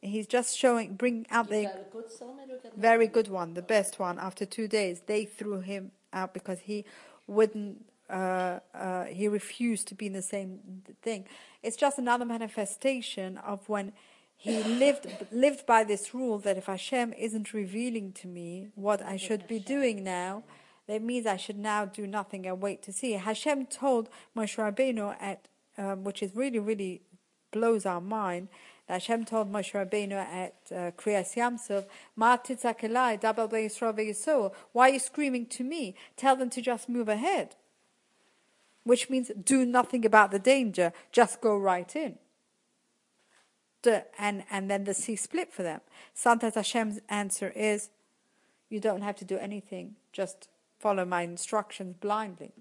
he's 0.00 0.26
just 0.26 0.56
showing, 0.56 0.94
bring 0.94 1.26
out 1.30 1.48
the 1.48 1.64
got 1.64 1.74
a 1.74 1.92
good 1.92 2.06
cellmate 2.06 2.50
or 2.50 2.58
got 2.62 2.74
very 2.76 3.06
good 3.06 3.28
one, 3.28 3.54
the 3.54 3.62
best 3.62 3.98
one. 3.98 4.18
After 4.18 4.44
two 4.46 4.68
days, 4.68 5.02
they 5.06 5.24
threw 5.24 5.60
him 5.60 5.92
out 6.12 6.34
because 6.34 6.60
he 6.60 6.84
wouldn't. 7.26 7.84
Uh, 8.08 8.60
uh, 8.74 9.04
he 9.04 9.28
refused 9.28 9.86
to 9.86 9.94
be 9.94 10.06
in 10.06 10.14
the 10.14 10.22
same 10.22 10.82
thing. 11.02 11.26
It's 11.62 11.76
just 11.76 11.98
another 11.98 12.24
manifestation 12.24 13.36
of 13.36 13.68
when 13.68 13.92
he 14.34 14.62
lived 14.62 15.06
lived 15.30 15.66
by 15.66 15.84
this 15.84 16.14
rule 16.14 16.38
that 16.38 16.56
if 16.56 16.66
Hashem 16.66 17.12
isn't 17.12 17.52
revealing 17.52 18.12
to 18.12 18.28
me 18.28 18.68
what 18.76 19.02
I 19.02 19.16
should 19.16 19.46
be 19.46 19.58
doing 19.58 20.04
now, 20.04 20.44
that 20.86 21.02
means 21.02 21.26
I 21.26 21.36
should 21.36 21.58
now 21.58 21.84
do 21.84 22.06
nothing 22.06 22.46
and 22.46 22.62
wait 22.62 22.82
to 22.84 22.92
see. 22.92 23.12
Hashem 23.12 23.66
told 23.66 24.08
Moshe 24.34 24.56
Rabbeinu 24.56 25.16
at 25.20 25.48
um, 25.76 26.04
which 26.04 26.22
is 26.22 26.34
really 26.34 26.60
really 26.60 27.02
blows 27.50 27.84
our 27.84 28.00
mind. 28.00 28.48
Hashem 28.88 29.26
told 29.26 29.52
Moshe 29.52 29.72
Rabbeinu 29.72 30.12
at 30.12 30.54
uh, 30.70 30.90
Kriyas 30.92 31.34
Yamsuf, 31.36 31.84
Ma 32.16 32.38
titzak 32.38 32.80
elai, 32.80 33.20
dabel 33.20 33.48
be'Yisrael 33.48 33.94
ve'Yisrael. 33.94 34.52
Why 34.72 34.88
are 34.88 34.92
you 34.94 34.98
screaming 34.98 35.46
to 35.46 35.62
me? 35.62 35.94
Tell 36.16 36.36
them 36.36 36.48
to 36.50 36.62
just 36.62 36.88
move 36.88 37.08
ahead. 37.08 37.56
Which 38.84 39.10
means 39.10 39.30
do 39.44 39.66
nothing 39.66 40.06
about 40.06 40.30
the 40.30 40.38
danger, 40.38 40.92
just 41.12 41.42
go 41.42 41.56
right 41.56 41.94
in. 41.94 42.18
And, 44.18 44.44
and 44.50 44.70
then 44.70 44.84
the 44.84 44.94
sea 44.94 45.16
split 45.16 45.52
for 45.52 45.62
them. 45.62 45.80
Sometimes 46.14 46.54
Hashem's 46.54 47.00
answer 47.08 47.52
is, 47.54 47.90
you 48.70 48.80
don't 48.80 49.02
have 49.02 49.16
to 49.16 49.24
do 49.24 49.36
anything, 49.38 49.96
just 50.12 50.48
follow 50.78 51.04
my 51.04 51.22
instructions 51.22 51.96
blindly. 52.00 52.52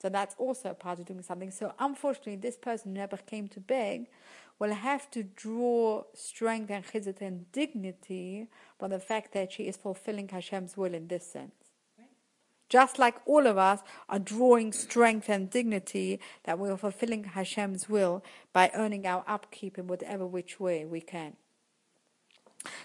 So 0.00 0.08
that's 0.10 0.34
also 0.36 0.70
a 0.70 0.74
part 0.74 0.98
of 0.98 1.06
doing 1.06 1.22
something. 1.22 1.50
So 1.50 1.72
unfortunately, 1.78 2.36
this 2.36 2.56
person 2.56 2.92
never 2.92 3.16
came 3.16 3.48
to 3.48 3.60
beg 3.60 4.08
will 4.58 4.74
have 4.74 5.10
to 5.10 5.22
draw 5.22 6.04
strength 6.14 6.70
and 6.70 6.86
chizuk 6.86 7.20
and 7.20 7.50
dignity 7.52 8.48
from 8.78 8.90
the 8.90 8.98
fact 8.98 9.32
that 9.34 9.52
she 9.52 9.64
is 9.64 9.76
fulfilling 9.76 10.28
Hashem's 10.28 10.76
will 10.76 10.94
in 10.94 11.08
this 11.08 11.26
sense. 11.26 11.54
Just 12.68 12.98
like 12.98 13.16
all 13.26 13.46
of 13.46 13.58
us 13.58 13.80
are 14.08 14.18
drawing 14.18 14.72
strength 14.72 15.28
and 15.28 15.50
dignity 15.50 16.18
that 16.44 16.58
we 16.58 16.70
are 16.70 16.76
fulfilling 16.76 17.24
Hashem's 17.24 17.88
will 17.88 18.24
by 18.52 18.70
earning 18.74 19.06
our 19.06 19.22
upkeep 19.26 19.78
in 19.78 19.86
whatever 19.86 20.26
which 20.26 20.58
way 20.58 20.84
we 20.84 21.00
can. 21.00 21.36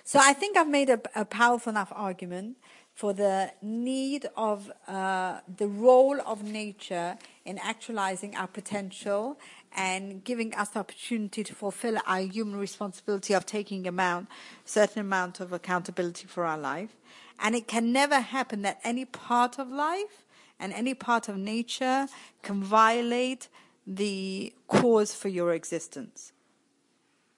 So 0.04 0.20
I 0.22 0.34
think 0.34 0.58
I've 0.58 0.68
made 0.68 0.90
a, 0.90 1.00
a 1.16 1.24
powerful 1.24 1.72
enough 1.72 1.94
argument 1.96 2.58
for 2.94 3.14
the 3.14 3.52
need 3.62 4.28
of 4.36 4.70
uh, 4.88 5.40
the 5.58 5.68
role 5.68 6.20
of 6.26 6.44
nature 6.44 7.18
in 7.50 7.58
actualizing 7.58 8.36
our 8.36 8.48
potential 8.48 9.40
and 9.76 10.24
giving 10.24 10.54
us 10.54 10.70
the 10.70 10.80
opportunity 10.80 11.44
to 11.44 11.54
fulfill 11.56 11.98
our 12.06 12.22
human 12.22 12.60
responsibility 12.60 13.34
of 13.34 13.44
taking 13.46 13.88
amount, 13.88 14.28
certain 14.66 15.00
amount 15.02 15.40
of 15.40 15.52
accountability 15.52 16.28
for 16.28 16.46
our 16.46 16.60
life. 16.60 16.96
And 17.40 17.56
it 17.56 17.68
can 17.68 17.92
never 17.92 18.20
happen 18.20 18.62
that 18.62 18.80
any 18.84 19.06
part 19.06 19.58
of 19.58 19.72
life 19.72 20.26
and 20.60 20.72
any 20.74 20.94
part 20.94 21.28
of 21.28 21.38
nature 21.38 22.08
can 22.44 22.62
violate 22.62 23.48
the 23.88 24.54
cause 24.68 25.16
for 25.16 25.30
your 25.30 25.52
existence 25.54 26.32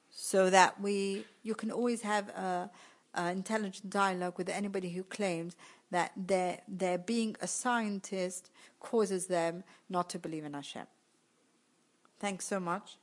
so 0.10 0.50
that 0.50 0.82
we 0.82 1.26
you 1.44 1.56
can 1.56 1.72
always 1.72 2.02
have 2.02 2.28
a, 2.30 2.70
a 3.14 3.32
intelligent 3.32 3.90
dialogue 3.90 4.38
with 4.38 4.50
anybody 4.50 4.90
who 4.90 5.04
claims 5.04 5.56
that 5.92 6.12
their 6.16 6.60
their 6.68 6.98
being 6.98 7.36
a 7.42 7.48
scientist 7.48 8.50
causes 8.80 9.28
them 9.28 9.64
not 9.90 10.10
to 10.10 10.20
believe 10.20 10.46
in 10.46 10.54
Hashem. 10.54 10.88
Thanks 12.20 12.46
so 12.46 12.60
much. 12.60 12.98